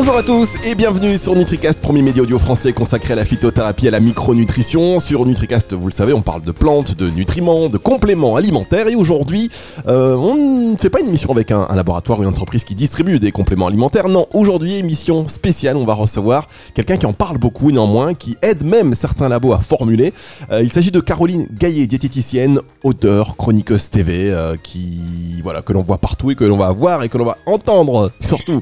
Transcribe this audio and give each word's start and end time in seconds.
Bonjour 0.00 0.16
à 0.16 0.22
tous 0.22 0.64
et 0.64 0.76
bienvenue 0.76 1.18
sur 1.18 1.34
NutriCast, 1.34 1.80
premier 1.80 2.02
média 2.02 2.22
audio 2.22 2.38
français 2.38 2.72
consacré 2.72 3.14
à 3.14 3.16
la 3.16 3.24
phytothérapie 3.24 3.86
et 3.86 3.88
à 3.88 3.90
la 3.90 3.98
micronutrition. 3.98 5.00
Sur 5.00 5.26
NutriCast, 5.26 5.72
vous 5.72 5.86
le 5.86 5.92
savez, 5.92 6.12
on 6.12 6.22
parle 6.22 6.42
de 6.42 6.52
plantes, 6.52 6.94
de 6.94 7.10
nutriments, 7.10 7.68
de 7.68 7.78
compléments 7.78 8.36
alimentaires 8.36 8.86
et 8.86 8.94
aujourd'hui, 8.94 9.48
euh, 9.88 10.14
on 10.14 10.70
ne 10.70 10.76
fait 10.76 10.88
pas 10.88 11.00
une 11.00 11.08
émission 11.08 11.32
avec 11.32 11.50
un, 11.50 11.66
laboratoire 11.74 12.20
ou 12.20 12.22
une 12.22 12.28
entreprise 12.28 12.62
qui 12.62 12.76
distribue 12.76 13.18
des 13.18 13.32
compléments 13.32 13.66
alimentaires. 13.66 14.08
Non, 14.08 14.26
aujourd'hui, 14.34 14.76
émission 14.76 15.26
spéciale, 15.26 15.76
on 15.76 15.84
va 15.84 15.94
recevoir 15.94 16.46
quelqu'un 16.74 16.96
qui 16.96 17.06
en 17.06 17.12
parle 17.12 17.38
beaucoup 17.38 17.72
néanmoins, 17.72 18.14
qui 18.14 18.36
aide 18.40 18.64
même 18.64 18.94
certains 18.94 19.28
labos 19.28 19.52
à 19.52 19.58
formuler. 19.58 20.14
Euh, 20.52 20.62
il 20.62 20.70
s'agit 20.72 20.92
de 20.92 21.00
Caroline 21.00 21.48
Gaillet, 21.52 21.88
diététicienne, 21.88 22.60
auteur, 22.84 23.36
chroniqueuse 23.36 23.90
TV, 23.90 24.30
euh, 24.30 24.54
qui, 24.62 25.40
voilà, 25.42 25.60
que 25.60 25.72
l'on 25.72 25.82
voit 25.82 25.98
partout 25.98 26.30
et 26.30 26.36
que 26.36 26.44
l'on 26.44 26.56
va 26.56 26.70
voir 26.70 27.02
et 27.02 27.08
que 27.08 27.18
l'on 27.18 27.24
va 27.24 27.38
entendre 27.46 28.12
surtout 28.20 28.60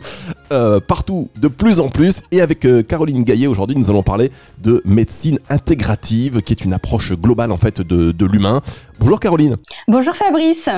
euh, 0.52 0.80
de 1.40 1.48
plus 1.48 1.80
en 1.80 1.88
plus. 1.88 2.22
Et 2.32 2.40
avec 2.40 2.64
euh, 2.64 2.82
Caroline 2.82 3.22
Gaillet, 3.24 3.46
aujourd'hui, 3.46 3.76
nous 3.76 3.90
allons 3.90 4.02
parler 4.02 4.30
de 4.62 4.82
médecine 4.84 5.38
intégrative, 5.48 6.42
qui 6.42 6.52
est 6.52 6.64
une 6.64 6.72
approche 6.72 7.12
globale 7.12 7.52
en 7.52 7.58
fait 7.58 7.80
de, 7.80 8.12
de 8.12 8.26
l'humain. 8.26 8.60
Bonjour 8.98 9.20
Caroline. 9.20 9.56
Bonjour 9.88 10.14
Fabrice. 10.14 10.68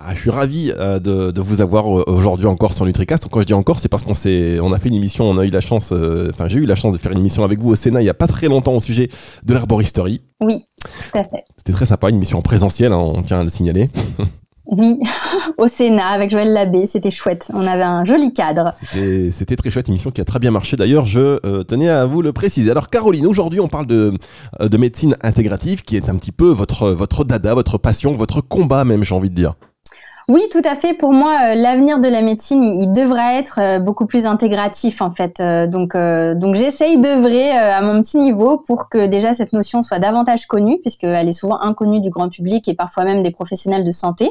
Ah, 0.00 0.14
je 0.14 0.20
suis 0.20 0.30
ravi 0.30 0.72
euh, 0.78 1.00
de, 1.00 1.32
de, 1.32 1.40
vous 1.40 1.60
avoir 1.60 1.86
euh, 1.86 2.04
aujourd'hui 2.06 2.46
encore 2.46 2.72
sur 2.72 2.86
NutriCast. 2.86 3.26
Quand 3.28 3.40
je 3.40 3.46
dis 3.46 3.52
encore, 3.52 3.80
c'est 3.80 3.88
parce 3.88 4.04
qu'on 4.04 4.14
s'est, 4.14 4.60
on 4.60 4.72
a 4.72 4.78
fait 4.78 4.90
une 4.90 4.94
émission, 4.94 5.24
on 5.24 5.36
a 5.38 5.44
eu 5.44 5.50
la 5.50 5.60
chance, 5.60 5.90
euh, 5.92 6.30
enfin 6.32 6.46
j'ai 6.46 6.60
eu 6.60 6.66
la 6.66 6.76
chance 6.76 6.92
de 6.92 6.98
faire 6.98 7.10
une 7.10 7.18
émission 7.18 7.42
avec 7.42 7.58
vous 7.58 7.70
au 7.70 7.74
Sénat 7.74 8.00
il 8.00 8.04
y 8.04 8.08
a 8.08 8.14
pas 8.14 8.28
très 8.28 8.46
longtemps 8.46 8.74
au 8.74 8.80
sujet 8.80 9.08
de 9.42 9.54
l'herboristerie. 9.54 10.22
Oui, 10.40 10.62
tout 10.84 11.18
à 11.18 11.24
fait. 11.24 11.44
C'était 11.56 11.72
très 11.72 11.86
sympa, 11.86 12.10
une 12.10 12.16
émission 12.16 12.38
en 12.38 12.42
présentiel, 12.42 12.92
hein, 12.92 12.98
on 12.98 13.22
tient 13.22 13.40
à 13.40 13.42
le 13.42 13.48
signaler. 13.48 13.90
Oui, 14.68 15.00
au 15.58 15.66
Sénat 15.66 16.08
avec 16.08 16.30
Joël 16.30 16.52
Labbé, 16.52 16.84
c'était 16.86 17.10
chouette. 17.10 17.50
On 17.54 17.66
avait 17.66 17.82
un 17.82 18.04
joli 18.04 18.32
cadre. 18.34 18.70
C'était 19.30 19.56
très 19.56 19.70
chouette, 19.70 19.88
émission 19.88 20.10
qui 20.10 20.20
a 20.20 20.24
très 20.24 20.38
bien 20.38 20.50
marché. 20.50 20.76
D'ailleurs, 20.76 21.06
je 21.06 21.40
euh, 21.46 21.64
tenais 21.64 21.88
à 21.88 22.04
vous 22.04 22.20
le 22.20 22.32
préciser. 22.32 22.70
Alors, 22.70 22.90
Caroline, 22.90 23.26
aujourd'hui, 23.26 23.60
on 23.60 23.68
parle 23.68 23.86
de, 23.86 24.12
de 24.60 24.76
médecine 24.76 25.16
intégrative, 25.22 25.82
qui 25.82 25.96
est 25.96 26.10
un 26.10 26.16
petit 26.16 26.32
peu 26.32 26.48
votre, 26.48 26.90
votre 26.90 27.24
dada, 27.24 27.54
votre 27.54 27.78
passion, 27.78 28.14
votre 28.14 28.42
combat 28.42 28.84
même, 28.84 29.04
j'ai 29.04 29.14
envie 29.14 29.30
de 29.30 29.34
dire. 29.34 29.54
Oui, 30.30 30.42
tout 30.52 30.60
à 30.62 30.74
fait. 30.74 30.92
Pour 30.92 31.14
moi, 31.14 31.38
euh, 31.42 31.54
l'avenir 31.54 32.00
de 32.00 32.08
la 32.08 32.20
médecine, 32.20 32.62
il, 32.62 32.92
devrait 32.92 33.38
être 33.38 33.58
euh, 33.60 33.78
beaucoup 33.78 34.04
plus 34.04 34.26
intégratif 34.26 35.00
en 35.00 35.10
fait. 35.10 35.40
Euh, 35.40 35.66
donc, 35.66 35.96
donc 35.96 36.54
j'essaye 36.54 37.00
d'œuvrer 37.00 37.50
à 37.50 37.80
mon 37.80 38.02
petit 38.02 38.18
niveau 38.18 38.58
pour 38.58 38.90
que 38.90 39.06
déjà 39.06 39.32
cette 39.32 39.54
notion 39.54 39.80
soit 39.80 39.98
davantage 39.98 40.46
connue, 40.46 40.78
puisqu'elle 40.82 41.28
est 41.28 41.32
souvent 41.32 41.58
inconnue 41.60 42.02
du 42.02 42.10
grand 42.10 42.28
public 42.28 42.68
et 42.68 42.74
parfois 42.74 43.04
même 43.04 43.22
des 43.22 43.30
professionnels 43.30 43.84
de 43.84 43.90
santé, 43.90 44.30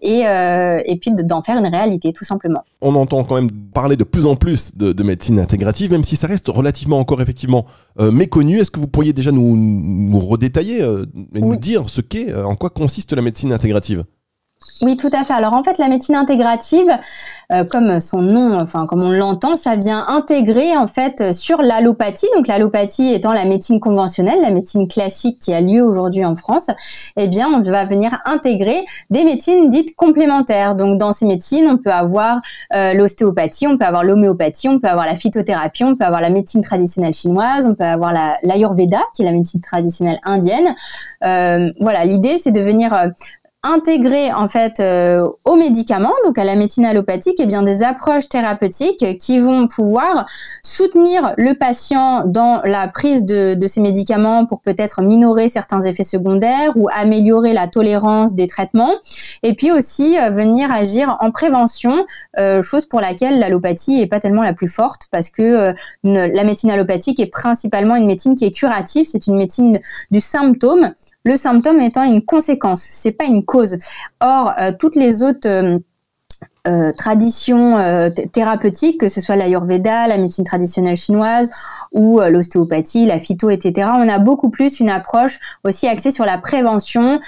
et, 0.00 0.22
et 0.22 0.98
puis 1.00 1.12
d'en 1.12 1.42
faire 1.42 1.58
une 1.58 1.66
réalité, 1.66 2.12
tout 2.12 2.24
simplement. 2.24 2.64
On 2.80 2.94
entend 2.94 3.22
quand 3.24 3.34
même 3.36 3.50
parler 3.50 3.96
de 3.96 4.04
plus 4.04 4.26
en 4.26 4.34
plus 4.34 4.76
de, 4.76 4.92
de 4.92 5.02
médecine 5.02 5.38
intégrative, 5.38 5.92
même 5.92 6.04
si 6.04 6.16
ça 6.16 6.26
reste 6.26 6.48
relativement 6.48 6.98
encore 6.98 7.20
effectivement 7.20 7.66
méconnu. 7.98 8.58
Est-ce 8.58 8.70
que 8.70 8.80
vous 8.80 8.88
pourriez 8.88 9.12
déjà 9.12 9.30
nous, 9.30 9.56
nous 9.56 10.20
redétailler 10.20 10.80
et 11.34 11.40
nous 11.40 11.56
dire 11.56 11.88
ce 11.88 12.00
qu'est, 12.00 12.34
en 12.34 12.56
quoi 12.56 12.70
consiste 12.70 13.12
la 13.12 13.22
médecine 13.22 13.52
intégrative? 13.52 14.04
Oui, 14.82 14.96
tout 14.96 15.10
à 15.12 15.24
fait. 15.24 15.34
Alors 15.34 15.52
en 15.52 15.62
fait, 15.62 15.78
la 15.78 15.88
médecine 15.88 16.14
intégrative, 16.14 16.90
euh, 17.52 17.64
comme 17.64 18.00
son 18.00 18.22
nom, 18.22 18.58
enfin 18.58 18.86
comme 18.86 19.02
on 19.02 19.10
l'entend, 19.10 19.56
ça 19.56 19.76
vient 19.76 20.06
intégrer 20.08 20.76
en 20.76 20.86
fait 20.86 21.32
sur 21.34 21.62
l'allopathie. 21.62 22.28
Donc 22.34 22.46
l'allopathie 22.46 23.12
étant 23.12 23.32
la 23.32 23.44
médecine 23.44 23.80
conventionnelle, 23.80 24.40
la 24.40 24.50
médecine 24.50 24.88
classique 24.88 25.38
qui 25.38 25.52
a 25.52 25.60
lieu 25.60 25.82
aujourd'hui 25.82 26.24
en 26.24 26.36
France, 26.36 26.68
eh 27.16 27.28
bien 27.28 27.48
on 27.48 27.60
va 27.60 27.84
venir 27.84 28.18
intégrer 28.24 28.84
des 29.10 29.24
médecines 29.24 29.68
dites 29.68 29.94
complémentaires. 29.96 30.74
Donc 30.74 30.98
dans 30.98 31.12
ces 31.12 31.26
médecines, 31.26 31.66
on 31.68 31.76
peut 31.76 31.90
avoir 31.90 32.40
euh, 32.74 32.94
l'ostéopathie, 32.94 33.66
on 33.66 33.76
peut 33.76 33.84
avoir 33.84 34.04
l'homéopathie, 34.04 34.68
on 34.68 34.78
peut 34.78 34.88
avoir 34.88 35.06
la 35.06 35.14
phytothérapie, 35.14 35.84
on 35.84 35.96
peut 35.96 36.04
avoir 36.04 36.20
la 36.20 36.30
médecine 36.30 36.62
traditionnelle 36.62 37.14
chinoise, 37.14 37.66
on 37.66 37.74
peut 37.74 37.84
avoir 37.84 38.14
l'ayurveda 38.42 39.02
qui 39.14 39.22
est 39.22 39.26
la 39.26 39.32
médecine 39.32 39.60
traditionnelle 39.60 40.20
indienne. 40.24 40.74
Euh, 41.24 41.68
voilà, 41.80 42.04
l'idée 42.04 42.38
c'est 42.38 42.52
de 42.52 42.60
venir 42.60 42.94
euh, 42.94 43.08
intégrer 43.62 44.32
en 44.32 44.48
fait 44.48 44.80
euh, 44.80 45.28
aux 45.44 45.56
médicaments, 45.56 46.14
donc 46.24 46.38
à 46.38 46.44
la 46.44 46.56
médecine 46.56 46.86
allopathique, 46.86 47.38
et 47.40 47.42
eh 47.42 47.46
bien 47.46 47.62
des 47.62 47.82
approches 47.82 48.28
thérapeutiques 48.28 49.18
qui 49.18 49.38
vont 49.38 49.68
pouvoir 49.68 50.26
soutenir 50.62 51.34
le 51.36 51.52
patient 51.54 52.24
dans 52.24 52.62
la 52.64 52.88
prise 52.88 53.24
de, 53.24 53.54
de 53.54 53.66
ces 53.66 53.82
médicaments 53.82 54.46
pour 54.46 54.62
peut-être 54.62 55.02
minorer 55.02 55.48
certains 55.48 55.82
effets 55.82 56.04
secondaires 56.04 56.72
ou 56.76 56.88
améliorer 56.90 57.52
la 57.52 57.68
tolérance 57.68 58.34
des 58.34 58.46
traitements, 58.46 58.94
et 59.42 59.54
puis 59.54 59.70
aussi 59.70 60.18
euh, 60.18 60.30
venir 60.30 60.72
agir 60.72 61.18
en 61.20 61.30
prévention, 61.30 62.06
euh, 62.38 62.62
chose 62.62 62.86
pour 62.86 63.02
laquelle 63.02 63.38
l'allopathie 63.38 64.00
est 64.00 64.06
pas 64.06 64.20
tellement 64.20 64.42
la 64.42 64.54
plus 64.54 64.68
forte 64.68 65.02
parce 65.12 65.28
que 65.28 65.74
la 66.02 66.44
médecine 66.44 66.70
allopathique 66.70 67.20
est 67.20 67.30
principalement 67.30 67.96
une 67.96 68.06
médecine 68.06 68.34
qui 68.34 68.44
est 68.44 68.50
curative, 68.50 69.04
c'est 69.04 69.26
une 69.26 69.36
médecine 69.36 69.78
du 70.10 70.20
symptôme 70.20 70.92
le 71.24 71.36
symptôme 71.36 71.80
étant 71.80 72.04
une 72.04 72.22
conséquence, 72.22 72.80
c'est 72.82 73.12
pas 73.12 73.24
une 73.24 73.44
cause. 73.44 73.76
Or, 74.20 74.52
euh, 74.58 74.72
toutes 74.78 74.94
les 74.94 75.22
autres 75.22 75.48
euh, 75.48 75.78
euh, 76.66 76.92
traditions 76.92 77.78
thérapeutiques, 78.32 79.00
que 79.00 79.08
ce 79.08 79.22
soit 79.22 79.36
l'ayurveda, 79.36 80.06
la 80.06 80.18
médecine 80.18 80.44
traditionnelle 80.44 80.96
chinoise 80.96 81.50
ou 81.92 82.20
l'ostéopathie, 82.20 83.06
la 83.06 83.18
phyto, 83.18 83.48
etc., 83.48 83.88
on 83.96 84.08
a 84.08 84.18
beaucoup 84.18 84.50
plus 84.50 84.78
une 84.78 84.90
approche 84.90 85.38
aussi 85.64 85.88
axée 85.88 86.10
sur 86.10 86.26
la 86.26 86.36
prévention, 86.36 87.18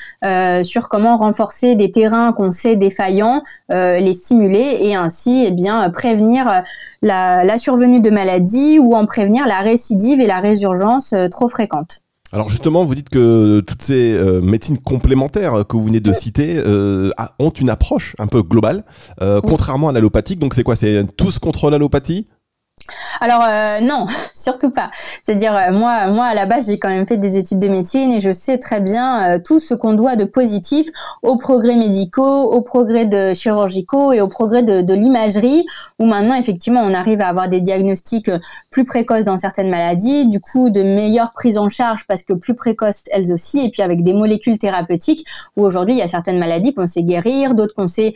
sur 0.64 0.91
comment 0.91 1.16
renforcer 1.16 1.76
des 1.76 1.91
terrains 1.91 2.34
qu'on 2.34 2.50
sait 2.50 2.76
défaillants, 2.76 3.42
les 3.70 4.12
stimuler 4.12 4.78
et 4.81 4.94
ainsi 4.94 5.44
eh 5.47 5.50
bien 5.50 5.88
prévenir 5.88 6.62
la, 7.00 7.44
la, 7.44 7.58
survenue 7.58 8.02
de 8.02 8.10
maladies 8.10 8.78
ou 8.78 8.94
en 8.94 9.06
prévenir 9.06 9.47
la 9.47 9.60
récidive 9.60 10.20
et 10.20 10.26
la 10.26 10.41
résurgence 10.41 11.14
trop 11.31 11.48
fréquente. 11.48 12.02
Alors 12.32 12.48
justement, 12.48 12.84
vous 12.84 12.94
dites 12.94 13.10
que 13.10 13.60
toutes 13.60 13.82
ces 13.82 14.15
euh, 14.15 14.41
médecines 14.41 14.78
complémentaires 14.78 15.65
que 15.69 15.76
vous 15.76 15.84
venez 15.84 16.00
de 16.00 16.12
citer 16.15 16.54
euh, 16.56 17.10
ont 17.38 17.50
une 17.50 17.69
approche 17.69 18.15
un 18.19 18.26
peu 18.26 18.43
globale, 18.43 18.84
euh, 19.20 19.43
contrairement 19.43 19.91
à 19.91 19.93
l'allopathique. 19.93 20.38
Donc 20.38 20.54
c'est 20.54 20.62
quoi? 20.62 20.75
C'est 20.75 21.04
tous 21.16 21.38
contre 21.38 21.70
l'allopathie? 21.70 22.26
Alors 23.20 23.44
euh, 23.47 23.80
non, 23.80 24.06
surtout 24.34 24.70
pas. 24.70 24.91
C'est-à-dire 25.25 25.54
euh, 25.54 25.72
moi, 25.72 26.08
moi 26.08 26.26
à 26.26 26.34
la 26.34 26.47
base 26.47 26.66
j'ai 26.66 26.78
quand 26.78 26.88
même 26.88 27.06
fait 27.06 27.16
des 27.16 27.36
études 27.36 27.58
de 27.58 27.69
médecine 27.69 28.12
et 28.12 28.20
je 28.20 28.32
sais 28.32 28.58
très 28.58 28.80
bien 28.80 29.36
euh, 29.36 29.38
tout 29.38 29.60
ce 29.60 29.75
qu'on 29.75 29.94
doit 29.94 30.16
de 30.16 30.25
positif 30.25 30.88
aux 31.22 31.36
progrès 31.36 31.76
médicaux, 31.76 32.42
aux 32.52 32.62
progrès 32.62 33.34
chirurgicaux 33.34 34.12
et 34.12 34.20
aux 34.20 34.28
progrès 34.28 34.62
de, 34.62 34.82
de 34.82 34.94
l'imagerie 34.94 35.64
où 35.98 36.06
maintenant 36.06 36.34
effectivement 36.34 36.81
on 36.81 36.94
arrive 36.94 37.20
à 37.20 37.28
avoir 37.28 37.48
des 37.48 37.60
diagnostics 37.60 38.31
plus 38.70 38.84
précoces 38.84 39.25
dans 39.25 39.38
certaines 39.38 39.70
maladies, 39.70 40.26
du 40.26 40.41
coup 40.41 40.70
de 40.70 40.82
meilleures 40.82 41.32
prises 41.32 41.58
en 41.58 41.69
charge 41.69 42.04
parce 42.06 42.22
que 42.22 42.32
plus 42.32 42.54
précoces 42.54 43.02
elles 43.12 43.32
aussi 43.32 43.60
et 43.60 43.70
puis 43.70 43.82
avec 43.82 44.02
des 44.02 44.14
molécules 44.14 44.58
thérapeutiques 44.58 45.25
où 45.56 45.64
aujourd'hui 45.64 45.94
il 45.94 45.98
y 45.98 46.02
a 46.02 46.08
certaines 46.08 46.38
maladies 46.38 46.75
qu'on 46.75 46.86
sait 46.86 47.02
guérir, 47.02 47.54
d'autres 47.54 47.75
qu'on 47.75 47.88
sait 47.88 48.14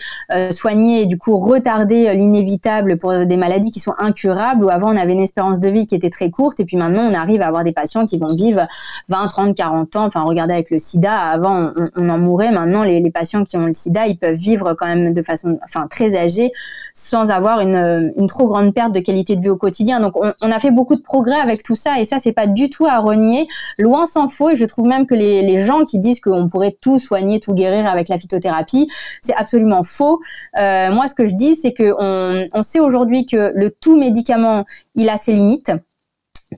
soigner 0.50 1.03
et 1.03 1.06
du 1.06 1.19
coup 1.19 1.36
retarder 1.36 2.12
l'inévitable 2.15 2.98
pour 2.98 3.12
des 3.25 3.36
maladies 3.36 3.70
qui 3.70 3.81
sont 3.81 3.94
incurables 3.98 4.66
avant 4.69 4.93
on 4.93 4.97
avait 4.97 5.12
une 5.12 5.21
espérance 5.21 5.60
de 5.60 5.69
vie 5.69 5.87
qui 5.87 5.94
était 5.94 6.10
très 6.10 6.31
courte 6.31 6.60
et 6.60 6.65
puis 6.65 6.77
maintenant 6.77 7.03
on 7.10 7.15
arrive 7.15 7.43
à 7.43 7.47
avoir 7.47 7.65
des 7.65 7.72
patients 7.72 8.06
qui 8.06 8.19
vont 8.19 8.34
vivre 8.34 8.66
20, 9.09 9.27
30, 9.28 9.56
40 9.56 9.97
ans. 9.97 10.04
Enfin, 10.06 10.22
regardez 10.22 10.54
avec 10.54 10.71
le 10.71 10.78
sida, 10.78 11.15
avant 11.15 11.72
on, 11.97 12.09
en 12.09 12.19
mourait, 12.19 12.50
maintenant 12.50 12.84
les, 12.84 13.10
patients 13.10 13.44
qui 13.44 13.56
ont 13.56 13.66
le 13.66 13.72
sida, 13.72 14.06
ils 14.06 14.19
peuvent 14.19 14.34
vivre 14.34 14.75
quand 14.75 14.87
même 14.87 15.12
de 15.12 15.22
façon 15.22 15.59
enfin, 15.65 15.87
très 15.88 16.16
âgée 16.16 16.50
sans 16.99 17.31
avoir 17.31 17.60
une, 17.60 18.10
trop 18.27 18.49
grande 18.49 18.75
perte 18.75 18.93
de 18.93 19.00
qualité 19.00 19.37
de 19.37 19.43
vie 19.43 19.50
au 19.50 19.56
quotidien. 19.56 20.00
Donc 20.00 20.15
on, 20.16 20.50
a 20.50 20.60
fait 20.60 20.71
beaucoup 20.71 20.97
de 20.97 21.03
progrès 21.03 21.38
avec 21.38 21.62
tout 21.62 21.77
ça 21.77 22.00
et 22.00 22.04
ça 22.04 22.19
c'est 22.19 22.33
pas 22.33 22.47
du 22.47 22.71
tout 22.71 22.87
à 22.87 22.98
renier, 22.98 23.47
loin 23.78 24.06
s'en 24.06 24.28
faut 24.28 24.50
et 24.50 24.56
je 24.56 24.65
trouve 24.65 24.87
même 24.87 25.06
que 25.06 25.15
les, 25.15 25.59
gens 25.59 25.84
qui 25.84 25.98
disent 25.98 26.21
qu'on 26.21 26.48
pourrait 26.48 26.77
tout 26.81 26.98
soigner, 26.98 27.41
tout 27.41 27.54
guérir 27.54 27.86
avec 27.86 28.09
la 28.09 28.19
phytothérapie, 28.19 28.89
c'est 29.22 29.34
absolument 29.34 29.83
faux. 29.83 30.21
Euh, 30.59 30.92
moi 30.92 31.07
ce 31.07 31.15
que 31.15 31.27
je 31.27 31.34
dis 31.34 31.54
c'est 31.54 31.72
que 31.72 31.95
on, 31.98 32.45
on 32.53 32.62
sait 32.62 32.80
aujourd'hui 32.80 33.27
que 33.27 33.53
le 33.54 33.71
tout 33.71 33.97
médicament 33.97 34.55
il 34.94 35.08
a 35.08 35.16
ses 35.16 35.32
limites 35.32 35.72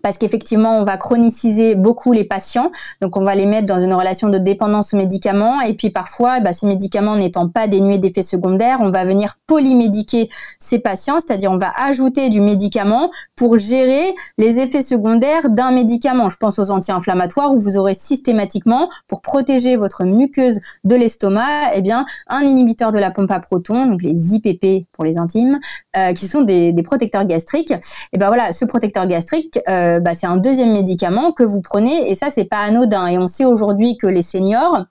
parce 0.02 0.18
qu'effectivement, 0.18 0.78
on 0.78 0.84
va 0.84 0.96
chroniciser 0.96 1.74
beaucoup 1.74 2.12
les 2.12 2.24
patients. 2.24 2.70
Donc, 3.00 3.16
on 3.16 3.24
va 3.24 3.34
les 3.34 3.46
mettre 3.46 3.66
dans 3.66 3.80
une 3.80 3.94
relation 3.94 4.28
de 4.28 4.38
dépendance 4.38 4.94
aux 4.94 4.96
médicaments. 4.96 5.60
Et 5.62 5.74
puis, 5.74 5.90
parfois, 5.90 6.40
bah, 6.40 6.52
ces 6.52 6.66
médicaments 6.66 7.16
n'étant 7.16 7.48
pas 7.48 7.66
dénués 7.66 7.98
d'effets 7.98 8.22
secondaires, 8.22 8.78
on 8.80 8.90
va 8.90 9.04
venir 9.04 9.36
polymédiquer 9.46 10.28
ces 10.58 10.78
patients, 10.78 11.18
c'est-à-dire 11.20 11.50
on 11.50 11.58
va 11.58 11.72
ajouter 11.76 12.28
du 12.28 12.40
médicament 12.40 13.10
pour 13.36 13.56
gérer 13.56 14.14
les 14.36 14.58
effets 14.58 14.82
secondaires 14.82 15.48
d'un 15.50 15.70
médicament. 15.70 16.28
Je 16.28 16.36
pense 16.36 16.58
aux 16.58 16.70
anti-inflammatoires 16.70 17.52
où 17.52 17.58
vous 17.58 17.76
aurez 17.78 17.94
systématiquement, 17.94 18.88
pour 19.06 19.22
protéger 19.22 19.76
votre 19.76 20.04
muqueuse 20.04 20.60
de 20.84 20.94
l'estomac, 20.94 21.72
eh 21.74 21.80
bien, 21.80 22.04
un 22.28 22.42
inhibiteur 22.42 22.92
de 22.92 22.98
la 22.98 23.10
pompe 23.10 23.30
à 23.30 23.40
protons, 23.40 23.86
donc 23.86 24.02
les 24.02 24.34
IPP 24.34 24.86
pour 24.92 25.04
les 25.04 25.18
intimes, 25.18 25.58
euh, 25.96 26.12
qui 26.12 26.26
sont 26.26 26.42
des, 26.42 26.74
protecteurs 26.84 27.24
gastriques. 27.24 27.72
Et 28.12 28.18
ben 28.18 28.28
voilà, 28.28 28.52
ce 28.52 28.64
protecteur 28.64 29.06
gastrique, 29.06 29.58
euh, 29.68 29.87
euh, 29.88 30.00
bah, 30.00 30.14
c'est 30.14 30.26
un 30.26 30.36
deuxième 30.36 30.72
médicament 30.72 31.32
que 31.32 31.42
vous 31.42 31.60
prenez 31.60 32.10
et 32.10 32.14
ça 32.14 32.30
c'est 32.30 32.44
pas 32.44 32.58
anodin. 32.58 33.06
Et 33.08 33.18
on 33.18 33.26
sait 33.26 33.44
aujourd'hui 33.44 33.96
que 33.96 34.06
les 34.06 34.22
seniors 34.22 34.84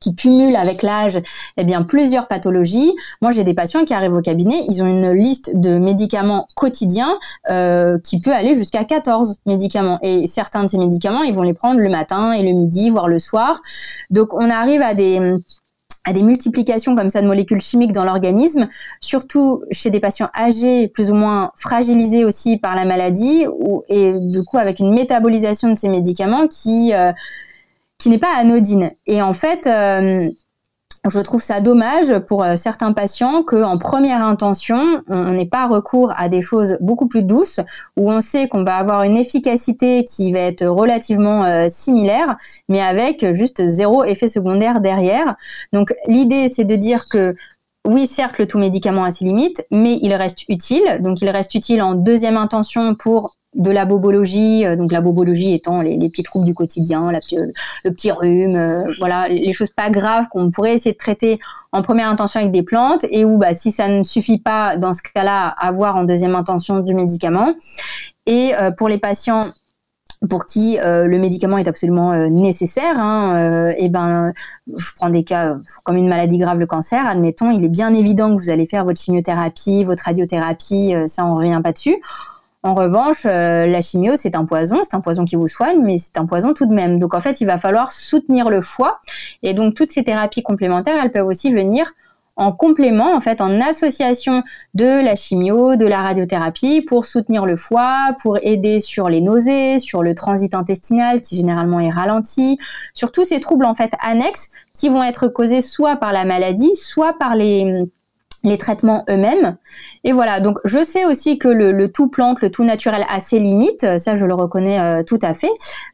qui 0.00 0.14
cumulent 0.14 0.56
avec 0.56 0.82
l'âge 0.82 1.20
eh 1.56 1.64
bien 1.64 1.82
plusieurs 1.82 2.26
pathologies. 2.26 2.92
Moi, 3.20 3.32
j'ai 3.32 3.44
des 3.44 3.54
patients 3.54 3.84
qui 3.84 3.92
arrivent 3.92 4.14
au 4.14 4.22
cabinet, 4.22 4.64
ils 4.66 4.82
ont 4.82 4.86
une 4.86 5.12
liste 5.12 5.52
de 5.54 5.78
médicaments 5.78 6.48
quotidiens 6.56 7.18
euh, 7.50 7.98
qui 8.02 8.18
peut 8.20 8.32
aller 8.32 8.54
jusqu'à 8.54 8.84
14 8.84 9.40
médicaments. 9.46 9.98
Et 10.02 10.26
certains 10.26 10.64
de 10.64 10.68
ces 10.68 10.78
médicaments, 10.78 11.22
ils 11.22 11.34
vont 11.34 11.42
les 11.42 11.52
prendre 11.52 11.80
le 11.80 11.90
matin 11.90 12.32
et 12.32 12.42
le 12.42 12.52
midi, 12.52 12.88
voire 12.88 13.08
le 13.08 13.18
soir. 13.18 13.60
Donc, 14.08 14.32
on 14.32 14.48
arrive 14.48 14.80
à 14.80 14.94
des 14.94 15.36
à 16.04 16.12
des 16.12 16.22
multiplications 16.22 16.94
comme 16.94 17.10
ça 17.10 17.20
de 17.20 17.26
molécules 17.26 17.60
chimiques 17.60 17.92
dans 17.92 18.04
l'organisme, 18.04 18.68
surtout 19.00 19.62
chez 19.70 19.90
des 19.90 20.00
patients 20.00 20.30
âgés, 20.34 20.88
plus 20.88 21.10
ou 21.10 21.14
moins 21.14 21.50
fragilisés 21.56 22.24
aussi 22.24 22.56
par 22.56 22.74
la 22.74 22.84
maladie, 22.84 23.44
et 23.88 24.14
du 24.18 24.42
coup 24.44 24.58
avec 24.58 24.78
une 24.78 24.94
métabolisation 24.94 25.68
de 25.68 25.74
ces 25.74 25.88
médicaments 25.88 26.46
qui 26.48 26.94
euh, 26.94 27.12
qui 27.98 28.08
n'est 28.08 28.18
pas 28.18 28.34
anodine. 28.36 28.90
Et 29.06 29.20
en 29.20 29.34
fait, 29.34 29.66
euh, 29.66 30.28
je 31.08 31.18
trouve 31.20 31.42
ça 31.42 31.60
dommage 31.60 32.18
pour 32.26 32.42
euh, 32.42 32.56
certains 32.56 32.92
patients 32.92 33.42
qu'en 33.42 33.78
première 33.78 34.24
intention, 34.24 35.02
on 35.08 35.30
n'ait 35.30 35.46
pas 35.46 35.66
recours 35.66 36.12
à 36.16 36.28
des 36.28 36.42
choses 36.42 36.76
beaucoup 36.80 37.08
plus 37.08 37.22
douces, 37.22 37.60
où 37.96 38.10
on 38.10 38.20
sait 38.20 38.48
qu'on 38.48 38.64
va 38.64 38.76
avoir 38.76 39.02
une 39.04 39.16
efficacité 39.16 40.04
qui 40.04 40.32
va 40.32 40.40
être 40.40 40.66
relativement 40.66 41.44
euh, 41.44 41.66
similaire, 41.68 42.36
mais 42.68 42.82
avec 42.82 43.32
juste 43.32 43.66
zéro 43.66 44.04
effet 44.04 44.28
secondaire 44.28 44.80
derrière. 44.80 45.36
Donc 45.72 45.94
l'idée, 46.06 46.48
c'est 46.48 46.64
de 46.64 46.76
dire 46.76 47.08
que 47.08 47.34
oui, 47.86 48.06
certes, 48.06 48.38
le 48.38 48.46
tout 48.46 48.58
médicament 48.58 49.04
a 49.04 49.10
ses 49.10 49.24
limites, 49.24 49.64
mais 49.70 49.98
il 50.02 50.12
reste 50.14 50.44
utile. 50.48 50.98
Donc, 51.00 51.22
il 51.22 51.30
reste 51.30 51.54
utile 51.54 51.82
en 51.82 51.94
deuxième 51.94 52.36
intention 52.36 52.94
pour 52.94 53.38
de 53.54 53.70
la 53.70 53.84
bobologie, 53.84 54.64
euh, 54.64 54.76
donc 54.76 54.92
la 54.92 55.00
bobologie 55.00 55.52
étant 55.52 55.82
les, 55.82 55.98
petits 56.08 56.22
troubles 56.22 56.46
du 56.46 56.54
quotidien, 56.54 57.10
le, 57.10 57.90
petit 57.90 58.12
rhume, 58.12 58.56
euh, 58.56 58.84
voilà, 58.98 59.28
les 59.28 59.52
choses 59.52 59.70
pas 59.70 59.90
graves 59.90 60.26
qu'on 60.30 60.50
pourrait 60.50 60.74
essayer 60.74 60.92
de 60.92 60.98
traiter 60.98 61.40
en 61.72 61.82
première 61.82 62.08
intention 62.08 62.40
avec 62.40 62.52
des 62.52 62.62
plantes 62.62 63.04
et 63.10 63.24
où 63.24 63.38
bah, 63.38 63.52
si 63.52 63.72
ça 63.72 63.88
ne 63.88 64.02
suffit 64.02 64.38
pas 64.38 64.76
dans 64.76 64.92
ce 64.92 65.02
cas-là, 65.14 65.48
avoir 65.58 65.96
en 65.96 66.04
deuxième 66.04 66.34
intention 66.34 66.80
du 66.80 66.94
médicament. 66.94 67.54
Et 68.26 68.54
euh, 68.54 68.70
pour 68.70 68.88
les 68.88 68.98
patients 68.98 69.44
pour 70.28 70.44
qui 70.44 70.76
le 70.82 71.16
médicament 71.16 71.56
est 71.56 71.66
absolument 71.66 72.14
nécessaire, 72.28 72.92
hein, 72.98 73.72
ben, 73.88 74.34
je 74.76 74.90
prends 74.96 75.08
des 75.08 75.24
cas 75.24 75.56
comme 75.82 75.96
une 75.96 76.08
maladie 76.08 76.36
grave, 76.36 76.58
le 76.58 76.66
cancer, 76.66 77.06
admettons, 77.06 77.50
il 77.50 77.64
est 77.64 77.70
bien 77.70 77.94
évident 77.94 78.36
que 78.36 78.38
vous 78.38 78.50
allez 78.50 78.66
faire 78.66 78.84
votre 78.84 79.00
chimiothérapie, 79.00 79.82
votre 79.82 80.04
radiothérapie, 80.04 80.92
ça 81.06 81.24
on 81.24 81.36
revient 81.36 81.62
pas 81.64 81.72
dessus. 81.72 81.96
En 82.62 82.74
revanche, 82.74 83.24
euh, 83.24 83.66
la 83.66 83.80
chimio, 83.80 84.16
c'est 84.16 84.36
un 84.36 84.44
poison, 84.44 84.80
c'est 84.82 84.94
un 84.94 85.00
poison 85.00 85.24
qui 85.24 85.36
vous 85.36 85.46
soigne, 85.46 85.80
mais 85.80 85.96
c'est 85.96 86.18
un 86.18 86.26
poison 86.26 86.52
tout 86.52 86.66
de 86.66 86.74
même. 86.74 86.98
Donc 86.98 87.14
en 87.14 87.20
fait, 87.20 87.40
il 87.40 87.46
va 87.46 87.58
falloir 87.58 87.90
soutenir 87.90 88.50
le 88.50 88.60
foie. 88.60 89.00
Et 89.42 89.54
donc 89.54 89.74
toutes 89.74 89.92
ces 89.92 90.04
thérapies 90.04 90.42
complémentaires, 90.42 91.02
elles 91.02 91.10
peuvent 91.10 91.26
aussi 91.26 91.52
venir 91.52 91.90
en 92.36 92.52
complément, 92.52 93.14
en 93.14 93.20
fait, 93.20 93.40
en 93.40 93.60
association 93.60 94.42
de 94.74 94.86
la 94.86 95.14
chimio, 95.14 95.76
de 95.76 95.86
la 95.86 96.00
radiothérapie 96.00 96.82
pour 96.82 97.04
soutenir 97.04 97.44
le 97.44 97.56
foie, 97.56 98.14
pour 98.22 98.38
aider 98.42 98.80
sur 98.80 99.08
les 99.08 99.20
nausées, 99.20 99.78
sur 99.78 100.02
le 100.02 100.14
transit 100.14 100.54
intestinal 100.54 101.20
qui 101.20 101.36
généralement 101.36 101.80
est 101.80 101.90
ralenti, 101.90 102.58
sur 102.94 103.10
tous 103.12 103.24
ces 103.24 103.40
troubles 103.40 103.64
en 103.64 103.74
fait 103.74 103.92
annexes 104.00 104.50
qui 104.74 104.88
vont 104.88 105.02
être 105.02 105.28
causés 105.28 105.60
soit 105.60 105.96
par 105.96 106.12
la 106.12 106.24
maladie, 106.24 106.74
soit 106.74 107.14
par 107.18 107.36
les 107.36 107.90
les 108.44 108.58
traitements 108.58 109.04
eux-mêmes. 109.08 109.56
Et 110.04 110.12
voilà, 110.12 110.40
donc 110.40 110.58
je 110.64 110.82
sais 110.82 111.04
aussi 111.04 111.38
que 111.38 111.48
le, 111.48 111.92
tout 111.92 112.08
plante, 112.08 112.40
le 112.40 112.50
tout 112.50 112.64
naturel 112.64 113.04
a 113.08 113.20
ses 113.20 113.38
limites, 113.38 113.98
ça 113.98 114.14
je 114.14 114.24
le 114.24 114.34
reconnais 114.34 114.80
euh, 114.80 115.02
tout 115.02 115.18
à 115.22 115.34
fait. 115.34 115.50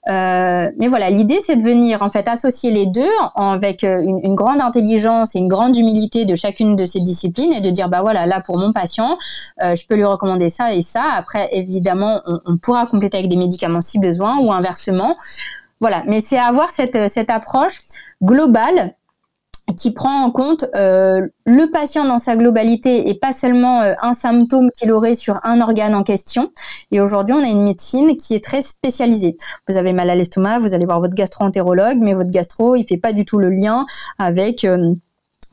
Euh, 0.09 0.71
mais 0.79 0.89
voilà, 0.89 1.11
l'idée 1.11 1.39
c'est 1.41 1.57
de 1.57 1.63
venir 1.63 2.03
en 2.03 2.11
fait 2.11 2.29
associer 2.29 2.71
les 2.71 2.87
deux 2.87 3.11
avec 3.35 3.83
euh, 3.85 4.01
une, 4.01 4.35
grande 4.35 4.61
intelligence 4.61 5.35
et 5.35 5.39
une 5.39 5.49
grande 5.49 5.77
humilité 5.77 6.25
de 6.25 6.35
chacune 6.35 6.77
de 6.77 6.85
ces 6.85 7.01
disciplines 7.01 7.53
et 7.53 7.61
de 7.61 7.71
dire 7.71 7.89
bah 7.89 8.03
voilà, 8.03 8.27
là 8.27 8.41
pour 8.41 8.59
mon 8.59 8.73
patient, 8.73 9.17
je 9.61 9.87
peux 9.87 9.95
lui 9.95 10.05
recommander 10.05 10.49
ça 10.49 10.75
et 10.75 10.83
ça. 10.83 11.05
Après, 11.17 11.49
évidemment, 11.53 12.21
on, 12.27 12.39
on 12.45 12.57
pourra 12.59 12.87
compléter 12.87 13.17
avec 13.17 13.31
des 13.31 13.37
médicaments 13.37 13.81
si 13.81 13.99
besoin 13.99 14.39
ou 14.39 14.53
inversement. 14.53 15.17
Voilà, 15.81 16.03
mais 16.07 16.21
c'est 16.21 16.39
avoir 16.39 16.71
cette, 16.71 17.09
cette 17.09 17.31
approche 17.31 17.81
globale 18.23 18.95
qui 19.75 19.91
prend 19.91 20.23
en 20.23 20.31
compte 20.31 20.65
euh, 20.77 21.27
le 21.45 21.71
patient 21.71 22.05
dans 22.05 22.19
sa 22.19 22.37
globalité 22.37 23.09
et 23.09 23.15
pas 23.15 23.33
seulement 23.33 23.83
euh, 23.83 23.95
un 24.01 24.15
symptôme 24.15 24.71
qu'il 24.71 24.93
aurait 24.93 25.15
sur 25.15 25.41
un 25.43 25.61
organe 25.61 25.95
en 25.95 26.05
question. 26.05 26.53
Et 26.93 27.01
aujourd'hui, 27.01 27.35
on 27.35 27.43
a 27.43 27.49
une 27.49 27.65
médecine 27.65 28.17
qui 28.17 28.35
est 28.35 28.45
très 28.45 28.63
spécialisée. 28.63 29.37
Vous 29.69 29.77
avez 29.77 29.93
mal 29.93 30.09
à 30.09 30.15
l'estomac, 30.15 30.61
vous 30.61 30.73
allez 30.73 30.87
voir 30.87 31.01
votre 31.01 31.15
gastro-entérologue, 31.15 31.99
mais 32.01 32.15
votre 32.15 32.31
gastro, 32.31 32.77
il 32.77 32.85
fait 32.85 32.97
pas 32.97 33.13
du 33.13 33.25
tout 33.25 33.39
le 33.39 33.51
lien 33.51 33.85
avec 34.19 34.65
euh, 34.65 34.95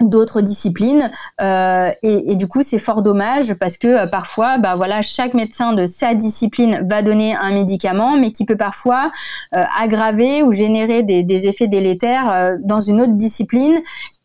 d'autres 0.03 0.41
disciplines 0.41 1.09
euh, 1.41 1.89
et, 2.01 2.35
du 2.35 2.47
coup 2.47 2.63
c'est 2.63 2.79
fort 2.79 3.01
dommage 3.01 3.53
parce 3.55 3.77
que 3.77 3.87
euh, 3.87 4.07
parfois 4.07 4.57
bah 4.57 4.75
voilà 4.75 5.01
chaque 5.01 5.33
médecin 5.33 5.73
de 5.73 5.85
sa 5.85 6.13
discipline 6.13 6.85
va 6.89 7.01
donner 7.01 7.35
un 7.35 7.51
médicament 7.51 8.17
mais 8.17 8.31
qui 8.31 8.45
peut 8.45 8.57
parfois 8.57 9.11
euh, 9.55 9.63
aggraver 9.79 10.43
ou 10.43 10.51
générer 10.51 11.03
des, 11.03 11.47
effets 11.47 11.67
délétères 11.67 12.57
dans 12.63 12.79
une 12.79 13.01
autre 13.01 13.13
discipline 13.13 13.77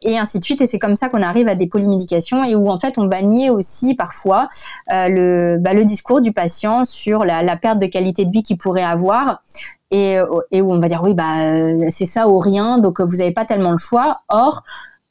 et 0.02 0.18
ainsi 0.18 0.38
de 0.38 0.44
suite. 0.44 0.60
Et 0.60 0.66
c'est 0.66 0.78
comme 0.78 0.94
ça 0.94 1.08
qu'on 1.08 1.22
arrive 1.22 1.48
à 1.48 1.56
des 1.56 1.66
polymédications 1.66 2.44
et 2.44 2.54
où 2.54 2.68
en 2.68 2.78
fait 2.78 2.98
on 2.98 3.08
va 3.08 3.22
nier 3.22 3.50
aussi 3.50 3.94
parfois 3.94 4.46
le, 4.88 5.56
bah, 5.58 5.72
le 5.72 5.84
discours 5.84 6.20
du 6.20 6.32
patient 6.32 6.84
sur 6.84 7.24
la, 7.24 7.56
perte 7.56 7.78
de 7.78 7.86
qualité 7.86 8.24
de 8.24 8.30
vie 8.30 8.42
qu'il 8.42 8.58
pourrait 8.58 8.84
avoir 8.84 9.42
et, 9.90 10.18
et 10.52 10.60
où 10.60 10.72
on 10.72 10.78
va 10.78 10.88
dire 10.88 11.02
oui 11.02 11.14
bah 11.14 11.88
c'est 11.88 12.06
ça 12.06 12.28
ou 12.28 12.38
rien 12.38 12.78
donc 12.78 13.00
vous 13.00 13.16
n'avez 13.16 13.32
pas 13.32 13.44
tellement 13.44 13.72
le 13.72 13.78
choix. 13.78 14.20
Or 14.28 14.62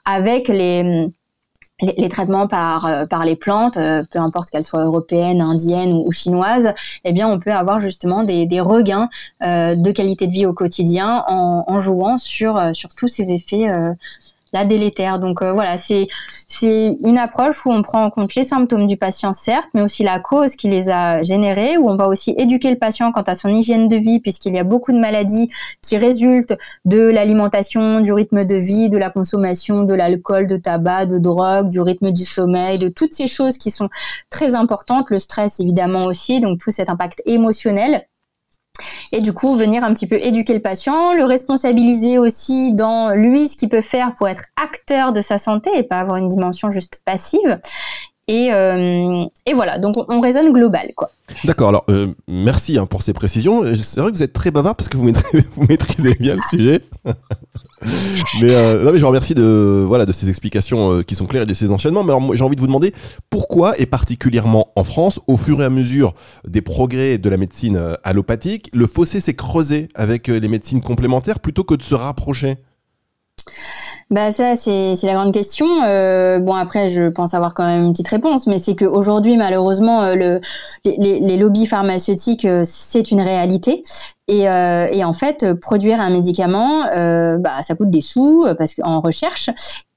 avec 0.08 0.48
les, 0.48 1.10
les, 1.82 2.10
traitements 2.10 2.48
par, 2.48 2.86
euh, 2.86 3.06
par 3.06 3.26
les 3.26 3.36
plantes, 3.36 3.78
euh, 3.78 4.04
peu 4.10 4.20
importe 4.20 4.50
qu'elles 4.50 4.64
soient 4.64 4.84
européennes, 4.84 5.42
indiennes 5.42 5.94
ou, 5.94 6.12
chinoises, 6.12 6.74
eh 7.04 7.12
bien, 7.12 7.28
on 7.28 7.40
peut 7.40 7.52
avoir 7.52 7.82
justement 7.82 8.24
des, 8.24 8.46
des 8.46 8.62
regains 8.62 9.10
euh, 9.44 9.76
de 9.76 9.92
qualité 9.92 10.28
de 10.28 10.32
vie 10.32 10.46
au 10.46 10.54
quotidien 10.54 11.24
en, 11.28 11.66
en 11.68 11.80
jouant 11.80 12.18
sur, 12.18 12.60
sur 12.74 12.90
tous 12.96 13.10
ces 13.10 13.32
effets 13.32 13.68
la 14.54 14.66
délétère. 14.66 15.20
Donc 15.20 15.42
euh, 15.42 15.54
voilà, 15.54 15.78
c'est 15.78 16.08
c'est 16.48 16.98
une 17.04 17.18
approche 17.18 17.66
où 17.66 17.72
on 17.72 17.82
prend 17.82 18.06
en 18.06 18.10
compte 18.10 18.34
les 18.36 18.44
symptômes 18.44 18.88
du 18.88 18.98
patient 18.98 19.34
certes, 19.34 19.70
mais 19.74 19.82
aussi 19.82 20.04
la 20.04 20.20
cause 20.20 20.56
qui 20.56 20.70
les 20.70 20.90
a 20.90 21.22
générés, 21.22 21.78
où 21.78 21.90
on 21.90 21.96
va 21.96 22.08
aussi 22.08 22.34
éduquer 22.38 22.70
le 22.70 22.78
patient 22.78 23.12
quant 23.12 23.24
à 23.24 23.36
son 23.36 23.50
hygiène 23.50 23.88
de 23.88 23.98
vie, 23.98 24.20
puisqu'il 24.20 24.54
y 24.54 24.60
a 24.60 24.64
beaucoup 24.64 24.92
de 24.92 25.00
maladies 25.00 25.50
qui 25.82 25.98
résultent 25.98 26.56
de 26.86 27.00
l'alimentation, 27.00 28.00
du 28.02 28.14
rythme 28.14 28.46
de 28.46 28.56
vie, 28.56 28.90
de 28.90 28.98
la 28.98 29.10
consommation 29.10 29.84
de 29.84 29.94
l'alcool, 29.94 30.48
de 30.48 30.58
tabac, 30.58 31.06
de 31.08 31.20
drogue, 31.20 31.70
du 31.70 31.82
rythme 31.82 32.12
du 32.12 32.24
sommeil, 32.24 32.80
de 32.80 32.90
toutes 32.90 33.14
ces 33.14 33.28
choses 33.28 33.58
qui 33.58 33.72
sont 33.72 33.90
très 34.30 34.56
importantes, 34.56 35.10
le 35.10 35.20
stress 35.20 35.60
évidemment 35.60 36.06
aussi, 36.06 36.40
donc 36.40 36.60
tout 36.60 36.72
cet 36.72 36.90
impact 36.90 37.22
émotionnel 37.26 38.06
et 39.12 39.22
du 39.22 39.34
coup 39.34 39.56
venir 39.56 39.84
un 39.84 39.94
petit 39.94 40.08
peu 40.08 40.16
éduquer 40.16 40.54
le 40.54 40.62
patient, 40.62 41.14
le 41.14 41.26
responsabiliser 41.26 42.18
aussi 42.20 42.74
dans 42.74 43.14
lui 43.14 43.48
ce 43.48 43.58
qu'il 43.58 43.70
peut 43.70 43.82
faire 43.82 44.14
pour 44.16 44.28
être 44.28 44.46
acteur 44.62 45.14
de 45.14 45.22
sa 45.22 45.38
santé 45.38 45.70
et 45.76 45.84
pas 45.84 46.00
avoir 46.00 46.18
une 46.18 46.28
dimension 46.28 46.70
juste 46.72 47.02
passive. 47.06 47.60
Et, 48.30 48.52
euh, 48.52 49.26
et 49.46 49.54
voilà, 49.54 49.80
donc 49.80 49.96
on, 50.10 50.20
raisonne 50.20 50.52
global, 50.52 50.92
quoi. 50.96 51.10
D'accord, 51.46 51.70
alors 51.70 51.86
euh, 51.90 52.08
merci 52.28 52.78
hein, 52.78 52.86
pour 52.86 53.02
ces 53.02 53.14
précisions. 53.14 53.64
C'est 53.76 54.02
vrai 54.02 54.12
que 54.12 54.18
vous 54.18 54.24
êtes 54.24 54.34
très 54.34 54.52
bavard 54.52 54.76
parce 54.76 54.90
que 54.90 54.98
vous 54.98 55.04
maîtrisez, 55.06 56.14
bien 56.20 56.36
le 56.36 56.42
sujet. 56.50 56.82
mais, 58.42 58.54
euh, 58.54 58.84
non, 58.84 58.92
mais 58.92 58.98
je 58.98 59.02
vous 59.02 59.08
remercie 59.08 59.34
de, 59.34 59.86
voilà, 59.88 60.06
de 60.06 60.12
ces 60.12 60.30
explications 60.30 60.92
euh, 60.92 61.04
qui 61.04 61.16
sont 61.16 61.26
claires 61.26 61.44
et 61.44 61.46
de 61.46 61.54
ces 61.54 61.72
enchaînements. 61.72 62.04
Mais 62.04 62.14
j'ai 62.36 62.44
envie 62.44 62.56
de 62.56 62.62
vous 62.62 62.68
demander 62.68 62.94
pourquoi, 63.30 63.80
et 63.80 63.86
particulièrement 63.86 64.72
en 64.76 64.84
France, 64.84 65.22
au 65.28 65.38
fur 65.38 65.62
et 65.62 65.66
à 65.66 65.70
mesure 65.70 66.14
des 66.46 66.62
progrès 66.62 67.18
de 67.18 67.30
la 67.30 67.38
médecine 67.38 67.78
euh, 67.78 67.94
allopathique, 68.04 68.70
le 68.74 68.88
fossé 68.88 69.22
s'est 69.22 69.36
creusé 69.36 69.88
avec 69.96 70.28
les 70.28 70.48
médecines 70.48 70.82
complémentaires 70.82 71.40
plutôt 71.40 71.64
que 71.64 71.76
de 71.76 71.84
se 71.84 71.96
rapprocher? 71.96 72.58
Bah 74.10 74.32
ça 74.32 74.56
c'est 74.56 74.96
la 75.04 75.14
grande 75.16 75.34
question. 75.34 75.68
Euh, 75.86 76.40
bon 76.40 76.54
après 76.54 76.88
je 76.88 77.10
pense 77.10 77.34
avoir 77.34 77.54
quand 77.54 77.66
même 77.66 77.84
une 77.84 77.92
petite 77.92 78.08
réponse, 78.08 78.48
mais 78.48 78.58
c'est 78.58 78.76
qu'aujourd'hui 78.76 79.36
malheureusement 79.36 80.02
euh, 80.04 80.16
le, 80.16 80.42
les, 80.86 81.20
les, 81.20 81.38
lobbies 81.38 81.66
pharmaceutiques 81.66 82.46
euh, 82.46 82.64
c'est 82.66 83.12
une 83.12 83.20
réalité 83.20 83.82
et, 84.30 84.50
euh, 84.50 84.88
et, 84.92 85.04
en 85.04 85.14
fait 85.14 85.54
produire 85.60 86.00
un 86.00 86.10
médicament 86.10 86.84
bah 87.40 87.64
ça 87.64 87.76
coûte 87.76 87.90
des 87.90 88.02
sous 88.02 88.46
parce 88.58 88.76
qu'en 88.76 89.02
recherche 89.02 89.50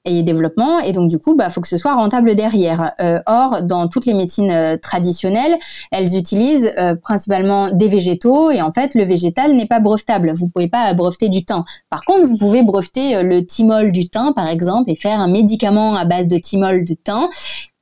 et 0.04 0.22
développement 0.22 0.80
et 0.80 0.92
donc 0.92 1.10
du 1.10 1.18
coup 1.18 1.36
bah 1.36 1.50
faut 1.50 1.60
que 1.60 1.68
ce 1.68 1.76
soit 1.76 1.94
rentable 1.94 2.34
derrière. 2.34 2.92
Euh, 3.00 3.18
or 3.26 3.62
dans 3.62 3.88
toutes 3.88 4.06
les 4.06 4.14
médecines 4.14 4.50
euh, 4.50 4.76
traditionnelles, 4.76 5.58
elles 5.90 6.16
utilisent 6.16 6.72
euh, 6.78 6.94
principalement 6.94 7.70
des 7.70 7.88
végétaux 7.88 8.50
et 8.50 8.62
en 8.62 8.72
fait 8.72 8.94
le 8.94 9.04
végétal 9.04 9.52
n'est 9.52 9.66
pas 9.66 9.80
brevetable. 9.80 10.32
Vous 10.32 10.48
pouvez 10.48 10.68
pas 10.68 10.92
breveter 10.94 11.28
du 11.28 11.44
thym. 11.44 11.64
Par 11.90 12.04
contre, 12.04 12.26
vous 12.26 12.38
pouvez 12.38 12.62
breveter 12.62 13.22
le 13.22 13.44
thymol 13.44 13.92
du 13.92 14.08
thym 14.08 14.32
par 14.34 14.48
exemple 14.48 14.90
et 14.90 14.96
faire 14.96 15.20
un 15.20 15.28
médicament 15.28 15.94
à 15.94 16.04
base 16.04 16.28
de 16.28 16.38
thymol 16.38 16.84
de 16.84 16.94
thym 16.94 17.28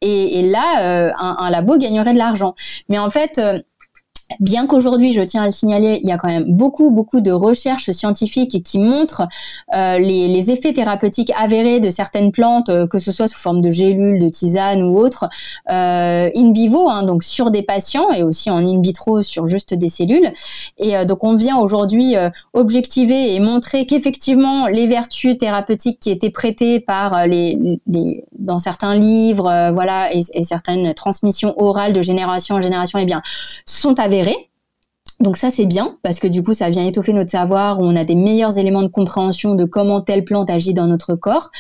et, 0.01 0.41
et 0.41 0.43
là 0.43 1.13
un, 1.19 1.37
un, 1.39 1.51
labo 1.51 1.77
gagnerait 1.77 2.15
de 2.15 2.19
l'argent. 2.19 2.55
Mais 2.89 2.99
en 2.99 3.11
fait 3.11 3.41
Bien 4.41 4.67
qu'aujourd'hui, 4.67 5.15
je 5.15 5.23
tiens 5.23 5.45
à 5.45 5.47
le 5.47 5.53
signaler, 5.53 6.01
il 6.03 6.09
y 6.09 6.13
a 6.13 6.19
quand 6.19 6.29
même 6.29 6.45
beaucoup, 6.55 6.91
beaucoup 6.91 7.23
de 7.23 7.31
recherches 7.31 7.91
scientifiques 7.93 8.63
qui 8.63 8.79
montrent 8.79 9.27
euh, 9.75 9.99
les, 9.99 10.51
effets 10.51 10.75
thérapeutiques 10.75 11.33
avérés 11.37 11.81
de 11.81 11.89
certaines 11.89 12.31
plantes, 12.31 12.69
euh, 12.69 12.87
que 12.87 12.99
ce 12.99 13.11
soit 13.11 13.27
sous 13.27 13.39
forme 13.39 13.63
de 13.63 13.71
gélules, 13.71 14.19
de 14.19 14.29
tisanes 14.29 14.83
ou 14.83 14.99
autres, 14.99 15.29
euh, 15.71 16.31
in 16.35 16.53
vivo, 16.53 16.91
hein, 16.91 17.05
donc 17.05 17.23
sur 17.23 17.51
des 17.51 17.63
patients 17.63 18.11
et 18.11 18.23
aussi 18.23 18.51
en 18.51 18.59
in 18.59 18.83
vitro 18.83 19.23
sur 19.23 19.47
juste 19.47 19.73
des 19.73 19.89
cellules. 19.89 20.31
Et 20.77 21.05
donc 21.07 21.25
on 21.25 21.35
vient 21.35 21.59
aujourd'hui 21.59 22.15
objectiver 22.53 23.35
et 23.35 23.41
montrer 23.41 23.87
qu'effectivement 23.87 24.67
les 24.67 24.87
vertus 24.87 25.37
thérapeutiques 25.37 26.01
qui 26.01 26.11
étaient 26.11 26.31
prêtées 26.31 26.81
par 26.81 27.27
les, 27.27 27.81
dans 28.39 28.59
certains 28.59 28.95
livres, 28.95 29.71
voilà, 29.73 30.15
et, 30.15 30.23
certaines 30.45 30.95
transmissions 30.95 31.55
orales 31.61 31.93
de 31.93 32.03
génération 32.03 32.57
en 32.57 32.61
génération, 32.61 32.99
eh 32.99 33.05
bien, 33.05 33.23
sont 33.67 33.99
avérées 33.99 34.18
donc 35.21 35.37
ça 35.37 35.51
c'est 35.51 35.67
bien 35.67 35.97
parce 36.03 36.21
que 36.21 36.29
du 36.29 36.45
coup 36.45 36.55
ça 36.55 36.71
vient 36.71 36.87
étoffer 36.87 37.13
notre 37.13 37.31
savoir, 37.31 37.81
on 37.81 37.97
a 37.97 38.05
des 38.05 38.15
meilleurs 38.15 38.57
éléments 38.57 38.83
de 38.83 38.89
compréhension 38.89 39.55
de 39.55 39.65
comment 39.65 40.01
telle 40.01 40.25
plante 40.25 40.49
agit 40.49 40.75
dans 40.75 40.87
notre 40.87 41.17
corps. 41.17 41.51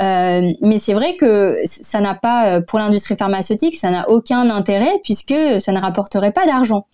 Euh, 0.00 0.50
mais 0.62 0.78
c'est 0.78 0.94
vrai 0.94 1.16
que 1.16 1.56
ça 1.64 2.00
n'a 2.00 2.14
pas, 2.14 2.56
euh, 2.56 2.60
pour 2.60 2.78
l'industrie 2.78 3.16
pharmaceutique, 3.16 3.76
ça 3.76 3.90
n'a 3.90 4.08
aucun 4.08 4.48
intérêt 4.50 5.00
puisque 5.02 5.34
ça 5.58 5.72
ne 5.72 5.78
rapporterait 5.78 6.32
pas 6.32 6.46
d'argent. 6.46 6.86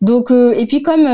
Donc 0.00 0.30
euh, 0.30 0.52
et 0.52 0.66
puis 0.66 0.80
comme 0.80 1.06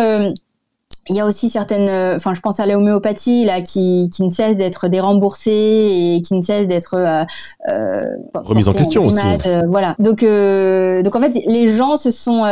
il 1.08 1.16
y 1.16 1.20
a 1.20 1.26
aussi 1.26 1.48
certaines, 1.48 2.14
enfin 2.14 2.32
je 2.32 2.40
pense 2.40 2.60
à 2.60 2.66
l'homéopathie 2.66 3.44
là 3.44 3.60
qui, 3.60 4.08
qui 4.14 4.22
ne 4.22 4.30
cesse 4.30 4.56
d'être 4.56 4.86
déremboursée 4.86 5.50
et 5.50 6.20
qui 6.20 6.34
ne 6.34 6.42
cesse 6.42 6.68
d'être 6.68 7.26
remise 8.34 8.68
en 8.68 8.72
question 8.72 9.06
aussi. 9.06 9.20
voilà. 9.66 9.96
Donc 9.98 10.20
donc 10.20 11.16
en 11.16 11.20
fait 11.20 11.40
les 11.46 11.66
gens 11.66 11.96
se 11.96 12.12
sont 12.12 12.44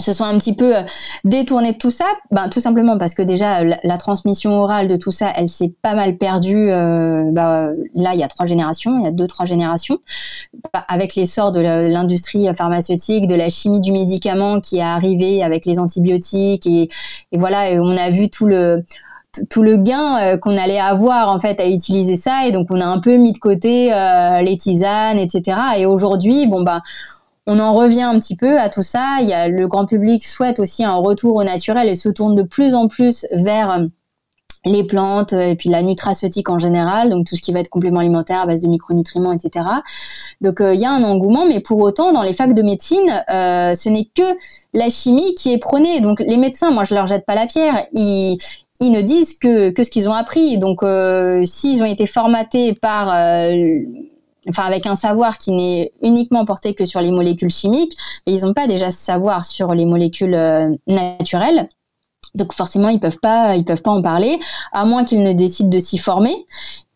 se 0.00 0.12
sont 0.12 0.24
un 0.24 0.36
petit 0.38 0.54
peu 0.54 0.76
euh, 0.76 0.82
détournés 1.24 1.72
de 1.72 1.78
tout 1.78 1.90
ça, 1.90 2.06
ben, 2.30 2.48
tout 2.48 2.60
simplement 2.60 2.98
parce 2.98 3.14
que 3.14 3.22
déjà 3.22 3.62
la, 3.64 3.98
transmission 3.98 4.52
orale 4.52 4.86
de 4.86 4.96
tout 4.96 5.10
ça, 5.10 5.32
elle 5.36 5.48
s'est 5.48 5.72
pas 5.82 5.94
mal 5.94 6.16
perdue. 6.16 6.70
Euh, 6.70 7.24
bah, 7.30 7.68
là, 7.94 8.14
il 8.14 8.20
y 8.20 8.22
a 8.22 8.28
trois 8.28 8.46
générations, 8.46 8.98
il 8.98 9.04
y 9.04 9.08
a 9.08 9.12
deux 9.12 9.26
trois 9.26 9.46
générations, 9.46 9.98
bah, 10.72 10.84
avec 10.88 11.14
l'essor 11.14 11.52
de 11.52 11.60
l'industrie 11.60 12.52
pharmaceutique, 12.54 13.26
de 13.26 13.34
la 13.34 13.48
chimie 13.48 13.80
du 13.80 13.92
médicament 13.92 14.60
qui 14.60 14.78
est 14.78 14.82
arrivé 14.82 15.42
avec 15.42 15.66
les 15.66 15.78
antibiotiques 15.78 16.66
et, 16.66 16.88
voilà, 17.32 17.80
on 17.80 17.96
a 17.96 18.10
vu 18.10 18.28
tout 18.28 18.46
le 18.46 18.84
tout 19.48 19.62
le 19.62 19.76
gain 19.76 20.18
euh, 20.20 20.36
qu'on 20.38 20.56
allait 20.56 20.80
avoir 20.80 21.28
en 21.28 21.38
fait 21.38 21.60
à 21.60 21.68
utiliser 21.68 22.16
ça. 22.16 22.46
Et 22.46 22.50
donc 22.50 22.66
on 22.70 22.80
a 22.80 22.84
un 22.86 22.98
peu 22.98 23.16
mis 23.16 23.32
de 23.32 23.38
côté 23.38 23.90
les 24.42 24.56
tisanes 24.56 25.18
etc 25.18 25.56
et 25.78 25.86
aujourd'hui 25.86 26.46
bon 26.46 26.62
bah 26.62 26.82
on 27.46 27.58
en 27.58 27.74
revient 27.74 28.02
un 28.02 28.18
petit 28.18 28.36
peu 28.36 28.58
à 28.58 28.68
tout 28.68 28.82
ça. 28.82 29.18
Le 29.22 29.66
grand 29.66 29.86
public 29.86 30.24
souhaite 30.24 30.60
aussi 30.60 30.84
un 30.84 30.96
retour 30.96 31.36
au 31.36 31.44
naturel 31.44 31.88
et 31.88 31.94
se 31.94 32.08
tourne 32.08 32.34
de 32.34 32.42
plus 32.42 32.74
en 32.74 32.88
plus 32.88 33.26
vers 33.32 33.70
euh, 33.70 33.86
les 34.66 34.84
plantes 34.84 35.32
et 35.32 35.54
puis 35.56 35.70
la 35.70 35.82
nutraceutique 35.82 36.50
en 36.50 36.58
général, 36.58 37.08
donc 37.08 37.26
tout 37.26 37.34
ce 37.34 37.40
qui 37.40 37.50
va 37.50 37.60
être 37.60 37.70
complément 37.70 38.00
alimentaire 38.00 38.40
à 38.40 38.46
base 38.46 38.60
de 38.60 38.68
micronutriments, 38.68 39.32
etc. 39.32 39.64
Donc 40.42 40.60
euh, 40.60 40.74
il 40.74 40.80
y 40.80 40.84
a 40.84 40.92
un 40.92 41.02
engouement, 41.02 41.46
mais 41.46 41.60
pour 41.60 41.78
autant 41.80 42.12
dans 42.12 42.22
les 42.22 42.34
facs 42.34 42.52
de 42.52 42.62
médecine, 42.62 43.24
euh, 43.30 43.74
ce 43.74 43.88
n'est 43.88 44.10
que 44.14 44.36
la 44.74 44.90
chimie 44.90 45.34
qui 45.34 45.50
est 45.50 45.58
prônée. 45.58 46.00
Donc 46.02 46.20
les 46.20 46.36
médecins, 46.36 46.70
moi 46.70 46.84
je 46.84 46.94
leur 46.94 47.06
jette 47.06 47.24
pas 47.24 47.34
la 47.34 47.46
pierre, 47.46 47.86
ils, 47.94 48.36
ne 48.82 49.00
disent 49.00 49.38
que, 49.38 49.70
que 49.70 49.82
ce 49.82 49.90
qu'ils 49.90 50.10
ont 50.10 50.14
appris. 50.14 50.58
Donc 50.58 50.84
s'ils 51.44 51.82
ont 51.82 51.86
été 51.86 52.06
formatés 52.06 52.74
par 52.74 53.08
enfin 54.50 54.64
avec 54.64 54.86
un 54.86 54.94
savoir 54.94 55.38
qui 55.38 55.52
n'est 55.52 55.92
uniquement 56.02 56.44
porté 56.44 56.74
que 56.74 56.84
sur 56.84 57.00
les 57.00 57.10
molécules 57.10 57.50
chimiques, 57.50 57.96
mais 58.26 58.34
ils 58.34 58.44
n'ont 58.44 58.52
pas 58.52 58.66
déjà 58.66 58.90
ce 58.90 58.98
savoir 58.98 59.44
sur 59.44 59.74
les 59.74 59.86
molécules 59.86 60.34
euh, 60.34 60.70
naturelles. 60.86 61.68
Donc 62.34 62.52
forcément, 62.52 62.90
ils 62.90 63.00
peuvent 63.00 63.18
pas, 63.20 63.56
ils 63.56 63.64
peuvent 63.64 63.82
pas 63.82 63.90
en 63.90 64.02
parler, 64.02 64.38
à 64.72 64.84
moins 64.84 65.04
qu'ils 65.04 65.22
ne 65.22 65.32
décident 65.32 65.68
de 65.68 65.78
s'y 65.80 65.98
former. 65.98 66.34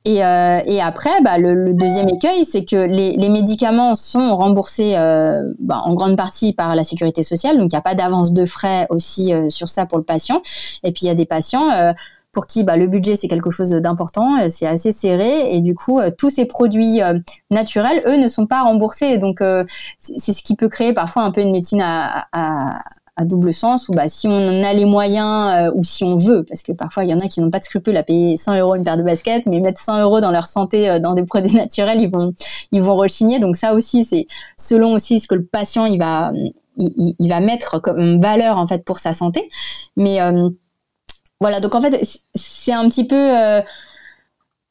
Et, 0.04 0.22
euh, 0.22 0.60
après, 0.82 1.22
bah, 1.22 1.38
le, 1.38 1.72
deuxième 1.72 2.10
écueil, 2.10 2.44
c'est 2.44 2.66
que 2.66 2.76
les, 2.76 3.12
les, 3.16 3.28
médicaments 3.30 3.94
sont 3.94 4.36
remboursés 4.36 4.94
euh, 4.96 5.40
bah, 5.58 5.80
en 5.84 5.94
grande 5.94 6.16
partie 6.16 6.52
par 6.52 6.76
la 6.76 6.84
sécurité 6.84 7.22
sociale, 7.22 7.56
donc 7.56 7.72
il 7.72 7.74
n'y 7.74 7.78
a 7.78 7.82
pas 7.82 7.94
d'avance 7.94 8.32
de 8.32 8.44
frais 8.44 8.86
aussi 8.90 9.32
sur 9.48 9.70
ça 9.70 9.86
pour 9.86 9.96
le 9.96 10.04
patient. 10.04 10.42
Et 10.82 10.92
puis 10.92 11.04
il 11.04 11.06
y 11.06 11.10
a 11.10 11.14
des 11.14 11.24
patients 11.24 11.94
pour 12.34 12.46
qui 12.46 12.64
bah, 12.64 12.76
le 12.76 12.86
budget 12.86 13.16
c'est 13.16 13.28
quelque 13.28 13.50
chose 13.50 13.70
d'important, 13.70 14.36
euh, 14.42 14.48
c'est 14.50 14.66
assez 14.66 14.92
serré 14.92 15.54
et 15.54 15.62
du 15.62 15.74
coup 15.74 15.98
euh, 15.98 16.10
tous 16.16 16.30
ces 16.30 16.44
produits 16.44 17.00
euh, 17.00 17.18
naturels, 17.50 18.02
eux, 18.06 18.16
ne 18.16 18.28
sont 18.28 18.46
pas 18.46 18.62
remboursés. 18.62 19.18
Donc 19.18 19.42
c'est 19.98 20.32
ce 20.32 20.42
qui 20.42 20.56
peut 20.56 20.68
créer 20.68 20.92
parfois 20.92 21.22
un 21.22 21.30
peu 21.30 21.40
une 21.40 21.52
médecine 21.52 21.80
à, 21.82 22.78
double 23.20 23.52
sens, 23.52 23.88
où 23.88 23.92
bah, 23.92 24.08
si 24.08 24.26
on 24.26 24.64
a 24.64 24.72
les 24.72 24.84
moyens 24.84 25.70
ou 25.76 25.84
si 25.84 26.02
on 26.02 26.16
veut, 26.16 26.44
parce 26.48 26.62
que 26.62 26.72
parfois 26.72 27.04
il 27.04 27.10
y 27.10 27.14
en 27.14 27.20
a 27.20 27.28
qui 27.28 27.40
n'ont 27.40 27.50
pas 27.50 27.60
de 27.60 27.64
scrupules 27.64 27.96
à 27.96 28.02
payer 28.02 28.36
100 28.36 28.58
euros 28.58 28.74
une 28.74 28.82
paire 28.82 28.96
de 28.96 29.04
baskets, 29.04 29.46
mais 29.46 29.60
mettre 29.60 29.80
100 29.80 30.02
euros 30.02 30.20
dans 30.20 30.32
leur 30.32 30.46
santé 30.46 30.98
dans 31.00 31.14
des 31.14 31.22
produits 31.22 31.54
naturels, 31.56 32.00
ils 32.00 32.10
vont, 32.10 32.32
ils 32.72 32.82
vont 32.82 32.96
rechigner. 32.96 33.38
Donc 33.38 33.56
ça 33.56 33.74
aussi, 33.74 34.04
c'est 34.04 34.26
selon 34.56 34.94
aussi 34.94 35.20
ce 35.20 35.28
que 35.28 35.36
le 35.36 35.44
patient 35.44 35.86
il 35.86 35.98
va, 35.98 36.32
il, 36.76 37.28
va 37.28 37.38
mettre 37.38 37.80
comme 37.80 38.20
valeur 38.20 38.58
en 38.58 38.66
fait 38.66 38.84
pour 38.84 38.98
sa 38.98 39.12
santé. 39.12 39.48
Mais 39.96 40.18
voilà, 41.40 41.60
donc 41.60 41.74
en 41.74 41.82
fait, 41.82 42.00
c'est 42.34 42.72
un 42.72 42.88
petit 42.88 43.06
peu 43.06 43.62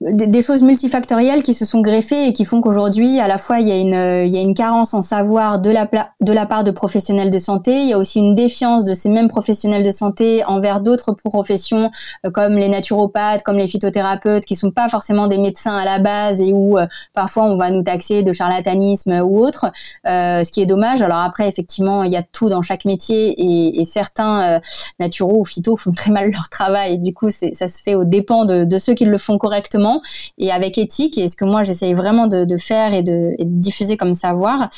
euh, 0.05 0.11
des, 0.13 0.41
choses 0.41 0.63
multifactorielles 0.63 1.43
qui 1.43 1.53
se 1.53 1.65
sont 1.65 1.81
greffées 1.81 2.27
et 2.27 2.33
qui 2.33 2.45
font 2.45 2.61
qu'aujourd'hui, 2.61 3.19
à 3.19 3.27
la 3.27 3.37
fois, 3.37 3.59
il 3.59 3.67
y, 3.67 3.71
a 3.71 3.77
une, 3.77 4.27
il 4.27 4.33
y 4.33 4.37
a 4.37 4.41
une 4.41 4.53
carence 4.53 4.93
en 4.93 5.01
savoir 5.01 5.59
de 5.59 5.71
la, 5.71 5.89
de 6.21 6.33
la 6.33 6.45
part 6.45 6.63
de 6.63 6.71
professionnels 6.71 7.29
de 7.29 7.37
santé, 7.39 7.83
il 7.83 7.89
y 7.89 7.93
a 7.93 7.97
aussi 7.97 8.19
une 8.19 8.35
défiance 8.35 8.83
de 8.83 8.93
ces 8.93 9.09
mêmes 9.09 9.27
professionnels 9.27 9.83
de 9.83 9.91
santé 9.91 10.43
envers 10.45 10.81
d'autres 10.81 11.13
professions 11.13 11.89
euh, 12.25 12.31
comme 12.31 12.55
les 12.55 12.69
naturopathes, 12.69 13.43
comme 13.43 13.57
les 13.57 13.67
phytothérapeutes, 13.67 14.45
qui 14.45 14.55
sont 14.55 14.71
pas 14.71 14.89
forcément 14.89 15.27
des 15.27 15.37
médecins 15.37 15.75
à 15.75 15.85
la 15.85 15.99
base 15.99 16.41
et 16.41 16.51
où 16.53 16.77
euh, 16.77 16.87
parfois 17.13 17.43
on 17.43 17.55
va 17.55 17.69
nous 17.71 17.83
taxer 17.83 18.23
de 18.23 18.31
charlatanisme 18.31 19.21
ou 19.23 19.39
autre, 19.39 19.65
euh, 20.07 20.43
ce 20.43 20.51
qui 20.51 20.61
est 20.61 20.65
dommage. 20.65 21.01
Alors 21.01 21.19
après, 21.19 21.47
effectivement, 21.47 22.03
il 22.03 22.11
y 22.11 22.17
a 22.17 22.23
tout 22.23 22.49
dans 22.49 22.61
chaque 22.61 22.85
métier 22.85 23.33
et, 23.37 23.83
certains 23.85 24.59
naturaux 24.99 25.41
ou 25.41 25.45
phyto 25.45 25.75
font 25.75 25.91
très 25.91 26.09
mal 26.09 26.29
leur 26.31 26.49
travail. 26.49 26.99
Du 26.99 27.13
coup, 27.13 27.29
ça 27.29 27.67
se 27.67 27.81
fait 27.81 27.95
aux 27.95 28.05
dépens 28.05 28.45
de 28.45 28.77
ceux 28.77 28.93
qui 28.93 29.05
le 29.05 29.17
font 29.17 29.37
correctement 29.37 29.92
et 30.37 30.51
avec 30.51 30.77
éthique. 30.77 31.17
Et 31.17 31.27
ce 31.27 31.35
que 31.35 31.45
moi 31.45 31.63
j'essaye 31.63 31.93
vraiment 31.93 32.27
de, 32.27 32.57
faire 32.57 32.93
et 32.93 33.03
de, 33.03 33.35
et 33.37 33.45
de 33.45 33.59
diffuser 33.59 33.97
comme 33.97 34.13
savoir, 34.13 34.69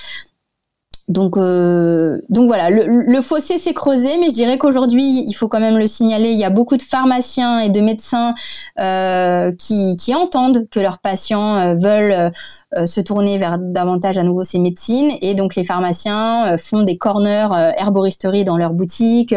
donc, 1.07 1.37
euh, 1.37 2.17
donc 2.29 2.47
voilà, 2.47 2.71
le, 2.71 3.21
fossé 3.21 3.59
s'est 3.59 3.75
creusé, 3.75 4.17
mais 4.19 4.29
je 4.29 4.33
dirais 4.33 4.57
qu'aujourd'hui, 4.57 5.23
il 5.27 5.33
faut 5.33 5.47
quand 5.47 5.59
même 5.59 5.77
le 5.77 5.85
signaler, 5.85 6.31
il 6.31 6.37
y 6.37 6.43
a 6.43 6.49
beaucoup 6.49 6.77
de 6.77 6.81
pharmaciens 6.81 7.59
et 7.59 7.69
de 7.69 7.79
médecins 7.79 8.33
euh, 8.79 9.51
qui, 9.51 9.95
entendent 10.15 10.67
que 10.69 10.79
leurs 10.79 10.99
patients 10.99 11.57
euh, 11.57 11.75
veulent 11.75 12.31
euh, 12.75 12.85
se 12.87 13.01
tourner 13.01 13.37
vers 13.37 13.59
davantage 13.59 14.17
à 14.17 14.23
nouveau 14.23 14.43
ces 14.43 14.57
médecines, 14.59 15.11
et 15.21 15.35
donc 15.35 15.55
les 15.55 15.63
pharmaciens 15.63 16.57
font 16.57 16.81
des 16.81 16.97
corners 16.97 17.73
herboristerie 17.77 18.43
dans 18.43 18.57
leurs 18.57 18.73
boutiques, 18.73 19.35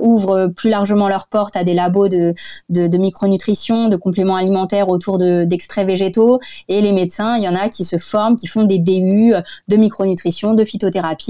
ouvrent 0.00 0.48
plus 0.54 0.70
largement 0.70 1.08
leurs 1.08 1.26
portes 1.28 1.56
à 1.56 1.64
des 1.64 1.74
labos 1.74 2.08
de, 2.08 2.34
de, 2.68 2.86
de 2.86 2.98
micronutrition, 2.98 3.88
de 3.88 3.96
compléments 3.96 4.36
alimentaires 4.36 4.88
autour 4.88 5.18
d'extraits 5.18 5.86
végétaux, 5.86 6.38
et 6.68 6.80
les 6.80 6.92
médecins, 6.92 7.36
il 7.36 7.44
y 7.44 7.48
en 7.48 7.54
a 7.54 7.68
qui 7.68 7.84
se 7.84 7.98
forment, 7.98 8.36
qui 8.36 8.46
font 8.46 8.64
des 8.64 8.78
DU 8.78 9.34
de 9.68 9.76
micronutrition, 9.76 10.54
de 10.54 10.64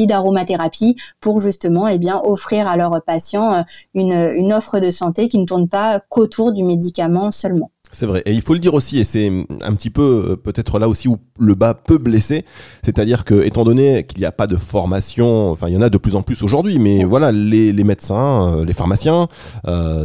d'aromathérapie 0.06 0.96
pour 1.20 1.40
justement 1.40 1.88
eh 1.88 1.98
bien 1.98 2.20
offrir 2.24 2.68
à 2.68 2.76
leurs 2.76 3.02
patients 3.04 3.54
euh, 3.54 3.62
une, 3.94 4.12
une 4.12 4.52
offre 4.52 4.80
de 4.80 4.90
santé 4.90 5.28
qui 5.28 5.38
ne 5.38 5.46
tourne 5.46 5.68
pas 5.68 6.00
qu'autour 6.08 6.52
du 6.52 6.64
médicament 6.64 7.30
seulement. 7.30 7.70
C'est 7.90 8.06
vrai. 8.06 8.22
Et 8.26 8.32
il 8.32 8.42
faut 8.42 8.54
le 8.54 8.58
dire 8.58 8.74
aussi, 8.74 8.98
et 8.98 9.04
c'est 9.04 9.30
un 9.62 9.74
petit 9.74 9.90
peu 9.90 10.26
euh, 10.30 10.36
peut-être 10.36 10.80
là 10.80 10.88
aussi 10.88 11.06
où 11.06 11.18
le 11.38 11.54
bas 11.54 11.74
peut 11.74 11.98
blesser, 11.98 12.44
c'est-à-dire 12.82 13.24
que 13.24 13.44
étant 13.44 13.62
donné 13.62 14.04
qu'il 14.04 14.18
n'y 14.18 14.24
a 14.24 14.32
pas 14.32 14.48
de 14.48 14.56
formation, 14.56 15.50
enfin 15.50 15.68
il 15.68 15.74
y 15.74 15.76
en 15.76 15.80
a 15.80 15.90
de 15.90 15.98
plus 15.98 16.16
en 16.16 16.22
plus 16.22 16.42
aujourd'hui, 16.42 16.80
mais 16.80 17.04
voilà, 17.04 17.30
les, 17.30 17.72
les 17.72 17.84
médecins, 17.84 18.52
euh, 18.52 18.64
les 18.64 18.72
pharmaciens 18.72 19.28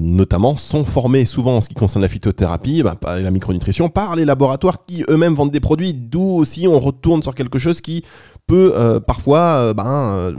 notamment, 0.02 0.56
sont 0.56 0.86
formés 0.86 1.26
souvent 1.26 1.58
en 1.58 1.62
ce 1.62 1.70
qui 1.70 1.76
concerne 1.76 2.04
la 2.04 2.10
phytothérapie, 2.10 2.84
bah, 2.84 2.98
la 3.20 3.32
micronutrition, 3.32 3.90
par 3.90 4.16
les 4.16 4.26
laboratoires 4.26 4.86
qui 4.86 5.04
eux-mêmes 5.10 5.34
vendent 5.34 5.52
des 5.52 5.60
produits, 5.60 5.94
d'où 5.94 6.38
aussi 6.38 6.68
on 6.68 6.80
retourne 6.80 7.24
sur 7.24 7.34
quelque 7.34 7.58
chose 7.58 7.82
qui 7.82 8.04
peut 8.46 8.74
euh, 8.76 9.00
parfois 9.00 9.40
euh, 9.40 9.74
ben, 9.74 10.34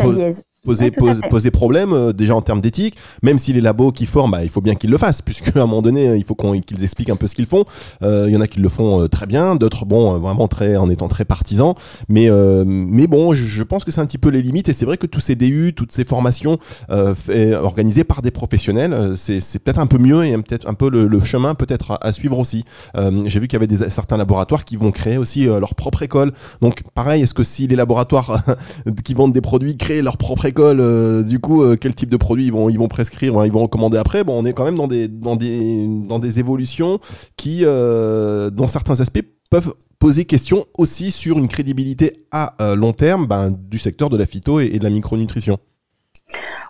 euh, 0.00 0.32
poser, 0.64 0.90
poser 1.30 1.50
problème 1.50 1.92
euh, 1.92 2.12
déjà 2.12 2.34
en 2.34 2.42
termes 2.42 2.60
d'éthique, 2.60 2.96
même 3.22 3.38
si 3.38 3.52
les 3.52 3.60
labos 3.60 3.92
qui 3.92 4.06
forment, 4.06 4.32
bah, 4.32 4.44
il 4.44 4.50
faut 4.50 4.60
bien 4.60 4.74
qu'ils 4.74 4.90
le 4.90 4.98
fassent, 4.98 5.22
puisque 5.26 5.56
à 5.56 5.62
un 5.62 5.66
moment 5.66 5.82
donné, 5.82 6.16
il 6.16 6.24
faut 6.24 6.34
qu'ils 6.34 6.82
expliquent 6.82 7.10
un 7.10 7.16
peu 7.16 7.26
ce 7.26 7.34
qu'ils 7.34 7.46
font. 7.46 7.64
Euh, 8.02 8.26
il 8.28 8.34
y 8.34 8.36
en 8.36 8.40
a 8.40 8.46
qui 8.46 8.60
le 8.60 8.68
font 8.68 9.02
euh, 9.02 9.08
très 9.08 9.26
bien, 9.26 9.56
d'autres, 9.56 9.84
bon, 9.84 10.18
vraiment 10.18 10.48
très, 10.48 10.76
en 10.76 10.90
étant 10.90 11.08
très 11.08 11.24
partisans. 11.24 11.74
Mais, 12.08 12.28
mais 12.64 13.06
bon, 13.06 13.34
je, 13.34 13.62
pense 13.62 13.84
que 13.84 13.90
c'est 13.90 14.00
un 14.00 14.06
petit 14.06 14.18
peu 14.18 14.30
les 14.30 14.42
limites, 14.42 14.68
et 14.68 14.72
c'est 14.72 14.84
vrai 14.84 14.96
que 14.96 15.06
tous 15.06 15.20
ces 15.20 15.34
DU, 15.34 15.72
toutes 15.74 15.92
ces 15.92 16.04
formations 16.04 16.58
fait, 17.14 17.54
organisées 17.54 18.04
par 18.04 18.22
des 18.22 18.30
professionnels, 18.30 19.14
c'est 19.16 19.58
peut-être 19.62 19.78
un 19.78 19.86
peu 19.86 19.98
mieux 19.98 20.24
et 20.24 20.32
peut-être 20.36 20.68
un 20.68 20.74
peu 20.74 20.90
le, 20.90 21.20
chemin 21.22 21.54
peut-être 21.54 21.98
à, 22.00 22.12
suivre 22.12 22.38
aussi. 22.38 22.64
J'ai 22.94 23.40
vu 23.40 23.46
qu'il 23.46 23.54
y 23.54 23.56
avait 23.56 23.66
des, 23.66 23.76
certains 23.90 24.16
laboratoires 24.16 24.64
qui 24.64 24.76
vont 24.76 24.90
créer 24.90 25.18
aussi 25.18 25.44
leur 25.44 25.74
propre 25.74 26.02
école. 26.02 26.32
Donc 26.60 26.82
pareil, 26.94 27.22
est-ce 27.22 27.34
que 27.34 27.44
si 27.44 27.66
les 27.66 27.76
laboratoires 27.76 28.42
qui 29.04 29.14
vendent 29.14 29.32
des 29.32 29.40
produits 29.40 29.76
créent 29.80 30.02
leur 30.02 30.16
propre 30.16 30.44
école, 30.44 31.24
du 31.24 31.40
coup, 31.40 31.64
quel 31.76 31.94
type 31.94 32.10
de 32.10 32.16
produit 32.16 32.46
ils 32.46 32.52
vont, 32.52 32.68
ils 32.68 32.78
vont 32.78 32.88
prescrire, 32.88 33.44
ils 33.44 33.52
vont 33.52 33.62
recommander 33.62 33.98
après. 33.98 34.22
Bon, 34.22 34.40
on 34.40 34.44
est 34.44 34.52
quand 34.52 34.64
même 34.64 34.76
dans 34.76 34.86
des, 34.86 35.08
dans 35.08 35.36
des, 35.36 35.86
dans 36.06 36.18
des 36.18 36.38
évolutions 36.38 37.00
qui, 37.36 37.62
dans 37.64 38.66
certains 38.66 39.00
aspects, 39.00 39.22
peuvent 39.50 39.74
poser 39.98 40.24
question 40.26 40.66
aussi 40.78 41.10
sur 41.10 41.38
une 41.38 41.48
crédibilité 41.48 42.12
à 42.30 42.54
long 42.76 42.92
terme 42.92 43.26
ben, 43.26 43.50
du 43.50 43.78
secteur 43.78 44.10
de 44.10 44.16
la 44.16 44.26
phyto 44.26 44.60
et 44.60 44.78
de 44.78 44.84
la 44.84 44.90
micronutrition. 44.90 45.58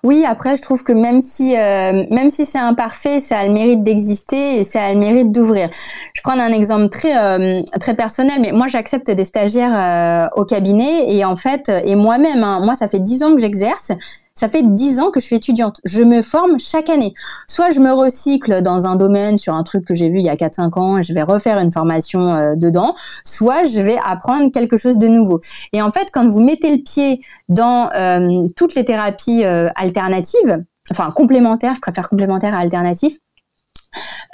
Oui, 0.03 0.25
après, 0.27 0.57
je 0.57 0.63
trouve 0.63 0.83
que 0.83 0.93
même 0.93 1.21
si, 1.21 1.57
euh, 1.57 2.05
même 2.11 2.31
si 2.31 2.47
c'est 2.47 2.59
imparfait, 2.59 3.21
ça 3.21 3.39
a 3.41 3.47
le 3.47 3.53
mérite 3.53 3.83
d'exister 3.83 4.61
et 4.61 4.65
ça 4.65 4.83
a 4.83 4.95
le 4.95 4.99
mérite 4.99 5.31
d'ouvrir. 5.31 5.69
Je 6.15 6.23
prends 6.23 6.39
un 6.39 6.53
exemple 6.53 6.89
très, 6.89 7.17
euh, 7.17 7.61
très 7.81 7.95
personnel, 7.95 8.41
mais 8.41 8.53
moi, 8.53 8.67
j'accepte 8.67 9.11
des 9.11 9.25
stagiaires 9.25 9.75
euh, 9.75 10.41
au 10.41 10.45
cabinet 10.47 11.13
et 11.15 11.25
en 11.25 11.37
fait, 11.37 11.71
et 11.85 11.97
moi-même, 11.97 12.43
hein, 12.43 12.61
moi, 12.65 12.75
ça 12.75 12.89
fait 12.89 13.01
dix 13.01 13.23
ans 13.23 13.35
que 13.35 13.41
j'exerce. 13.41 13.93
Ça 14.41 14.49
fait 14.49 14.63
dix 14.63 15.01
ans 15.01 15.11
que 15.11 15.21
je 15.21 15.27
suis 15.27 15.37
étudiante. 15.37 15.83
Je 15.85 16.03
me 16.03 16.23
forme 16.23 16.59
chaque 16.59 16.89
année. 16.89 17.13
Soit 17.47 17.73
je 17.73 17.81
me 17.81 17.93
recycle 17.93 18.63
dans 18.63 18.87
un 18.87 18.97
domaine 18.97 19.37
sur 19.37 19.53
un 19.53 19.63
truc 19.65 19.85
que 19.85 19.93
j'ai 19.93 20.09
vu 20.09 20.17
il 20.17 20.25
y 20.25 20.31
a 20.31 20.35
4-5 20.35 20.79
ans 20.79 20.97
et 20.97 21.03
je 21.03 21.13
vais 21.13 21.23
refaire 21.23 21.59
une 21.59 21.71
formation 21.71 22.23
euh, 22.23 22.55
dedans, 22.57 22.95
soit 23.23 23.65
je 23.65 23.83
vais 23.83 23.99
apprendre 24.03 24.51
quelque 24.51 24.79
chose 24.79 24.97
de 24.97 25.09
nouveau. 25.09 25.41
Et 25.75 25.83
en 25.83 25.91
fait, 25.91 26.09
quand 26.11 26.27
vous 26.27 26.41
mettez 26.41 26.75
le 26.75 26.83
pied 26.83 27.21
dans 27.51 27.91
euh, 27.95 28.47
toutes 28.57 28.75
les 28.77 28.87
thérapies 28.87 29.45
euh, 29.45 29.69
alternatives, 29.77 30.65
enfin 30.91 31.13
complémentaires, 31.15 31.75
je 31.75 31.83
préfère 31.83 32.09
complémentaires 32.09 32.55
à 32.55 32.61
alternatives, 32.61 33.19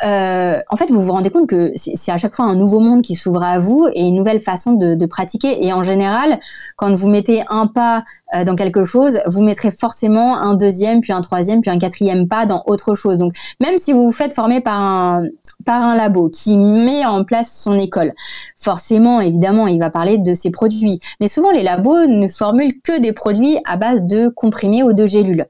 euh, 0.04 0.58
en 0.68 0.76
fait, 0.76 0.90
vous 0.90 1.00
vous 1.00 1.12
rendez 1.12 1.30
compte 1.30 1.48
que 1.48 1.72
c'est 1.74 2.12
à 2.12 2.18
chaque 2.18 2.34
fois 2.34 2.44
un 2.44 2.54
nouveau 2.54 2.80
monde 2.80 3.02
qui 3.02 3.14
s'ouvre 3.14 3.42
à 3.42 3.58
vous 3.58 3.86
et 3.94 4.02
une 4.02 4.14
nouvelle 4.14 4.40
façon 4.40 4.72
de, 4.72 5.06
pratiquer. 5.06 5.64
Et 5.64 5.72
en 5.72 5.82
général, 5.82 6.40
quand 6.76 6.92
vous 6.92 7.08
mettez 7.08 7.42
un 7.48 7.68
pas 7.68 8.02
euh, 8.34 8.44
dans 8.44 8.56
quelque 8.56 8.84
chose, 8.84 9.20
vous 9.26 9.42
mettrez 9.42 9.70
forcément 9.70 10.36
un 10.36 10.54
deuxième, 10.54 11.00
puis 11.00 11.12
un 11.12 11.20
troisième, 11.20 11.60
puis 11.60 11.70
un 11.70 11.78
quatrième 11.78 12.26
pas 12.28 12.44
dans 12.44 12.64
autre 12.66 12.94
chose. 12.94 13.18
Donc, 13.18 13.32
même 13.60 13.78
si 13.78 13.92
vous 13.92 14.04
vous 14.04 14.12
faites 14.12 14.34
former 14.34 14.60
par 14.60 14.80
un, 14.80 15.22
par 15.66 15.82
un 15.82 15.96
labo 15.96 16.30
qui 16.30 16.56
met 16.56 17.04
en 17.04 17.24
place 17.24 17.60
son 17.62 17.78
école, 17.78 18.12
forcément, 18.56 19.20
évidemment, 19.20 19.66
il 19.66 19.78
va 19.78 19.90
parler 19.90 20.16
de 20.16 20.34
ses 20.34 20.50
produits. 20.50 21.00
Mais 21.20 21.28
souvent, 21.28 21.50
les 21.50 21.62
labos 21.62 22.06
ne 22.06 22.28
formulent 22.28 22.80
que 22.82 22.98
des 23.00 23.12
produits 23.12 23.58
à 23.66 23.76
base 23.76 24.02
de 24.04 24.28
comprimés 24.28 24.82
ou 24.82 24.94
de 24.94 25.06
gélules. 25.06 25.46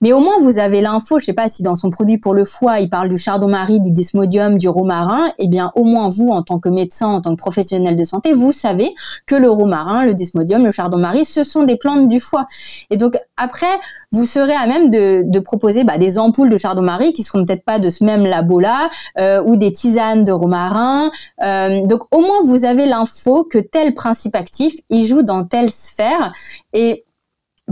Mais 0.00 0.12
au 0.12 0.20
moins, 0.20 0.38
vous 0.40 0.58
avez 0.58 0.82
l'info, 0.82 1.18
je 1.18 1.24
sais 1.24 1.32
pas 1.32 1.48
si 1.48 1.62
dans 1.62 1.74
son 1.74 1.88
produit 1.88 2.18
pour 2.18 2.34
le 2.34 2.44
foie, 2.44 2.80
il 2.80 2.90
parle 2.90 3.08
du 3.08 3.16
chardon-marie, 3.16 3.80
du 3.80 3.90
desmodium, 3.90 4.58
du 4.58 4.68
romarin, 4.68 5.32
eh 5.38 5.48
bien, 5.48 5.72
au 5.76 5.84
moins 5.84 6.10
vous, 6.10 6.28
en 6.28 6.42
tant 6.42 6.58
que 6.58 6.68
médecin, 6.68 7.06
en 7.06 7.22
tant 7.22 7.30
que 7.30 7.40
professionnel 7.40 7.96
de 7.96 8.04
santé, 8.04 8.34
vous 8.34 8.52
savez 8.52 8.94
que 9.26 9.34
le 9.34 9.48
romarin, 9.48 10.04
le 10.04 10.14
desmodium, 10.14 10.62
le 10.62 10.70
chardon-marie, 10.70 11.24
ce 11.24 11.42
sont 11.42 11.62
des 11.62 11.76
plantes 11.76 12.08
du 12.08 12.20
foie. 12.20 12.46
Et 12.90 12.98
donc, 12.98 13.16
après, 13.38 13.66
vous 14.12 14.26
serez 14.26 14.54
à 14.54 14.66
même 14.66 14.90
de, 14.90 15.38
proposer 15.38 15.84
bah, 15.84 15.98
des 15.98 16.18
ampoules 16.18 16.50
de 16.50 16.58
chardon-marie 16.58 17.12
qui 17.12 17.22
seront 17.22 17.44
peut-être 17.44 17.64
pas 17.64 17.78
de 17.78 17.90
ce 17.90 18.04
même 18.04 18.24
labo-là, 18.24 18.90
euh, 19.18 19.42
des 19.56 19.72
tisanes 19.72 20.24
de 20.24 20.32
romarin. 20.32 21.10
Euh, 21.42 21.86
donc, 21.86 22.02
au 22.14 22.20
moins, 22.20 22.40
vous 22.44 22.64
avez 22.64 22.86
l'info 22.86 23.44
que 23.44 23.58
tel 23.58 23.94
principe 23.94 24.36
actif, 24.36 24.74
il 24.90 25.06
joue 25.06 25.22
dans 25.22 25.44
telle 25.44 25.70
sphère. 25.70 26.32
Et 26.72 27.04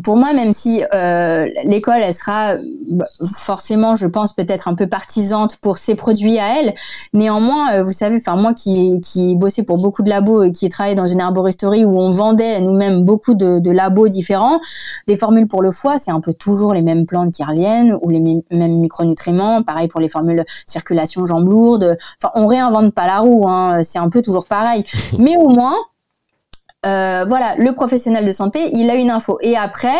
pour 0.03 0.17
moi, 0.17 0.33
même 0.33 0.53
si 0.53 0.83
euh, 0.95 1.47
l'école, 1.65 2.01
elle 2.03 2.15
sera 2.15 2.57
bah, 2.91 3.05
forcément, 3.23 3.95
je 3.95 4.07
pense, 4.07 4.33
peut-être 4.33 4.69
un 4.69 4.75
peu 4.75 4.89
partisante 4.89 5.57
pour 5.57 5.77
ses 5.77 5.95
produits 5.95 6.39
à 6.39 6.59
elle, 6.59 6.75
néanmoins, 7.13 7.75
euh, 7.75 7.83
vous 7.83 7.93
savez, 7.93 8.17
enfin 8.17 8.37
moi 8.37 8.55
qui, 8.55 9.01
qui 9.01 9.37
bossais 9.37 9.65
pour 9.65 9.79
beaucoup 9.79 10.03
de 10.03 10.09
labos 10.09 10.45
et 10.45 10.53
qui 10.53 10.69
travaillait 10.71 10.97
dans 10.97 11.07
une 11.07 11.21
arboristerie 11.21 11.85
où 11.85 11.99
on 12.01 12.11
vendait 12.11 12.61
nous-mêmes 12.61 13.05
beaucoup 13.05 13.35
de, 13.35 13.59
de, 13.59 13.71
labos 13.71 14.09
différents, 14.09 14.61
des 15.09 15.17
formules 15.17 15.47
pour 15.47 15.61
le 15.61 15.71
foie, 15.71 15.99
c'est 15.99 16.11
un 16.11 16.21
peu 16.21 16.33
toujours 16.33 16.73
les 16.73 16.83
mêmes 16.83 17.05
plantes 17.05 17.33
qui 17.33 17.45
reviennent 17.45 17.99
ou 18.01 18.09
les 18.09 18.21
mêmes 18.21 18.81
micronutriments. 18.81 19.63
Pareil 19.63 19.89
pour 19.89 20.01
les 20.01 20.09
formules 20.09 20.45
circulation 20.67 21.27
jambes 21.27 21.49
lourdes. 21.49 21.97
Enfin, 22.23 22.33
on 22.35 22.47
réinvente 22.47 22.95
pas 22.95 23.07
la 23.07 23.19
roue, 23.19 23.47
hein, 23.47 23.83
c'est 23.83 23.99
un 23.99 24.09
peu 24.09 24.23
toujours 24.23 24.47
pareil. 24.47 24.85
Mais 25.19 25.37
au 25.37 25.49
moins, 25.49 25.77
euh, 26.85 27.25
voilà, 27.29 27.55
le 27.59 27.73
professionnel 27.73 28.25
de 28.25 28.33
santé, 28.33 28.71
il 28.73 28.91
a 28.91 28.95
une 28.95 29.11
info. 29.11 29.39
Et 29.41 29.57
après, 29.57 29.99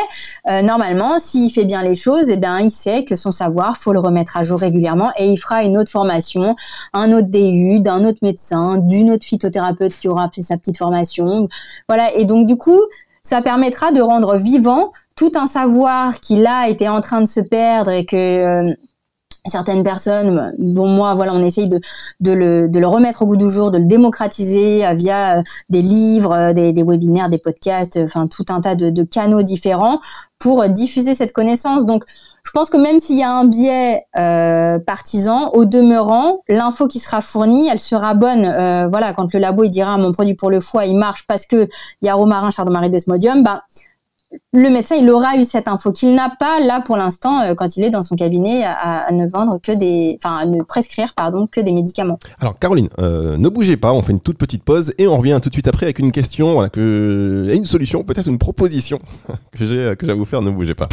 euh, 0.49 0.63
normalement, 0.63 1.19
s'il 1.19 1.51
fait 1.51 1.65
bien 1.65 1.83
les 1.83 1.95
choses, 1.95 2.29
eh 2.29 2.37
bien, 2.37 2.59
il 2.61 2.71
sait 2.71 3.05
que 3.05 3.15
son 3.15 3.31
savoir, 3.31 3.77
faut 3.77 3.93
le 3.93 4.01
remettre 4.01 4.37
à 4.37 4.43
jour 4.43 4.59
régulièrement 4.59 5.13
et 5.17 5.31
il 5.31 5.37
fera 5.37 5.63
une 5.63 5.79
autre 5.79 5.91
formation, 5.91 6.57
un 6.93 7.13
autre 7.13 7.29
DU, 7.29 7.81
d'un 7.81 8.05
autre 8.05 8.19
médecin, 8.23 8.79
d'une 8.79 9.13
autre 9.13 9.25
phytothérapeute 9.25 9.97
qui 9.97 10.09
aura 10.09 10.29
fait 10.29 10.43
sa 10.43 10.57
petite 10.57 10.79
formation. 10.79 11.49
Voilà. 11.89 12.13
Et 12.17 12.25
donc, 12.25 12.47
du 12.47 12.57
coup, 12.57 12.81
ça 13.23 13.43
permettra 13.43 13.93
de 13.93 14.01
rendre 14.01 14.37
vivant 14.37 14.91
tout 15.15 15.33
un 15.37 15.47
savoir 15.47 16.19
qui 16.21 16.37
là 16.37 16.69
était 16.69 16.89
en 16.89 17.01
train 17.01 17.21
de 17.21 17.29
se 17.29 17.41
perdre 17.41 17.93
et 17.93 18.05
que 18.05 18.17
euh, 18.17 18.75
certaines 19.45 19.83
personnes, 19.83 20.55
dont 20.59 20.87
moi, 20.87 21.15
voilà, 21.15 21.35
on 21.35 21.43
essaye 21.43 21.69
de, 21.69 21.81
le, 22.21 22.69
de 22.69 22.79
le 22.79 22.87
remettre 22.87 23.23
au 23.23 23.27
goût 23.27 23.37
du 23.37 23.51
jour, 23.51 23.71
de 23.71 23.79
le 23.79 23.87
démocratiser 23.87 24.87
euh, 24.87 24.95
via 24.95 25.39
euh, 25.39 25.43
des 25.69 25.83
livres, 25.83 26.33
euh, 26.33 26.53
des, 26.53 26.83
webinaires, 26.83 27.29
des 27.29 27.39
podcasts, 27.39 27.99
enfin 28.03 28.29
tout 28.29 28.45
un 28.51 28.61
tas 28.61 28.77
de, 28.77 29.03
canaux 29.03 29.43
différents 29.43 29.99
pour 30.39 30.69
diffuser 30.69 31.15
cette 31.15 31.33
connaissance. 31.33 31.87
Donc, 31.87 32.05
je 32.45 32.51
pense 32.53 32.71
que 32.71 32.77
même 32.77 32.99
s'il 32.99 33.17
y 33.17 33.23
a 33.23 33.31
un 33.31 33.45
biais 33.45 34.05
partisan, 34.85 35.51
au 35.53 35.65
demeurant, 35.65 36.41
l'info 36.49 36.89
qui 36.89 36.99
sera 36.99 37.21
fournie, 37.21 37.69
elle 37.69 37.79
sera 37.79 38.15
bonne. 38.15 38.43
Voilà, 38.91 39.13
quand 39.15 39.33
le 39.33 39.39
labo 39.39 39.63
il 39.63 39.71
dira 39.71 39.97
mon 39.99 40.11
produit 40.11 40.35
pour 40.35 40.51
le 40.51 40.59
foie, 40.59 40.87
il 40.87 40.97
marche 40.97 41.25
parce 41.29 41.47
que 41.47 41.69
il 42.01 42.07
y 42.07 42.09
a 42.09 42.15
romarin, 42.15 42.51
chardon-marie, 42.51 42.91
desmodium, 42.91 43.45
bah 43.45 43.63
le 44.53 44.69
médecin, 44.71 44.97
il 44.97 45.09
aura 45.11 45.37
eu 45.37 45.45
cette 45.45 45.69
info 45.69 45.93
qu'il 45.93 46.15
n'a 46.15 46.31
pas 46.39 46.61
là 46.61 46.81
pour 46.81 46.97
l'instant 46.97 47.41
euh, 47.41 47.55
quand 47.55 47.77
il 47.77 47.85
est 47.85 47.91
dans 47.91 48.03
son 48.03 48.17
cabinet 48.17 48.65
à, 48.65 49.11
ne 49.13 49.29
vendre 49.29 49.59
que 49.63 49.73
des, 49.73 50.19
prescrire 50.67 51.15
que 51.51 51.61
des 51.61 51.73
médicaments. 51.73 52.19
Alors 52.41 52.59
Caroline, 52.59 52.89
euh, 52.99 53.37
ne 53.37 53.49
bougez 53.49 53.77
pas, 53.77 53.93
on 53.93 54.03
fait 54.03 54.13
une 54.13 54.21
toute 54.21 54.39
petite 54.39 54.63
pause 54.63 54.93
et 54.99 55.07
on 55.07 55.17
revient 55.17 55.39
tout 55.43 55.49
de 55.49 55.55
suite 55.55 55.69
après 55.69 55.87
avec 55.87 55.99
une 55.99 56.13
question, 56.13 56.55
voilà 56.55 56.69
une 56.77 57.65
solution, 57.65 58.05
peut-être 58.05 58.29
une 58.29 58.39
proposition 58.39 58.99
que 59.53 59.65
j'ai 59.65 59.95
que 59.97 60.07
j'ai 60.07 60.13
à 60.13 60.15
vous 60.15 60.25
faire. 60.25 60.43
Ne 60.43 60.51
bougez 60.51 60.75
pas. 60.75 60.89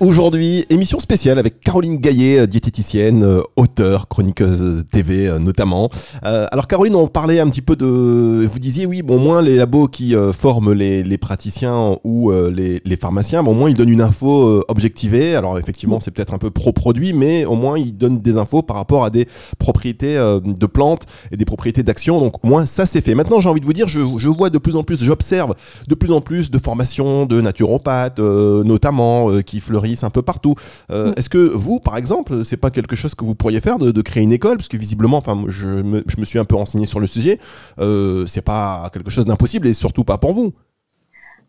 Aujourd'hui, 0.00 0.66
émission 0.68 1.00
spéciale 1.00 1.38
avec 1.38 1.60
Caroline 1.60 1.96
Gaillet, 1.96 2.40
euh, 2.40 2.46
diététicienne, 2.46 3.22
euh, 3.22 3.40
auteure, 3.56 4.08
chroniqueuse 4.08 4.82
TV 4.92 5.26
euh, 5.26 5.38
notamment. 5.38 5.88
alors 6.22 6.66
Caroline, 6.66 6.96
on 6.96 7.06
parlait 7.06 7.40
un 7.40 7.48
petit 7.48 7.62
peu 7.62 7.74
de... 7.74 8.46
Vous 8.46 8.58
disiez 8.58 8.84
oui, 8.86 9.02
bon, 9.02 9.18
moins 9.18 9.40
les 9.42 9.56
labos 9.56 9.88
qui 9.88 10.14
forment 10.32 10.72
les, 10.72 11.18
praticiens 11.18 11.96
ou 12.04 12.30
les, 12.30 12.96
pharmaciens, 12.96 13.42
bon, 13.42 13.52
au 13.52 13.54
moins 13.54 13.70
ils 13.70 13.76
donnent 13.76 13.88
une 13.90 14.00
info 14.00 14.62
objectivée. 14.68 15.34
Alors 15.34 15.58
effectivement, 15.58 16.00
c'est 16.00 16.10
peut-être 16.10 16.34
un 16.34 16.38
peu 16.38 16.50
pro-produit, 16.50 17.12
mais 17.12 17.44
au 17.44 17.54
moins 17.54 17.78
ils 17.78 17.96
donnent 17.96 18.20
des 18.20 18.36
infos 18.36 18.62
par 18.62 18.76
rapport 18.76 19.04
à 19.04 19.10
des 19.10 19.26
propriétés 19.58 20.14
de 20.14 20.66
plantes 20.66 21.04
et 21.30 21.36
des 21.36 21.44
propriétés 21.44 21.82
d'action. 21.82 22.20
Donc 22.20 22.44
au 22.44 22.48
moins 22.48 22.66
ça 22.66 22.86
c'est 22.86 23.02
fait. 23.02 23.14
Maintenant 23.14 23.40
j'ai 23.40 23.48
envie 23.48 23.60
de 23.60 23.66
vous 23.66 23.72
dire, 23.72 23.88
je, 23.88 24.00
je 24.18 24.28
vois 24.28 24.50
de 24.50 24.58
plus 24.58 24.76
en 24.76 24.82
plus, 24.82 25.02
j'observe 25.02 25.54
de 25.88 25.94
plus 25.94 26.12
en 26.12 26.20
plus 26.20 26.50
de 26.50 26.58
formations 26.58 27.26
de 27.26 27.40
naturopathes 27.40 28.18
notamment 28.18 29.40
qui 29.42 29.53
fleurissent 29.60 30.04
un 30.04 30.10
peu 30.10 30.22
partout. 30.22 30.54
Euh, 30.90 31.10
mm. 31.10 31.14
Est-ce 31.16 31.28
que 31.28 31.38
vous, 31.38 31.80
par 31.80 31.96
exemple, 31.96 32.44
c'est 32.44 32.56
pas 32.56 32.70
quelque 32.70 32.96
chose 32.96 33.14
que 33.14 33.24
vous 33.24 33.34
pourriez 33.34 33.60
faire 33.60 33.78
de, 33.78 34.02
créer 34.02 34.22
une 34.22 34.32
école? 34.32 34.56
Parce 34.56 34.68
que 34.68 34.76
visiblement, 34.76 35.16
enfin, 35.16 35.44
je 35.48 35.66
me, 35.66 36.04
je 36.06 36.18
me, 36.18 36.24
suis 36.24 36.38
un 36.38 36.44
peu 36.44 36.56
renseigné 36.56 36.86
sur 36.86 37.00
le 37.00 37.06
sujet. 37.06 37.38
Euh, 37.80 38.26
c'est 38.26 38.42
pas 38.42 38.90
quelque 38.92 39.10
chose 39.10 39.26
d'impossible 39.26 39.66
et 39.66 39.74
surtout 39.74 40.04
pas 40.04 40.18
pour 40.18 40.32
vous. 40.32 40.54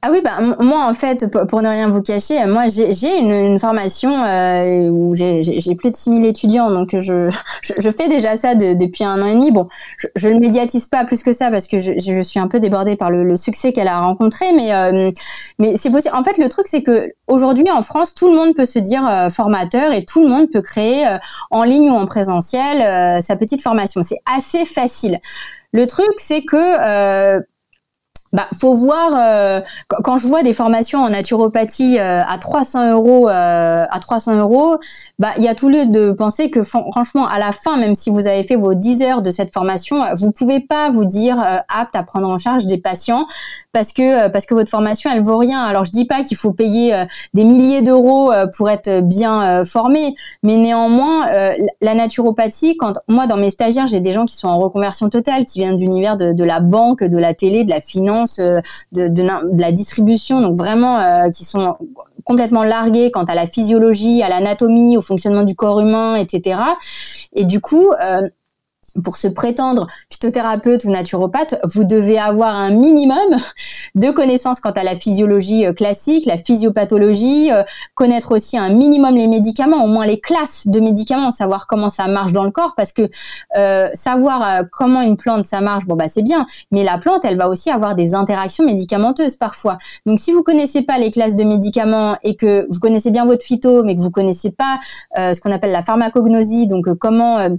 Ah 0.07 0.09
oui, 0.11 0.21
bah, 0.23 0.39
moi 0.59 0.85
en 0.87 0.93
fait, 0.93 1.25
pour 1.47 1.63
ne 1.63 1.67
rien 1.67 1.89
vous 1.89 2.01
cacher, 2.03 2.45
moi 2.45 2.67
j'ai 2.67 3.19
une, 3.19 3.31
une, 3.31 3.57
formation 3.57 4.11
euh, 4.11 4.87
où 4.89 5.15
j'ai 5.15 5.75
plus 5.75 5.89
de 5.89 5.95
6000 5.95 6.23
étudiants, 6.25 6.69
donc 6.69 6.89
je, 6.91 7.27
je, 7.63 7.89
fais 7.89 8.07
déjà 8.07 8.35
ça 8.35 8.53
depuis 8.53 9.03
un 9.03 9.19
an 9.19 9.25
et 9.25 9.33
demi. 9.33 9.49
Bon, 9.51 9.67
je, 9.97 10.27
ne 10.27 10.33
le 10.33 10.39
médiatise 10.39 10.85
pas 10.85 11.05
plus 11.05 11.23
que 11.23 11.33
ça 11.33 11.49
parce 11.49 11.65
que 11.65 11.79
je, 11.79 11.93
je 11.97 12.21
suis 12.21 12.39
un 12.39 12.47
peu 12.47 12.59
débordée 12.59 12.95
par 12.95 13.09
le, 13.09 13.23
le 13.23 13.35
succès 13.35 13.73
qu'elle 13.73 13.87
a 13.87 13.99
rencontré, 13.99 14.45
mais, 14.53 14.75
euh, 14.75 15.09
mais 15.57 15.75
c'est 15.75 15.89
possible. 15.89 16.15
En 16.15 16.23
fait, 16.23 16.37
le 16.37 16.49
truc 16.49 16.67
c'est 16.67 16.83
que 16.83 17.09
aujourd'hui 17.25 17.71
en 17.71 17.81
France, 17.81 18.13
tout 18.13 18.29
le 18.29 18.35
monde 18.35 18.53
peut 18.53 18.65
se 18.65 18.77
dire 18.77 19.07
euh, 19.07 19.29
formateur 19.29 19.91
et 19.91 20.05
tout 20.05 20.21
le 20.21 20.29
monde 20.29 20.49
peut 20.51 20.61
créer 20.61 21.07
euh, 21.07 21.17
en 21.49 21.63
ligne 21.63 21.89
ou 21.89 21.95
en 21.95 22.05
présentiel 22.05 22.81
euh, 22.81 23.21
sa 23.21 23.35
petite 23.35 23.63
formation. 23.63 24.03
C'est 24.03 24.21
assez 24.31 24.65
facile. 24.65 25.19
Le 25.71 25.87
truc, 25.87 26.11
c'est 26.17 26.43
que 26.43 27.41
bah, 28.35 28.47
faut 28.53 28.73
voir. 28.73 29.13
Euh, 29.15 29.61
quand 30.03 30.17
je 30.17 30.27
vois 30.27 30.43
des 30.43 30.51
formations 30.51 30.99
en 30.99 31.09
naturopathie 31.09 31.97
euh, 31.97 32.21
à 32.21 32.37
300 32.37 32.91
euros, 32.91 33.29
euh, 33.29 33.85
à 33.89 33.99
300 34.01 34.35
euros, 34.35 34.77
bah, 35.19 35.29
il 35.37 35.43
y 35.43 35.47
a 35.47 35.55
tout 35.55 35.69
lieu 35.69 35.85
de 35.85 36.11
penser 36.11 36.51
que 36.51 36.61
franchement, 36.61 37.25
à 37.25 37.39
la 37.39 37.53
fin, 37.53 37.77
même 37.77 37.95
si 37.95 38.09
vous 38.09 38.27
avez 38.27 38.43
fait 38.43 38.57
vos 38.57 38.73
10 38.73 39.03
heures 39.03 39.21
de 39.21 39.31
cette 39.31 39.53
formation, 39.53 40.03
vous 40.15 40.33
pouvez 40.33 40.59
pas 40.59 40.91
vous 40.91 41.05
dire 41.05 41.39
apte 41.69 41.95
à 41.95 42.03
prendre 42.03 42.27
en 42.27 42.37
charge 42.37 42.65
des 42.65 42.77
patients 42.77 43.25
parce 43.75 43.91
que 43.91 44.29
parce 44.29 44.45
que 44.45 44.53
votre 44.53 44.71
formation 44.71 45.11
elle 45.13 45.21
vaut 45.21 45.37
rien. 45.37 45.59
Alors 45.59 45.83
je 45.83 45.91
dis 45.91 46.05
pas 46.05 46.23
qu'il 46.23 46.37
faut 46.37 46.53
payer 46.53 47.05
des 47.33 47.43
milliers 47.43 47.81
d'euros 47.81 48.31
pour 48.55 48.69
être 48.69 49.01
bien 49.01 49.65
formé, 49.65 50.15
mais 50.43 50.55
néanmoins 50.55 51.25
la 51.81 51.93
naturopathie, 51.93 52.77
quand 52.77 52.93
moi 53.09 53.27
dans 53.27 53.35
mes 53.35 53.49
stagiaires 53.49 53.87
j'ai 53.87 53.99
des 53.99 54.13
gens 54.13 54.23
qui 54.23 54.37
sont 54.37 54.47
en 54.47 54.59
reconversion 54.59 55.09
totale, 55.09 55.43
qui 55.43 55.59
viennent 55.59 55.75
d'univers 55.75 56.15
de, 56.15 56.31
de 56.31 56.43
la 56.45 56.61
banque, 56.61 57.03
de 57.03 57.17
la 57.17 57.33
télé, 57.33 57.65
de 57.65 57.69
la 57.69 57.81
finance, 57.81 58.39
de, 58.39 59.61
la 59.61 59.71
distribution, 59.73 60.39
donc 60.39 60.57
vraiment 60.57 61.29
qui 61.31 61.43
sont 61.43 61.75
complètement 62.25 62.63
largués 62.63 63.11
quant 63.11 63.23
à 63.23 63.35
la 63.35 63.45
physiologie, 63.45 64.21
à 64.23 64.29
l'anatomie, 64.29 64.97
au 64.97 65.01
fonctionnement 65.01 65.43
du 65.43 65.55
corps 65.55 65.79
humain, 65.79 66.15
etc. 66.15 66.59
Et 67.33 67.45
du 67.45 67.61
coup, 67.61 67.91
euh, 68.03 68.27
pour 69.03 69.17
se 69.17 69.27
prétendre 69.27 69.87
phytothérapeute 70.11 70.85
ou 70.85 70.91
naturopathe, 70.91 71.59
vous 71.63 71.83
devez 71.83 72.17
avoir 72.17 72.55
un 72.55 72.71
minimum 72.71 73.37
de 73.95 74.11
connaissances 74.11 74.59
quant 74.59 74.71
à 74.71 74.83
la 74.83 74.95
physiologie 74.95 75.65
euh, 75.65 75.73
classique, 75.73 76.25
la 76.25 76.37
physiopathologie, 76.37 77.51
euh, 77.51 77.63
connaître 77.95 78.33
aussi 78.33 78.57
un 78.57 78.69
minimum 78.69 79.15
les 79.15 79.27
médicaments, 79.27 79.83
au 79.83 79.87
moins 79.87 80.05
les 80.05 80.19
classes 80.19 80.67
de 80.67 80.79
médicaments, 80.79 81.31
savoir 81.31 81.67
comment 81.67 81.89
ça 81.89 82.07
marche 82.07 82.31
dans 82.31 82.43
le 82.43 82.51
corps, 82.51 82.73
parce 82.75 82.91
que 82.91 83.09
euh, 83.57 83.89
savoir 83.93 84.63
comment 84.71 85.01
une 85.01 85.15
plante 85.15 85.45
ça 85.45 85.61
marche, 85.61 85.85
bon 85.85 85.95
bah 85.95 86.07
c'est 86.07 86.21
bien, 86.21 86.45
mais 86.71 86.83
la 86.83 86.97
plante 86.97 87.25
elle 87.25 87.37
va 87.37 87.49
aussi 87.49 87.69
avoir 87.69 87.95
des 87.95 88.13
interactions 88.13 88.65
médicamenteuses 88.65 89.35
parfois. 89.35 89.77
Donc 90.05 90.19
si 90.19 90.31
vous 90.31 90.43
connaissez 90.43 90.81
pas 90.81 90.97
les 90.97 91.11
classes 91.11 91.35
de 91.35 91.43
médicaments 91.43 92.17
et 92.23 92.35
que 92.35 92.65
vous 92.69 92.79
connaissez 92.79 93.11
bien 93.11 93.25
votre 93.25 93.43
phyto, 93.43 93.83
mais 93.83 93.95
que 93.95 94.01
vous 94.01 94.11
connaissez 94.11 94.51
pas 94.51 94.79
ce 95.15 95.39
qu'on 95.39 95.51
appelle 95.51 95.71
la 95.71 95.83
pharmacognosie, 95.83 96.67
donc 96.67 96.87
comment 96.99 97.49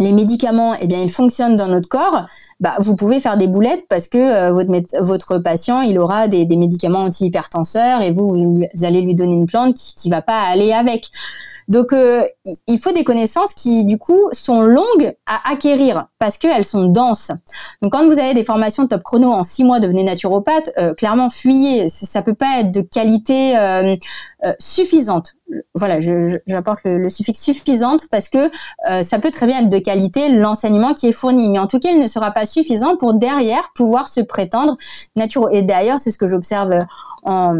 les 0.00 0.12
médicaments, 0.12 0.74
eh 0.80 0.86
bien, 0.86 1.00
ils 1.00 1.10
fonctionnent 1.10 1.56
dans 1.56 1.68
notre 1.68 1.88
corps, 1.88 2.26
bah, 2.58 2.74
vous 2.78 2.96
pouvez 2.96 3.20
faire 3.20 3.36
des 3.36 3.46
boulettes 3.46 3.86
parce 3.88 4.08
que 4.08 4.18
euh, 4.18 4.64
votre, 5.00 5.38
patient, 5.38 5.82
il 5.82 5.98
aura 5.98 6.26
des, 6.26 6.46
des 6.46 6.56
médicaments 6.56 7.00
antihypertenseurs 7.00 8.00
et 8.00 8.10
vous, 8.10 8.32
vous, 8.32 8.84
allez 8.84 9.02
lui 9.02 9.14
donner 9.14 9.36
une 9.36 9.46
plante 9.46 9.74
qui, 9.74 10.08
ne 10.08 10.14
va 10.14 10.22
pas 10.22 10.40
aller 10.40 10.72
avec. 10.72 11.10
Donc, 11.68 11.92
euh, 11.92 12.24
il 12.66 12.78
faut 12.78 12.92
des 12.92 13.04
connaissances 13.04 13.54
qui, 13.54 13.84
du 13.84 13.98
coup, 13.98 14.28
sont 14.32 14.62
longues 14.62 15.14
à 15.26 15.50
acquérir 15.50 16.08
parce 16.18 16.38
qu'elles 16.38 16.64
sont 16.64 16.86
denses. 16.86 17.32
Donc, 17.82 17.92
quand 17.92 18.04
vous 18.04 18.18
avez 18.18 18.34
des 18.34 18.44
formations 18.44 18.86
top 18.86 19.02
chrono 19.02 19.32
en 19.32 19.42
six 19.42 19.64
mois, 19.64 19.80
devenez 19.80 20.02
naturopathe, 20.02 20.70
euh, 20.78 20.94
clairement, 20.94 21.30
fuyez. 21.30 21.88
Ça 21.88 22.22
peut 22.22 22.34
pas 22.34 22.60
être 22.60 22.72
de 22.72 22.80
qualité 22.82 23.56
suffisante 24.58 25.34
voilà, 25.74 25.98
j'apporte 26.46 26.80
le, 26.84 26.98
le, 26.98 27.08
suffixe 27.08 27.40
suffisante 27.40 28.06
parce 28.10 28.28
que 28.28 28.50
euh, 28.88 29.02
ça 29.02 29.18
peut 29.18 29.30
très 29.30 29.46
bien 29.46 29.60
être 29.60 29.68
de 29.68 29.78
qualité 29.78 30.28
l'enseignement 30.30 30.94
qui 30.94 31.08
est 31.08 31.12
fourni, 31.12 31.48
mais 31.48 31.58
en 31.58 31.66
tout 31.66 31.78
cas, 31.78 31.90
il 31.90 31.98
ne 31.98 32.06
sera 32.06 32.30
pas 32.30 32.46
suffisant 32.46 32.96
pour 32.96 33.14
derrière 33.14 33.70
pouvoir 33.74 34.08
se 34.08 34.20
prétendre 34.20 34.76
naturel. 35.16 35.54
Et 35.56 35.62
d'ailleurs, 35.62 35.98
c'est 35.98 36.10
ce 36.10 36.18
que 36.18 36.28
j'observe 36.28 36.78
en 37.24 37.56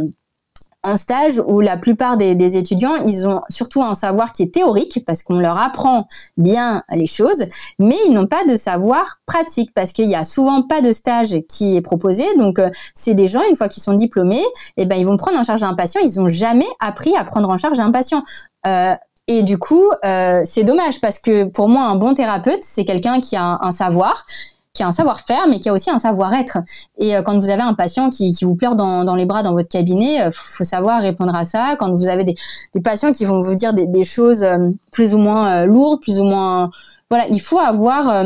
un 0.83 0.97
stage 0.97 1.43
où 1.47 1.61
la 1.61 1.77
plupart 1.77 2.17
des, 2.17 2.57
étudiants, 2.57 3.05
ils 3.07 3.29
ont 3.29 3.41
surtout 3.49 3.83
un 3.83 3.95
savoir 3.95 4.33
qui 4.33 4.43
est 4.43 4.55
théorique 4.55 5.03
parce 5.07 5.23
qu'on 5.23 5.39
leur 5.39 5.59
apprend 5.59 6.07
bien 6.37 6.83
les 6.95 7.07
choses, 7.07 7.45
mais 7.79 7.97
ils 8.07 8.13
n'ont 8.13 8.27
pas 8.27 8.45
de 8.45 8.57
savoir 8.57 9.19
pratique 9.27 9.73
parce 9.75 9.93
qu'il 9.93 10.09
y 10.09 10.15
a 10.15 10.25
souvent 10.25 10.63
pas 10.63 10.81
de 10.81 10.93
stage 10.93 11.39
qui 11.49 11.77
est 11.77 11.83
proposé. 11.83 12.25
Donc, 12.37 12.59
euh, 12.59 12.71
c'est 12.95 13.15
des 13.15 13.29
gens, 13.29 13.43
une 13.49 13.57
fois 13.57 13.69
qu'ils 13.69 13.83
sont 13.83 13.95
diplômés, 13.95 14.45
eh 14.77 14.87
ben, 14.87 14.97
ils 14.97 15.07
vont 15.07 15.17
prendre 15.17 15.39
en 15.39 15.45
charge 15.45 15.63
un 15.63 15.75
patient. 15.75 16.01
Ils 16.03 16.19
n'ont 16.21 16.29
jamais 16.29 16.69
appris 16.81 17.15
à 17.17 17.25
prendre 17.25 17.49
en 17.49 17.57
charge 17.57 17.79
un 17.79 17.91
patient. 17.91 18.23
Euh, 18.67 18.95
et 19.27 19.43
du 19.43 19.59
coup, 19.59 19.91
euh, 20.05 20.41
c'est 20.45 20.65
dommage 20.65 21.01
parce 21.01 21.19
que 21.19 21.45
pour 21.45 21.69
moi, 21.69 21.83
un 21.83 21.97
bon 21.97 22.15
thérapeute, 22.15 22.63
c'est 22.63 22.85
quelqu'un 22.85 23.21
qui 23.21 23.37
a 23.37 23.59
un 23.61 23.71
savoir, 23.71 24.25
qui 24.73 24.83
a 24.83 24.87
un 24.87 24.93
savoir-faire, 24.93 25.49
mais 25.49 25.59
qui 25.59 25.69
a 25.69 25.73
aussi 25.73 25.91
un 25.91 25.99
savoir-être. 25.99 26.59
Et 26.99 27.17
euh, 27.17 27.23
quand 27.23 27.39
vous 27.39 27.51
avez 27.51 27.63
un 27.63 27.75
patient 27.75 28.09
qui, 28.09 28.33
vous 28.43 28.55
pleure 28.55 28.77
dans, 28.77 29.15
les 29.15 29.27
bras 29.27 29.43
dans 29.43 29.53
votre 29.53 29.69
cabinet, 29.69 30.23
euh, 30.23 30.31
faut 30.33 30.65
savoir 30.65 31.03
répondre 31.03 31.35
à 31.35 31.45
ça. 31.45 31.77
Quand 31.79 31.93
vous 31.93 32.09
avez 32.09 32.25
des, 32.25 32.35
patients 32.83 33.13
qui 33.13 33.25
vont 33.25 33.41
vous 33.41 33.55
dire 33.55 33.75
des, 33.75 33.87
des 33.87 34.05
choses 34.05 34.45
euh, 34.45 34.71
plus 34.93 35.15
ou 35.15 35.19
moins 35.19 35.65
lourdes, 35.65 36.01
plus 36.01 36.21
ou 36.21 36.25
moins... 36.25 36.71
Voilà, 37.11 37.27
il 37.29 37.41
faut 37.41 37.59
avoir... 37.59 38.25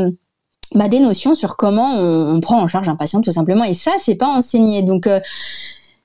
Bah, 0.73 0.89
des 0.89 0.99
notions 0.99 1.35
sur 1.35 1.57
comment 1.57 1.99
on, 1.99 2.39
prend 2.41 2.61
en 2.61 2.67
charge 2.67 2.89
un 2.89 2.95
patient 2.95 3.21
tout 3.21 3.31
simplement 3.31 3.63
et 3.63 3.73
ça 3.73 3.91
c'est 3.99 4.15
pas 4.15 4.27
enseigné 4.27 4.81
donc 4.81 5.07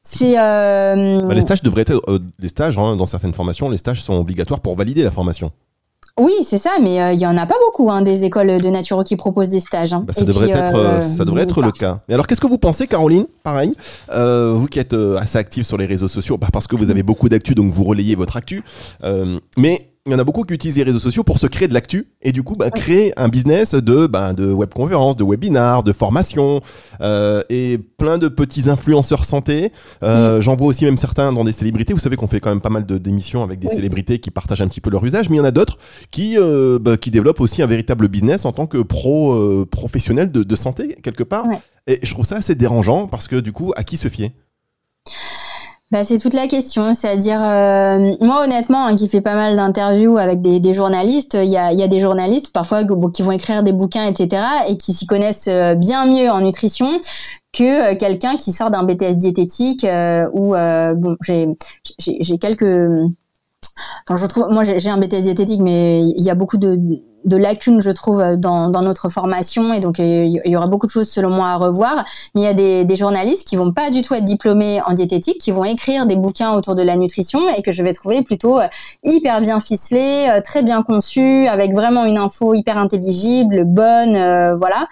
c'est 0.03 0.35
bah, 0.35 0.95
les 1.35 1.41
stages 1.41 1.63
devraient 1.63 1.81
être 1.81 2.21
les 2.39 2.49
stages 2.49 2.79
hein, 2.79 2.95
dans 2.95 3.07
certaines 3.07 3.33
formations 3.33 3.71
les 3.71 3.79
stages 3.79 4.03
sont 4.03 4.15
obligatoires 4.15 4.61
pour 4.61 4.77
valider 4.77 5.03
la 5.03 5.11
formation 5.11 5.51
oui, 6.21 6.33
c'est 6.43 6.59
ça, 6.59 6.73
mais 6.83 7.01
euh, 7.01 7.13
il 7.13 7.19
y 7.19 7.27
en 7.27 7.37
a 7.37 7.47
pas 7.47 7.57
beaucoup 7.65 7.91
hein, 7.91 8.03
des 8.03 8.27
écoles 8.27 8.61
de 8.61 8.69
naturo 8.69 9.03
qui 9.05 9.17
proposent 9.17 9.49
des 9.49 9.61
stages. 9.61 9.95
Hein. 9.95 10.05
Bah, 10.07 10.13
ça, 10.13 10.25
devrait 10.25 10.51
être, 10.51 10.75
euh, 10.75 11.01
ça 11.01 11.25
devrait 11.25 11.43
être 11.43 11.63
le 11.63 11.73
cas. 11.73 12.01
Et 12.09 12.15
alors, 12.15 12.27
qu'est-ce 12.27 12.41
que 12.41 12.47
vous 12.47 12.59
pensez, 12.59 12.87
Caroline 12.87 13.27
Pareil, 13.43 13.73
euh, 14.13 14.53
vous 14.55 14.67
qui 14.67 14.79
êtes 14.79 14.95
assez 14.95 15.39
active 15.39 15.65
sur 15.65 15.79
les 15.79 15.87
réseaux 15.87 16.09
sociaux, 16.09 16.37
bah, 16.37 16.49
parce 16.53 16.67
que 16.67 16.77
vous 16.77 16.91
avez 16.91 17.03
beaucoup 17.03 17.29
d'actu, 17.29 17.55
donc 17.55 17.73
vous 17.73 17.85
relayez 17.85 18.15
votre 18.15 18.37
actu. 18.37 18.63
mais 19.57 19.90
il 20.11 20.15
y 20.15 20.17
en 20.17 20.19
a 20.19 20.25
beaucoup 20.25 20.43
qui 20.43 20.55
utilisent 20.55 20.77
les 20.77 20.83
réseaux 20.83 20.99
sociaux 20.99 21.23
pour 21.23 21.39
se 21.39 21.47
créer 21.47 21.69
de 21.69 21.75
l'actu 21.75 22.09
et 22.21 22.33
du 22.33 22.43
coup 22.43 22.55
bah, 22.59 22.71
créer 22.71 23.13
un 23.17 23.29
business 23.29 23.75
de, 23.75 24.09
bah, 24.09 24.33
de 24.33 24.51
webconférences, 24.51 25.17
de 25.17 25.23
webinars, 25.23 25.85
de 25.85 25.93
formation 25.93 26.61
euh, 27.01 27.43
et 27.49 27.79
plein 27.79 28.19
de 28.19 28.27
petits 28.27 28.69
influenceurs 28.69 29.25
santé. 29.25 29.71
Euh. 30.03 30.41
J'en 30.41 30.57
vois 30.57 30.67
aussi 30.67 30.85
même 30.85 30.99
certains 30.99 31.33
dans 31.33 31.45
des 31.45 31.53
célébrités. 31.53 31.93
Vous 31.93 32.01
savez 32.01 32.17
qu'on 32.17 32.27
fait 32.27 32.41
quand 32.41 32.51
même 32.51 32.61
pas 32.61 32.71
mal 32.71 32.85
d'émissions 32.87 33.45
avec 33.45 33.61
des 33.61 33.69
célébrités 33.69 34.19
qui 34.19 34.33
partagent 34.33 34.63
un 34.63 34.69
petit 34.69 34.81
peu 34.81 34.91
leur 34.91 35.05
usage, 35.05 35.31
mais 35.31 35.37
il 35.37 35.39
y 35.39 35.43
en 35.43 35.45
a 35.45 35.53
d'autres 35.53 35.79
qui, 36.11 36.37
euh, 36.37 36.81
bah, 36.81 36.97
qui 36.97 37.13
développent 37.13 37.41
aussi 37.41 37.63
un 37.63 37.67
véritable 37.67 38.09
business 38.09 38.45
en 38.45 38.53
tant 38.53 38.67
que 38.67 38.79
pro 38.79 39.65
professionnel 39.67 40.33
de, 40.33 40.43
de, 40.43 40.57
santé 40.57 40.97
quelque 41.03 41.23
part. 41.23 41.47
Et 41.87 42.01
je 42.03 42.13
trouve 42.13 42.25
ça 42.25 42.37
assez 42.37 42.57
dérangeant 42.57 43.07
parce 43.07 43.29
que 43.29 43.37
du 43.37 43.53
coup, 43.53 43.73
à 43.77 43.85
qui 43.85 43.97
se 43.97 44.09
fier? 44.09 44.33
Bah, 45.91 46.05
c'est 46.05 46.19
toute 46.19 46.35
la 46.35 46.47
question. 46.47 46.95
C'est-à-dire, 46.95 47.43
euh, 47.43 48.15
moi 48.21 48.45
honnêtement, 48.45 48.87
hein, 48.87 48.95
qui 48.95 49.09
fait 49.09 49.21
pas 49.21 49.35
mal 49.35 49.57
d'interviews 49.57 50.19
avec 50.19 50.41
des, 50.41 50.61
des 50.61 50.73
journalistes, 50.73 51.37
il 51.41 51.51
y 51.51 51.57
a, 51.57 51.73
y 51.73 51.83
a, 51.83 51.89
des 51.89 51.99
journalistes 51.99 52.53
parfois 52.53 52.85
qui 52.85 53.23
vont 53.23 53.33
écrire 53.33 53.65
des 53.65 53.73
bouquins, 53.73 54.07
etc., 54.07 54.43
et 54.69 54.77
qui 54.77 54.93
s'y 54.93 55.07
connaissent 55.07 55.49
euh, 55.49 55.75
bien 55.75 56.07
mieux 56.07 56.31
en 56.31 56.43
nutrition 56.43 57.01
que 57.53 57.93
euh, 57.93 57.97
quelqu'un 57.97 58.37
qui 58.37 58.53
sort 58.53 58.71
d'un 58.71 58.85
BTS 58.85 59.17
diététique 59.17 59.83
euh, 59.85 60.29
où 60.33 60.55
bon, 60.97 61.17
j'ai 61.25 62.39
quelques 62.39 63.11
Je 64.13 64.27
trouve, 64.27 64.49
moi 64.51 64.65
j'ai 64.65 64.91
un 64.91 64.99
BTS 64.99 65.23
diététique, 65.23 65.61
mais 65.61 66.01
il 66.01 66.25
y 66.25 66.31
a 66.31 66.35
beaucoup 66.35 66.57
de, 66.57 66.79
lacunes, 67.37 67.81
je 67.81 67.91
trouve, 67.91 68.37
dans, 68.37 68.69
dans, 68.69 68.83
notre 68.83 69.09
formation, 69.09 69.73
et 69.73 69.79
donc 69.79 69.99
il 69.99 70.41
y 70.45 70.57
aura 70.57 70.67
beaucoup 70.67 70.87
de 70.87 70.91
choses 70.91 71.09
selon 71.09 71.31
moi 71.31 71.49
à 71.49 71.57
revoir. 71.57 72.05
Mais 72.35 72.41
il 72.41 72.45
y 72.45 72.49
a 72.49 72.85
des, 72.85 72.97
journalistes 72.97 73.47
qui 73.47 73.57
vont 73.57 73.73
pas 73.73 73.91
du 73.91 74.03
tout 74.03 74.15
être 74.15 74.25
diplômés 74.25 74.81
en 74.85 74.95
diététique, 74.95 75.39
qui 75.39 75.53
vont 75.53 75.65
écrire 75.65 76.07
des 76.07 76.17
bouquins 76.17 76.55
autour 76.55 76.75
de 76.75 76.83
la 76.83 76.97
nutrition 76.97 77.49
et 77.51 77.63
que 77.63 77.71
je 77.71 77.83
vais 77.83 77.93
trouver 77.93 78.23
plutôt 78.23 78.59
euh, 78.59 78.67
hyper 79.05 79.41
bien 79.41 79.61
ficelés, 79.61 80.29
euh, 80.29 80.41
très 80.43 80.63
bien 80.63 80.83
conçus, 80.83 81.47
avec 81.47 81.73
vraiment 81.73 82.05
une 82.05 82.19
info 82.19 82.55
hyper 82.55 82.79
intelligible, 82.79 83.65
bonne, 83.65 84.17
euh, 84.17 84.57
voilà. 84.57 84.89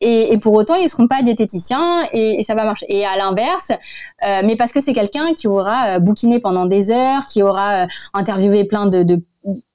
Et, 0.00 0.32
et, 0.32 0.38
pour 0.38 0.52
autant, 0.52 0.74
ils 0.74 0.84
ne 0.84 0.88
seront 0.88 1.08
pas 1.08 1.22
diététiciens 1.22 2.06
et, 2.12 2.40
et, 2.40 2.42
ça 2.42 2.54
va 2.54 2.64
marcher. 2.64 2.84
Et 2.88 3.06
à 3.06 3.16
l'inverse, 3.16 3.70
euh, 3.70 4.42
mais 4.44 4.54
parce 4.54 4.72
que 4.72 4.80
c'est 4.80 4.92
quelqu'un 4.92 5.32
qui 5.32 5.48
aura 5.48 5.96
euh, 5.96 5.98
bouquiné 5.98 6.38
pendant 6.38 6.66
des 6.66 6.90
heures, 6.90 7.24
qui 7.26 7.42
aura 7.42 7.84
euh, 7.84 7.86
interviewé 8.12 8.64
plein 8.64 8.86
de, 8.86 9.02
de 9.04 9.22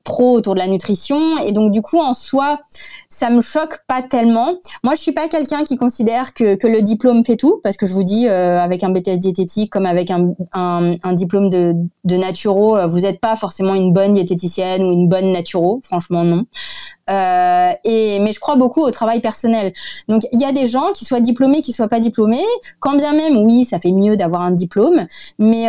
pro 0.04 0.32
autour 0.34 0.54
de 0.54 0.60
la 0.60 0.68
nutrition. 0.68 1.40
Et 1.46 1.52
donc 1.52 1.72
du 1.72 1.82
coup 1.82 2.00
en 2.00 2.14
soi 2.14 2.60
ça 3.10 3.30
me 3.30 3.42
choque 3.42 3.80
pas 3.88 4.02
tellement. 4.02 4.54
Moi 4.84 4.96
je 4.96 5.02
suis 5.02 5.12
pas 5.12 5.28
quelqu'un 5.28 5.64
qui 5.64 5.78
considère 5.78 6.34
que, 6.34 6.56
que 6.56 6.68
le 6.68 6.82
diplôme 6.82 7.24
fait 7.24 7.36
tout 7.36 7.60
parce 7.64 7.78
que 7.78 7.86
je 7.86 7.94
vous 7.94 8.04
dis 8.04 8.28
euh, 8.28 8.60
avec 8.60 8.84
un 8.84 8.90
BTS 8.90 9.20
diététique 9.20 9.72
comme 9.72 9.86
avec 9.86 10.12
un, 10.12 10.34
un, 10.54 11.14
diplôme 11.14 11.50
de, 11.50 11.74
de 12.04 12.16
naturo 12.16 12.78
euh, 12.78 12.88
vous 12.88 13.02
n'êtes 13.02 13.20
pas 13.20 13.36
forcément 13.36 13.76
une 13.76 13.94
bonne 13.94 14.14
diététicienne 14.14 14.84
ou 14.84 14.92
une 14.92 15.08
bonne 15.08 15.32
naturo. 15.32 15.82
Franchement 15.84 16.24
non. 16.24 16.46
Euh, 17.10 17.72
et 17.84 18.20
mais 18.20 18.32
je 18.32 18.40
crois 18.40 18.56
beaucoup 18.56 18.82
au 18.82 18.92
travail 18.92 19.22
personnel. 19.22 19.74
Donc 20.08 20.24
il 20.32 20.40
y 20.40 20.46
a 20.46 20.52
des 20.52 20.66
gens 20.66 20.92
qui 20.94 21.06
soient 21.06 21.20
diplômés 21.20 21.62
qui 21.62 21.74
soient 21.74 21.88
pas 21.90 22.00
diplômés. 22.00 22.46
Quand 22.80 22.96
bien 22.96 23.14
même 23.14 23.38
oui 23.38 23.66
ça 23.66 23.80
fait 23.80 23.92
mieux 23.92 24.16
d'avoir 24.16 24.42
un 24.42 24.52
diplôme. 24.52 25.06
Mais 25.38 25.68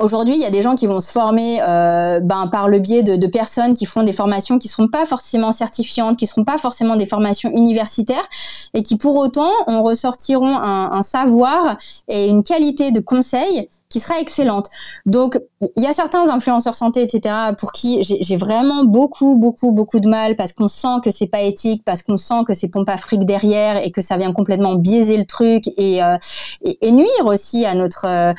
Aujourd'hui, 0.00 0.34
il 0.34 0.40
y 0.40 0.44
a 0.44 0.50
des 0.50 0.60
gens 0.60 0.74
qui 0.74 0.88
vont 0.88 0.98
se 0.98 1.12
former 1.12 1.60
euh, 1.62 2.18
ben, 2.18 2.48
par 2.48 2.68
le 2.68 2.80
biais 2.80 3.04
de, 3.04 3.14
de, 3.14 3.26
personnes 3.28 3.74
qui 3.74 3.86
font 3.86 4.02
des 4.02 4.12
formations 4.12 4.58
qui 4.58 4.66
ne 4.66 4.72
seront 4.72 4.88
pas 4.88 5.06
forcément 5.06 5.52
certifiantes, 5.52 6.16
qui 6.16 6.24
ne 6.24 6.28
seront 6.28 6.44
pas 6.44 6.58
forcément 6.58 6.96
des 6.96 7.06
formations 7.06 7.50
universitaires, 7.50 8.26
et 8.74 8.82
qui 8.82 8.96
pour 8.96 9.16
autant 9.16 9.52
en 9.68 9.84
ressortiront 9.84 10.56
un, 10.56 10.90
un 10.90 11.02
savoir 11.02 11.76
et 12.08 12.26
une 12.26 12.42
qualité 12.42 12.90
de 12.90 12.98
conseil 12.98 13.68
qui 13.94 14.00
sera 14.00 14.18
excellente. 14.18 14.66
Donc, 15.06 15.38
il 15.76 15.84
y 15.84 15.86
a 15.86 15.92
certains 15.92 16.28
influenceurs 16.28 16.74
santé, 16.74 17.00
etc., 17.00 17.32
pour 17.56 17.70
qui 17.70 18.02
j'ai 18.02 18.36
vraiment 18.36 18.84
beaucoup, 18.84 19.36
beaucoup, 19.36 19.70
beaucoup 19.70 20.00
de 20.00 20.08
mal 20.08 20.34
parce 20.34 20.52
qu'on 20.52 20.66
sent 20.66 20.96
que 21.04 21.12
c'est 21.12 21.28
pas 21.28 21.42
éthique, 21.42 21.84
parce 21.84 22.02
qu'on 22.02 22.16
sent 22.16 22.42
que 22.44 22.54
c'est 22.54 22.66
pompe 22.66 22.88
à 22.88 22.96
fric 22.96 23.24
derrière 23.24 23.76
et 23.76 23.92
que 23.92 24.00
ça 24.00 24.16
vient 24.16 24.32
complètement 24.32 24.74
biaiser 24.74 25.16
le 25.16 25.26
truc 25.26 25.68
et, 25.76 26.02
euh, 26.02 26.16
et, 26.64 26.90
nuire 26.90 27.26
aussi 27.26 27.64
à 27.64 27.76
notre, 27.76 28.04
euh, 28.04 28.32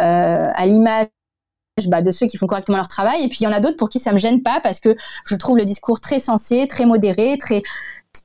euh 0.00 0.48
à 0.54 0.64
l'image 0.64 1.08
bah, 1.88 2.00
de 2.00 2.10
ceux 2.10 2.26
qui 2.26 2.38
font 2.38 2.46
correctement 2.46 2.78
leur 2.78 2.88
travail. 2.88 3.22
Et 3.22 3.28
puis 3.28 3.40
il 3.42 3.44
y 3.44 3.46
en 3.46 3.52
a 3.52 3.60
d'autres 3.60 3.76
pour 3.76 3.90
qui 3.90 3.98
ça 3.98 4.14
me 4.14 4.18
gêne 4.18 4.42
pas 4.42 4.60
parce 4.62 4.80
que 4.80 4.96
je 5.26 5.34
trouve 5.34 5.58
le 5.58 5.66
discours 5.66 6.00
très 6.00 6.20
sensé, 6.20 6.66
très 6.66 6.86
modéré, 6.86 7.36
très 7.36 7.60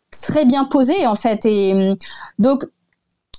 très 0.10 0.45
bien 0.45 0.63
posé 0.63 1.06
en 1.06 1.15
fait. 1.15 1.45
Et 1.45 1.97
donc 2.39 2.63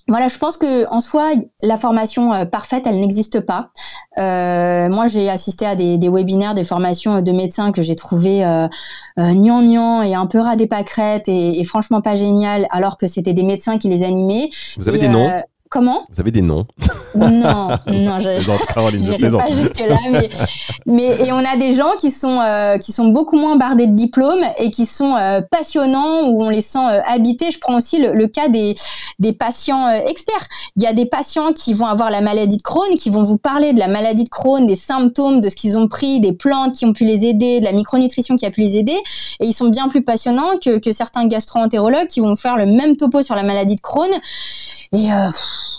voilà, 0.09 0.29
je 0.29 0.39
pense 0.39 0.57
que 0.57 0.89
en 0.91 1.01
soi, 1.01 1.33
la 1.63 1.77
formation 1.77 2.33
euh, 2.33 2.45
parfaite, 2.45 2.87
elle 2.87 2.99
n'existe 3.01 3.41
pas. 3.41 3.71
Euh, 4.17 4.89
moi, 4.89 5.07
j'ai 5.07 5.29
assisté 5.29 5.67
à 5.67 5.75
des, 5.75 5.99
des, 5.99 6.09
webinaires, 6.09 6.55
des 6.55 6.65
formations 6.65 7.21
de 7.21 7.33
médecins 7.33 7.73
que 7.73 7.83
j'ai 7.83 7.95
trouvé 7.95 8.45
euh, 8.45 8.67
euh, 9.19 10.03
et 10.03 10.15
un 10.15 10.27
peu 10.27 10.41
ras 10.41 10.57
des 10.57 10.67
pâquerettes 10.67 11.29
et, 11.29 11.61
et, 11.61 11.65
franchement 11.65 12.01
pas 12.01 12.15
génial, 12.15 12.67
alors 12.71 12.97
que 12.97 13.07
c'était 13.07 13.35
des 13.35 13.43
médecins 13.43 13.79
qui 13.79 13.89
les 13.89 14.03
animaient. 14.03 14.51
Vous 14.79 14.89
avez 14.89 14.99
des 14.99 15.09
noms? 15.09 15.31
Comment 15.71 16.07
Vous 16.11 16.21
avez 16.21 16.31
des 16.31 16.43
noms 16.43 16.67
Non, 17.15 17.29
non, 17.87 18.21
je, 18.21 19.15
plaisante. 19.17 19.43
pas 19.43 19.51
jusque 19.51 19.81
là, 19.81 19.99
mais, 20.11 20.31
mais, 20.87 21.27
et 21.27 21.33
on 21.33 21.39
a 21.39 21.57
des 21.57 21.73
gens 21.73 21.93
qui 21.99 22.11
sont 22.11 22.41
euh, 22.41 22.79
qui 22.79 22.93
sont 22.93 23.09
beaucoup 23.09 23.37
moins 23.37 23.57
bardés 23.57 23.87
de 23.87 23.95
diplômes 23.95 24.45
et 24.59 24.71
qui 24.71 24.87
sont 24.87 25.15
euh, 25.15 25.41
passionnants 25.51 26.29
où 26.29 26.43
on 26.43 26.51
les 26.51 26.61
sent 26.61 26.79
euh, 26.79 27.01
habités. 27.07 27.51
Je 27.51 27.59
prends 27.59 27.77
aussi 27.77 27.99
le, 27.99 28.27
cas 28.27 28.49
des 28.49 28.75
des 29.19 29.33
patients 29.33 29.89
experts. 29.91 30.47
Il 30.77 30.83
y 30.83 30.87
a 30.87 30.93
des 30.93 31.07
patients 31.07 31.53
qui 31.53 31.75
vont 31.75 31.87
avoir 31.87 32.11
la 32.11 32.21
maladie 32.21 32.57
de 32.57 32.63
Crohn, 32.63 32.95
qui 32.97 33.11
vont 33.11 33.23
vous 33.23 33.39
parler 33.39 33.73
de 33.73 33.79
la 33.79 33.89
maladie 33.89 34.25
de 34.25 34.29
Crohn, 34.29 34.67
des 34.67 34.77
symptômes, 34.77 35.41
de 35.41 35.49
ce 35.49 35.57
qu'ils 35.57 35.77
ont 35.77 35.89
pris, 35.89 36.21
des 36.21 36.33
plantes 36.33 36.75
qui 36.75 36.87
ont 36.87 36.93
pu 36.93 37.05
les 37.05 37.27
aider, 37.27 37.61
de 37.61 37.65
la 37.65 37.73
micronutrition 37.73 38.37
qui 38.37 38.47
a 38.47 38.51
pu 38.51 38.61
les 38.61 38.77
aider, 38.77 38.97
et 39.41 39.47
ils 39.47 39.53
sont 39.53 39.69
bien 39.69 39.89
plus 39.89 40.03
passionnants 40.03 40.59
que 40.63 40.79
que 40.79 40.93
certains 40.93 41.27
gastro-entérologues 41.27 42.07
qui 42.07 42.21
vont 42.21 42.37
faire 42.37 42.57
le 42.57 42.67
même 42.67 42.97
topo 42.97 43.23
sur 43.23 43.35
la 43.35 43.43
maladie 43.43 43.77
de 43.77 43.81
Crohn. 43.81 44.11
Et 44.93 45.09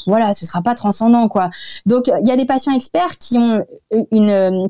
voilà, 0.08 0.34
ce 0.34 0.46
sera 0.46 0.62
pas 0.62 0.76
transcendant 0.76 1.28
quoi. 1.28 1.50
Donc 1.86 2.08
il 2.08 2.28
y 2.28 2.32
a 2.32 2.36
des 2.36 2.46
patients 2.46 2.74
experts 2.74 3.18
qui 3.18 3.38
ont 3.38 3.66
une 4.12 4.70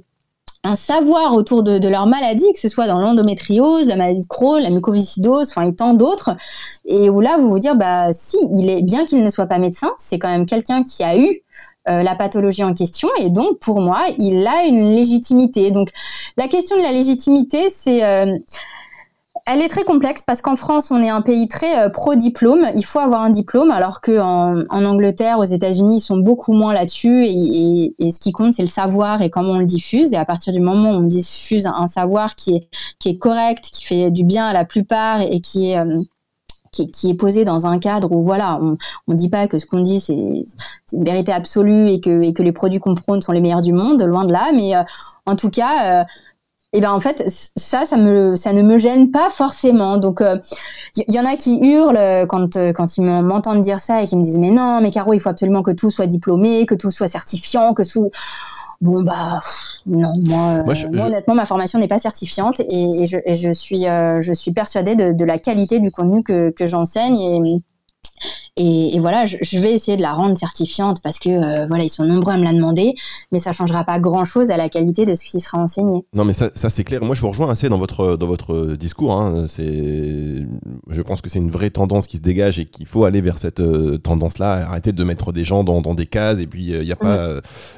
un 0.63 0.75
savoir 0.75 1.35
autour 1.35 1.63
de, 1.63 1.87
leur 1.87 2.05
maladie, 2.05 2.45
que 2.53 2.59
ce 2.59 2.67
soit 2.67 2.87
dans 2.87 2.99
l'endométriose, 2.99 3.87
la 3.87 3.95
maladie 3.95 4.23
de 4.23 4.27
Crohn, 4.27 4.61
la 4.61 4.69
mucoviscidose, 4.69 5.49
enfin 5.49 5.67
et 5.67 5.73
tant 5.73 5.93
d'autres, 5.93 6.35
et 6.85 7.09
où 7.09 7.21
là 7.21 7.37
vous 7.37 7.49
vous 7.49 7.59
dire 7.59 7.75
bah 7.75 8.11
si 8.11 8.37
il 8.55 8.69
est 8.69 8.81
bien 8.81 9.05
qu'il 9.05 9.23
ne 9.23 9.29
soit 9.29 9.45
pas 9.45 9.57
médecin, 9.57 9.91
c'est 9.97 10.19
quand 10.19 10.29
même 10.29 10.45
quelqu'un 10.45 10.83
qui 10.83 11.03
a 11.03 11.17
eu 11.17 11.41
euh, 11.87 12.03
la 12.03 12.13
pathologie 12.15 12.63
en 12.63 12.73
question 12.73 13.09
et 13.17 13.29
donc 13.29 13.59
pour 13.59 13.79
moi 13.79 14.01
il 14.17 14.45
a 14.47 14.65
une 14.65 14.95
légitimité. 14.95 15.71
Donc 15.71 15.89
la 16.35 16.47
question 16.47 16.75
de 16.75 16.81
la 16.81 16.91
légitimité 16.91 17.69
c'est 17.69 18.03
euh, 18.03 18.37
elle 19.51 19.61
est 19.61 19.67
très 19.67 19.83
complexe 19.83 20.21
parce 20.21 20.43
qu'en 20.43 20.55
France, 20.55 20.91
on 20.91 21.01
est 21.01 21.09
un 21.09 21.21
pays 21.21 21.47
très 21.47 21.85
euh, 21.85 21.89
pro-diplôme. 21.89 22.67
Il 22.75 22.85
faut 22.85 22.99
avoir 22.99 23.21
un 23.21 23.31
diplôme, 23.31 23.71
alors 23.71 23.99
qu'en 23.99 24.63
en, 24.69 24.85
Angleterre, 24.85 25.39
aux 25.39 25.43
États-Unis, 25.43 25.97
ils 25.97 26.01
sont 26.01 26.17
beaucoup 26.17 26.53
moins 26.53 26.71
là-dessus. 26.71 27.25
Et, 27.25 28.11
ce 28.11 28.19
qui 28.19 28.31
compte, 28.31 28.53
c'est 28.53 28.61
le 28.61 28.67
savoir 28.67 29.23
et 29.23 29.31
comment 29.31 29.53
on 29.53 29.59
le 29.59 29.65
diffuse. 29.65 30.13
Et 30.13 30.17
à 30.17 30.25
partir 30.25 30.53
du 30.53 30.59
moment 30.59 30.91
où 30.91 30.93
on 30.93 31.01
diffuse 31.01 31.65
un 31.65 31.87
savoir 31.87 32.35
qui 32.35 32.67
est, 33.05 33.17
correct, 33.17 33.69
qui 33.71 33.83
fait 33.83 34.11
du 34.11 34.23
bien 34.23 34.45
à 34.45 34.53
la 34.53 34.65
plupart 34.65 35.21
et 35.21 35.39
qui 35.39 35.71
est... 35.71 35.79
Euh, 35.79 36.01
qui, 36.71 37.13
posé 37.15 37.43
dans 37.43 37.65
un 37.65 37.79
cadre 37.79 38.11
où 38.11 38.21
voilà, 38.21 38.59
on 38.61 38.77
ne 39.07 39.15
dit 39.15 39.27
pas 39.27 39.47
que 39.47 39.57
ce 39.57 39.65
qu'on 39.65 39.81
dit 39.81 39.99
c'est 39.99 40.13
une 40.13 41.03
vérité 41.03 41.33
absolue 41.33 41.89
et 41.89 41.99
que, 41.99 42.31
que 42.31 42.43
les 42.43 42.51
produits 42.51 42.79
qu'on 42.79 42.93
prône 42.93 43.21
sont 43.21 43.33
les 43.33 43.41
meilleurs 43.41 43.63
du 43.63 43.73
monde, 43.73 44.01
loin 44.03 44.23
de 44.23 44.31
là. 44.31 44.51
Mais 44.53 44.75
euh, 44.75 44.83
en 45.25 45.35
tout 45.35 45.49
cas, 45.49 46.05
et 46.71 46.81
ben 46.81 46.91
en 46.91 46.99
fait 46.99 47.23
ça 47.27 47.85
ça 47.85 47.97
me 47.97 48.35
ça 48.35 48.53
ne 48.53 48.61
me 48.61 48.77
gêne 48.77 49.09
pas 49.11 49.29
forcément. 49.29 49.97
Donc 49.97 50.19
il 50.21 50.25
euh, 50.25 50.37
y, 51.07 51.19
en 51.19 51.25
a 51.25 51.35
qui 51.35 51.57
hurlent 51.59 51.97
euh, 51.97 52.25
quand 52.27 52.57
euh, 52.57 52.71
quand 52.73 52.97
ils 52.97 53.03
m'entendent 53.03 53.61
dire 53.61 53.79
ça 53.79 54.03
et 54.03 54.07
qui 54.07 54.15
me 54.15 54.23
disent 54.23 54.37
mais 54.37 54.51
non 54.51 54.79
mais 54.81 54.91
Caro 54.91 55.13
il 55.13 55.19
faut 55.19 55.29
absolument 55.29 55.63
que 55.63 55.71
tout 55.71 55.89
soit 55.89 56.05
diplômé 56.05 56.65
que 56.67 56.75
tout 56.75 56.91
soit 56.91 57.07
certifiant 57.07 57.73
que 57.73 57.81
tout 57.81 58.11
bon 58.81 59.01
bah 59.01 59.39
non 59.87 60.13
moi, 60.27 60.63
honnêtement 61.05 61.33
ma 61.33 61.45
formation 61.45 61.79
n'est 61.79 61.87
pas 61.87 61.99
certifiante 61.99 62.59
et, 62.59 63.05
je, 63.07 63.17
je, 63.25 63.51
suis 63.51 63.85
je 64.19 64.33
suis 64.33 64.51
persuadée 64.51 64.95
de, 64.95 65.11
de, 65.11 65.25
la 65.25 65.39
qualité 65.39 65.79
du 65.79 65.91
contenu 65.91 66.23
que, 66.23 66.51
que 66.51 66.67
j'enseigne 66.67 67.17
et 67.17 67.63
et, 68.61 68.99
voilà, 68.99 69.25
je, 69.25 69.57
vais 69.57 69.73
essayer 69.73 69.95
de 69.95 70.01
la 70.01 70.11
rendre 70.11 70.37
certifiante 70.37 71.01
parce 71.01 71.17
que 71.17 71.29
euh, 71.29 71.65
voilà, 71.67 71.85
ils 71.85 71.89
sont 71.89 72.03
nombreux 72.03 72.33
à 72.33 72.37
me 72.37 72.43
la 72.43 72.51
demander, 72.51 72.93
mais 73.31 73.39
ça 73.39 73.53
changera 73.53 73.85
pas 73.85 73.99
grand 73.99 74.25
chose 74.25 74.51
à 74.51 74.57
la 74.57 74.67
qualité 74.67 75.05
de 75.05 75.15
ce 75.15 75.23
qui 75.23 75.39
sera 75.39 75.59
enseigné. 75.59 76.03
Non, 76.13 76.25
mais 76.25 76.33
ça, 76.33 76.49
c'est 76.53 76.83
clair. 76.83 77.01
Moi, 77.01 77.15
je 77.15 77.21
vous 77.21 77.29
rejoins 77.29 77.49
assez 77.49 77.69
dans 77.69 77.77
votre 77.77 78.17
dans 78.17 78.27
votre 78.27 78.75
discours. 78.75 79.13
Hein. 79.13 79.45
C'est, 79.47 80.45
je 80.89 81.01
pense 81.01 81.21
que 81.21 81.29
c'est 81.29 81.39
une 81.39 81.51
vraie 81.51 81.69
tendance 81.69 82.05
qui 82.05 82.17
se 82.17 82.21
dégage 82.21 82.59
et 82.59 82.65
qu'il 82.65 82.85
faut 82.85 83.05
aller 83.05 83.21
vers 83.21 83.37
cette 83.37 83.61
euh, 83.61 83.97
tendance-là. 83.97 84.67
Arrêter 84.67 84.91
de 84.91 85.03
mettre 85.05 85.31
des 85.31 85.45
gens 85.45 85.63
dans, 85.63 85.93
des 85.93 86.05
cases 86.05 86.39
et 86.39 86.47
puis 86.47 86.65
il 86.65 86.75
euh, 86.75 86.83
n'y 86.83 86.91
a 86.91 86.97
pas 86.97 87.27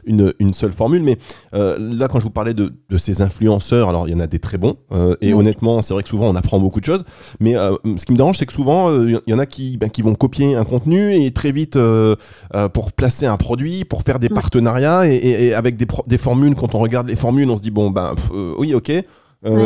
une, 0.05 0.33
une, 0.39 0.53
seule 0.53 0.73
formule. 0.73 1.03
Mais 1.03 1.17
là, 1.53 2.07
quand 2.07 2.19
je 2.19 2.23
vous 2.23 2.31
parlais 2.31 2.55
de, 2.55 2.73
de 2.89 2.97
ces 2.97 3.21
influenceurs, 3.21 3.89
alors 3.89 4.07
il 4.07 4.11
y 4.11 4.15
en 4.15 4.19
a 4.19 4.27
des 4.27 4.39
très 4.39 4.57
bons 4.57 4.75
et 5.21 5.33
honnêtement, 5.33 5.81
c'est 5.81 5.93
vrai 5.93 6.01
que 6.01 6.09
souvent 6.09 6.27
on 6.27 6.35
apprend 6.35 6.59
beaucoup 6.59 6.79
de 6.79 6.85
choses. 6.85 7.03
Mais 7.39 7.53
ce 7.53 8.05
qui 8.05 8.11
me 8.11 8.17
dérange, 8.17 8.37
c'est 8.37 8.45
que 8.45 8.53
souvent 8.53 8.89
il 9.03 9.21
y 9.27 9.33
en 9.33 9.39
a 9.39 9.45
qui 9.45 9.77
ben, 9.77 9.89
qui 9.89 10.01
vont 10.01 10.15
copier 10.15 10.55
un 10.55 10.63
contenu 10.71 11.13
et 11.13 11.31
très 11.31 11.51
vite 11.51 11.75
euh, 11.75 12.15
euh, 12.55 12.69
pour 12.69 12.93
placer 12.93 13.25
un 13.25 13.37
produit, 13.37 13.83
pour 13.83 14.03
faire 14.03 14.19
des 14.19 14.29
partenariats 14.29 15.05
et, 15.05 15.53
avec 15.53 15.75
des, 15.75 15.85
des, 16.07 16.17
formules. 16.17 16.55
Quand 16.55 16.75
on 16.75 16.79
regarde 16.79 17.09
les 17.09 17.17
formules, 17.17 17.49
on 17.49 17.57
se 17.57 17.61
dit 17.61 17.71
bon 17.71 17.91
ben 17.91 18.15
euh, 18.33 18.53
oui 18.57 18.73
ok. 18.73 18.91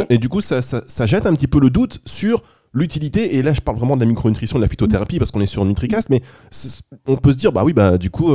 Et 0.10 0.18
du 0.18 0.30
coup, 0.30 0.40
ça, 0.40 0.62
ça, 0.62 1.06
jette 1.06 1.26
un 1.26 1.34
petit 1.34 1.48
peu 1.48 1.60
le 1.60 1.70
doute 1.70 2.00
sur 2.06 2.42
l'utilité, 2.74 3.36
et 3.36 3.42
là 3.42 3.54
je 3.54 3.60
parle 3.60 3.78
vraiment 3.78 3.96
de 3.96 4.00
la 4.00 4.06
micronutrition, 4.06 4.58
de 4.58 4.64
la 4.64 4.70
phytothérapie, 4.70 5.20
parce 5.20 5.32
qu'on 5.32 5.42
est 5.42 5.46
sur 5.46 5.66
NutriCast, 5.66 6.10
mais 6.10 6.22
on 7.08 7.18
peut 7.18 7.34
se 7.34 7.38
dire, 7.38 7.52
bah 7.52 7.64
oui, 7.66 7.74
bah 7.74 7.98
du 7.98 8.10
coup, 8.10 8.32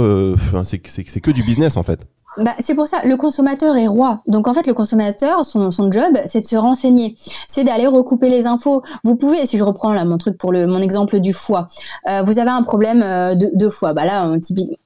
c'est 0.65 0.79
que 0.79 1.31
du 1.31 1.43
business 1.43 1.79
en 1.79 1.83
fait. 1.83 2.07
Bah, 2.37 2.55
c'est 2.61 2.75
pour 2.75 2.87
ça, 2.87 3.01
le 3.05 3.17
consommateur 3.17 3.77
est 3.77 3.89
roi. 3.89 4.21
Donc 4.27 4.47
en 4.47 4.55
fait, 4.55 4.67
le 4.67 4.75
consommateur, 4.75 5.45
son, 5.45 5.71
son 5.71 5.91
job, 5.91 6.17
c'est 6.27 6.41
de 6.41 6.47
se 6.47 6.57
renseigner, 6.57 7.17
c'est 7.49 7.65
d'aller 7.65 7.87
recouper 7.87 8.29
les 8.29 8.47
infos. 8.47 8.83
Vous 9.05 9.17
pouvez, 9.17 9.47
si 9.47 9.59
je 9.59 9.65
reprends 9.65 9.93
là 9.93 10.05
mon 10.05 10.17
truc 10.17 10.39
pour 10.39 10.53
le, 10.53 10.67
mon 10.67 10.81
exemple 10.81 11.19
du 11.19 11.33
foie, 11.33 11.67
euh, 12.09 12.23
vous 12.23 12.39
avez 12.39 12.51
un 12.51 12.63
problème 12.63 13.03
euh, 13.03 13.35
de, 13.35 13.51
de 13.53 13.69
foie. 13.69 13.93
Bah 13.95 14.05
là, 14.05 14.39
typiquement. 14.41 14.77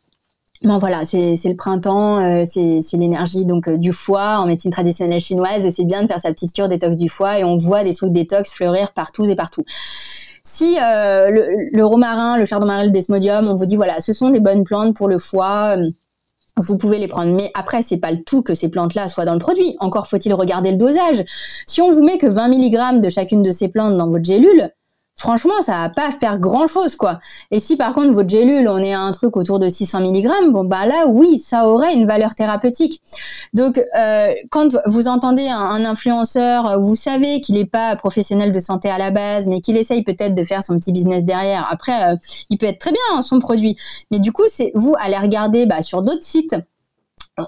Bon 0.63 0.79
voilà, 0.79 1.05
c'est 1.05 1.37
le 1.45 1.57
printemps, 1.57 2.25
euh, 2.25 2.45
c'est 2.47 2.81
l'énergie 2.95 3.45
donc 3.45 3.69
du 3.69 3.93
foie 3.93 4.39
en 4.39 4.47
médecine 4.47 4.71
traditionnelle 4.71 5.21
chinoise 5.21 5.67
et 5.67 5.71
c'est 5.71 5.85
bien 5.85 6.03
de 6.03 6.07
faire 6.07 6.21
sa 6.21 6.33
petite 6.33 6.55
cure 6.55 6.69
détox 6.69 6.97
du 6.97 7.11
foie 7.11 7.39
et 7.39 7.45
on 7.45 7.57
voit 7.57 7.85
des 7.85 7.93
trucs 7.93 8.13
détox 8.13 8.51
fleurir 8.51 8.93
partout 8.95 9.27
et 9.27 9.35
partout. 9.35 9.65
Si 10.43 10.77
le, 10.77 11.71
le, 11.71 11.85
romarin, 11.85 12.39
le 12.39 12.47
chardon 12.47 12.67
le 12.67 12.89
desmodium, 12.89 13.47
on 13.47 13.57
vous 13.57 13.67
dit 13.67 13.77
voilà, 13.77 14.01
ce 14.01 14.15
sont 14.15 14.31
des 14.31 14.41
bonnes 14.41 14.65
plantes 14.65 14.97
pour 14.97 15.09
le 15.09 15.19
foie, 15.19 15.77
vous 16.57 16.77
pouvez 16.77 16.99
les 16.99 17.09
prendre. 17.09 17.35
Mais 17.35 17.51
après, 17.55 17.83
c'est 17.83 17.99
pas 17.99 18.11
le 18.11 18.23
tout 18.23 18.43
que 18.43 18.55
ces 18.55 18.69
plantes-là 18.69 19.09
soient 19.09 19.25
dans 19.25 19.33
le 19.33 19.39
produit. 19.39 19.77
Encore 19.81 20.07
faut-il 20.07 20.33
regarder 20.35 20.71
le 20.71 20.77
dosage. 20.77 21.25
Si 21.67 21.81
on 21.83 21.91
vous 21.91 22.03
met 22.03 22.19
que 22.19 22.27
20 22.27 22.49
mg 22.49 23.01
de 23.01 23.09
chacune 23.09 23.43
de 23.43 23.51
ces 23.51 23.69
plantes 23.69 23.97
dans 23.97 24.09
votre 24.09 24.25
gélule, 24.25 24.71
franchement, 25.17 25.63
ça 25.63 25.73
va 25.73 25.89
pas 25.89 26.11
faire 26.11 26.39
grand 26.39 26.67
chose, 26.67 26.97
quoi. 26.97 27.19
Et 27.51 27.61
si 27.61 27.77
par 27.77 27.95
contre 27.95 28.13
votre 28.13 28.29
gélule, 28.29 28.69
on 28.69 28.79
est 28.79 28.93
à 28.93 29.01
un 29.01 29.13
truc 29.13 29.37
autour 29.37 29.59
de 29.59 29.69
600 29.69 30.01
mg, 30.01 30.51
bon 30.51 30.65
bah 30.65 30.87
là, 30.87 31.07
oui, 31.07 31.39
ça 31.39 31.69
aurait 31.69 31.95
une 31.95 32.07
valeur 32.07 32.35
thérapeutique. 32.35 33.01
Donc, 33.53 33.81
euh, 33.99 34.29
quand 34.51 34.77
vous 34.87 35.09
entendez 35.09 35.49
un, 35.49 35.85
influenceur, 35.85 36.81
vous 36.81 36.97
savez 36.97 37.41
qu'il 37.41 37.55
n'est 37.57 37.67
pas 37.67 37.95
professionnel 37.97 38.53
de 38.53 38.61
santé 38.61 38.89
à 38.89 38.99
la 38.99 39.11
base, 39.11 39.47
mais 39.47 39.61
qu'il 39.61 39.77
essaye 39.77 40.03
peut-être 40.03 40.35
de 40.35 40.45
faire 40.45 40.65
son 40.65 40.79
petit 40.79 40.93
business 40.93 41.25
derrière. 41.25 41.69
Après, 41.71 42.13
euh, 42.13 42.17
il 42.51 42.59
peut 42.59 42.67
être 42.67 42.79
très 42.79 42.93
bien 42.93 43.01
hein, 43.13 43.23
son 43.23 43.39
produit, 43.39 43.77
mais 44.11 44.19
du 44.19 44.33
coup, 44.33 44.45
c'est 44.49 44.73
vous 44.75 44.95
allez 44.99 45.19
regarder 45.19 45.67
bah, 45.67 45.83
sur 45.83 46.03
d'autres 46.03 46.23
sites 46.23 46.57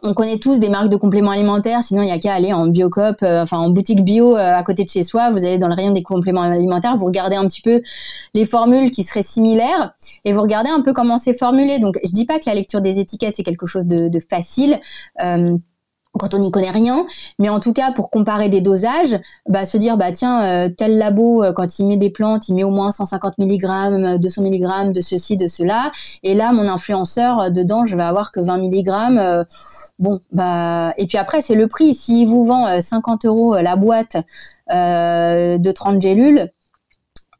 on 0.03 0.15
connaît 0.15 0.39
tous 0.39 0.59
des 0.59 0.69
marques 0.69 0.89
de 0.89 0.97
compléments 0.97 1.31
alimentaires, 1.31 1.83
sinon 1.83 2.03
il 2.03 2.07
n'y 2.07 2.13
a 2.13 2.19
qu'à 2.19 2.35
aller 2.35 2.53
en 2.53 2.67
Biocop, 2.67 3.23
euh, 3.23 3.43
enfin 3.43 3.59
en 3.59 3.71
boutique 3.71 4.05
bio 4.05 4.37
euh, 4.37 4.53
à 4.53 4.63
côté 4.65 4.85
de 4.85 4.89
chez 4.89 5.05
soi, 5.05 5.31
vous 5.31 5.39
allez 5.39 5.59
dans 5.59 5.69
le 5.69 5.75
rayon 5.75 5.93
des 5.93 6.03
compléments 6.03 6.43
alimentaires, 6.43 6.97
vous 6.97 7.07
regardez 7.07 7.37
un 7.37 7.47
petit 7.47 7.63
peu 7.63 7.83
les 8.35 8.45
formules 8.45 8.91
qui 8.91 9.05
seraient 9.05 9.23
similaires 9.23 9.95
et 10.25 10.33
vous 10.33 10.43
regardez 10.43 10.71
un 10.71 10.81
peu 10.81 10.93
comment 10.93 11.19
c'est 11.19 11.35
formulé. 11.35 11.79
Donc 11.79 11.99
je 12.05 12.11
dis 12.11 12.25
pas 12.25 12.39
que 12.39 12.47
la 12.47 12.55
lecture 12.55 12.81
des 12.81 12.99
étiquettes 12.99 13.37
c'est 13.37 13.45
quelque 13.45 13.67
chose 13.67 13.87
de, 13.87 14.11
facile. 14.29 14.81
Euh, 15.23 15.57
quand 16.19 16.35
on 16.35 16.39
n'y 16.39 16.51
connaît 16.51 16.71
rien, 16.71 17.07
mais 17.39 17.49
en 17.49 17.61
tout 17.61 17.73
cas 17.73 17.93
pour 17.93 18.11
comparer 18.11 18.49
des 18.49 18.61
dosages, 18.61 19.19
bah, 19.49 19.65
se 19.65 19.77
dire 19.77 19.97
bah 19.97 20.13
tiens 20.13 20.45
euh, 20.45 20.69
tel 20.69 20.99
labo 20.99 21.43
euh, 21.43 21.53
quand 21.53 21.79
il 21.79 21.87
met 21.87 21.97
des 21.97 22.11
plantes, 22.11 22.49
il 22.49 22.55
met 22.55 22.65
au 22.65 22.71
moins 22.71 22.91
150 22.91 23.39
mg, 23.39 24.19
200 24.19 24.43
mg 24.43 24.93
de 24.93 25.01
ceci, 25.01 25.37
de 25.37 25.47
cela, 25.47 25.91
et 26.23 26.35
là 26.35 26.53
mon 26.53 26.69
influenceur 26.69 27.41
euh, 27.41 27.51
dedans 27.51 27.85
je 27.85 27.97
vais 27.97 28.03
avoir 28.03 28.33
que 28.33 28.41
20 28.41 28.59
mg. 28.59 29.47
bon 29.99 30.21
bah 30.33 30.93
et 30.99 31.07
puis 31.07 31.19
après 31.19 31.41
c'est 31.41 31.55
le 31.55 31.69
prix. 31.69 31.95
S'il 31.95 32.27
vous 32.27 32.45
vend 32.45 32.81
50 32.81 33.25
euros 33.25 33.55
la 33.55 33.77
boîte 33.77 34.17
de 34.71 35.73
30 35.73 36.01
gélules, 36.01 36.51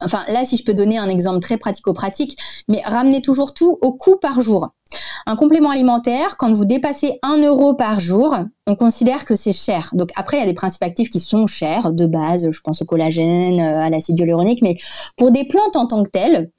Enfin, 0.01 0.23
là, 0.27 0.45
si 0.45 0.57
je 0.57 0.63
peux 0.63 0.73
donner 0.73 0.97
un 0.97 1.09
exemple 1.09 1.39
très 1.39 1.57
pratico-pratique, 1.57 2.37
mais 2.67 2.81
ramenez 2.85 3.21
toujours 3.21 3.53
tout 3.53 3.77
au 3.81 3.93
coût 3.93 4.17
par 4.17 4.41
jour. 4.41 4.69
Un 5.25 5.35
complément 5.35 5.71
alimentaire, 5.71 6.37
quand 6.37 6.53
vous 6.53 6.65
dépassez 6.65 7.19
1 7.21 7.39
euro 7.43 7.73
par 7.73 7.99
jour, 7.99 8.33
on 8.65 8.75
considère 8.75 9.25
que 9.25 9.35
c'est 9.35 9.53
cher. 9.53 9.89
Donc 9.93 10.09
après, 10.15 10.37
il 10.37 10.39
y 10.39 10.43
a 10.43 10.45
des 10.45 10.53
principes 10.53 10.83
actifs 10.83 11.09
qui 11.09 11.19
sont 11.19 11.47
chers 11.47 11.91
de 11.91 12.05
base, 12.05 12.49
je 12.49 12.61
pense 12.61 12.81
au 12.81 12.85
collagène, 12.85 13.59
euh, 13.59 13.81
à 13.81 13.89
l'acide 13.89 14.17
hyaluronique, 14.17 14.61
mais 14.61 14.75
pour 15.17 15.31
des 15.31 15.45
plantes 15.45 15.75
en 15.75 15.87
tant 15.87 16.03
que 16.03 16.09
telles, 16.09 16.49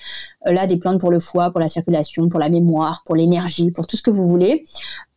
euh, 0.46 0.53
là, 0.53 0.66
des 0.66 0.77
plantes 0.77 1.01
pour 1.01 1.11
le 1.11 1.20
foie, 1.20 1.51
pour 1.51 1.61
la 1.61 1.68
circulation, 1.68 2.29
pour 2.29 2.40
la 2.40 2.51
mémoire, 2.51 3.03
pour 3.07 3.16
l'énergie, 3.16 3.70
pour 3.70 3.87
tout 3.87 3.96
ce 3.96 4.03
que 4.03 4.11
vous 4.11 4.27
voulez, 4.27 4.64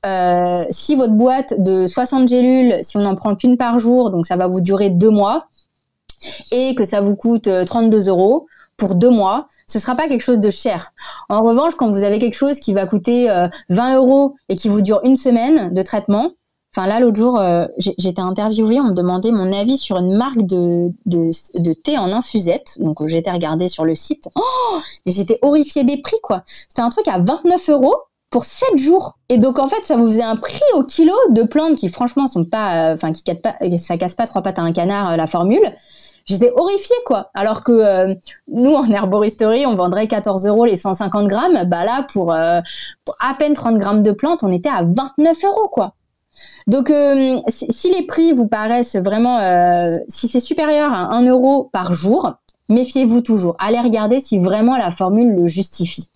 euh, 0.05 0.63
si 0.69 0.95
votre 0.95 1.13
boîte 1.13 1.61
de 1.61 1.85
60 1.87 2.27
gélules, 2.27 2.79
si 2.83 2.97
on 2.97 3.01
n'en 3.01 3.15
prend 3.15 3.35
qu'une 3.35 3.57
par 3.57 3.79
jour, 3.79 4.11
donc 4.11 4.25
ça 4.25 4.35
va 4.35 4.47
vous 4.47 4.61
durer 4.61 4.89
deux 4.89 5.09
mois, 5.11 5.47
et 6.51 6.75
que 6.75 6.85
ça 6.85 7.01
vous 7.01 7.15
coûte 7.15 7.49
32 7.65 8.09
euros, 8.09 8.47
pour 8.77 8.95
deux 8.95 9.11
mois, 9.11 9.47
ce 9.67 9.77
sera 9.77 9.95
pas 9.95 10.07
quelque 10.07 10.23
chose 10.23 10.39
de 10.39 10.49
cher. 10.49 10.91
En 11.29 11.41
revanche, 11.41 11.75
quand 11.75 11.91
vous 11.91 12.03
avez 12.03 12.17
quelque 12.17 12.33
chose 12.33 12.59
qui 12.59 12.73
va 12.73 12.87
coûter 12.87 13.27
20 13.69 13.97
euros 13.97 14.33
et 14.49 14.55
qui 14.55 14.69
vous 14.69 14.81
dure 14.81 15.01
une 15.03 15.15
semaine 15.15 15.71
de 15.71 15.81
traitement, 15.83 16.31
Enfin 16.73 16.87
là, 16.87 17.01
l'autre 17.01 17.17
jour, 17.17 17.41
j'étais 17.77 18.21
interviewée, 18.21 18.79
on 18.79 18.85
me 18.85 18.93
demandait 18.93 19.31
mon 19.31 19.51
avis 19.51 19.77
sur 19.77 19.97
une 19.97 20.15
marque 20.15 20.43
de, 20.43 20.91
de, 21.05 21.73
thé 21.73 21.97
en 21.97 22.11
infusette. 22.13 22.77
Donc 22.79 23.05
j'étais 23.07 23.31
regardée 23.31 23.67
sur 23.67 23.83
le 23.83 23.93
site. 23.93 24.29
Oh 24.35 24.79
j'étais 25.05 25.37
horrifiée 25.41 25.83
des 25.83 25.97
prix, 26.01 26.15
quoi. 26.23 26.43
C'était 26.45 26.81
un 26.81 26.89
truc 26.89 27.09
à 27.09 27.17
29 27.19 27.69
euros 27.71 27.95
pour 28.29 28.45
7 28.45 28.77
jours. 28.77 29.17
Et 29.27 29.37
donc 29.37 29.59
en 29.59 29.67
fait, 29.67 29.83
ça 29.83 29.97
vous 29.97 30.07
faisait 30.07 30.23
un 30.23 30.37
prix 30.37 30.61
au 30.75 30.83
kilo 30.83 31.13
de 31.31 31.43
plantes 31.43 31.75
qui 31.75 31.89
franchement 31.89 32.27
sont 32.27 32.45
pas, 32.45 32.91
euh, 32.91 32.93
enfin 32.93 33.11
qui 33.11 33.21
ça 33.77 33.97
casse 33.97 34.15
pas 34.15 34.25
trois 34.25 34.41
pattes 34.41 34.59
à 34.59 34.61
un 34.61 34.71
canard 34.71 35.11
euh, 35.11 35.15
la 35.17 35.27
formule. 35.27 35.75
J'étais 36.25 36.51
horrifiée 36.55 36.95
quoi. 37.05 37.29
Alors 37.33 37.63
que 37.63 37.71
euh, 37.71 38.15
nous 38.47 38.73
en 38.73 38.89
herboristerie, 38.89 39.65
on 39.65 39.75
vendrait 39.75 40.07
14 40.07 40.45
euros 40.47 40.65
les 40.65 40.75
150 40.75 41.27
grammes. 41.27 41.65
Bah 41.65 41.85
là, 41.85 42.05
pour, 42.11 42.33
à 42.33 42.63
peine 43.37 43.53
30 43.53 43.77
grammes 43.77 44.03
de 44.03 44.11
plantes, 44.11 44.43
on 44.43 44.51
était 44.51 44.69
à 44.69 44.83
29 44.83 45.37
euros 45.45 45.69
quoi. 45.69 45.95
Donc, 46.67 46.91
si, 47.47 47.91
les 47.93 48.03
prix 48.05 48.31
vous 48.31 48.47
paraissent 48.47 48.95
vraiment, 48.95 49.39
si 50.07 50.27
c'est 50.27 50.39
supérieur 50.39 50.91
à 50.93 51.13
1 51.15 51.25
euro 51.27 51.69
par 51.71 51.93
jour, 51.93 52.33
méfiez-vous 52.69 53.21
toujours. 53.21 53.55
Allez 53.59 53.79
regarder 53.79 54.19
si 54.19 54.39
vraiment 54.39 54.77
la 54.77 54.91
formule 54.91 55.35
le 55.35 55.47
justifie. 55.47 56.09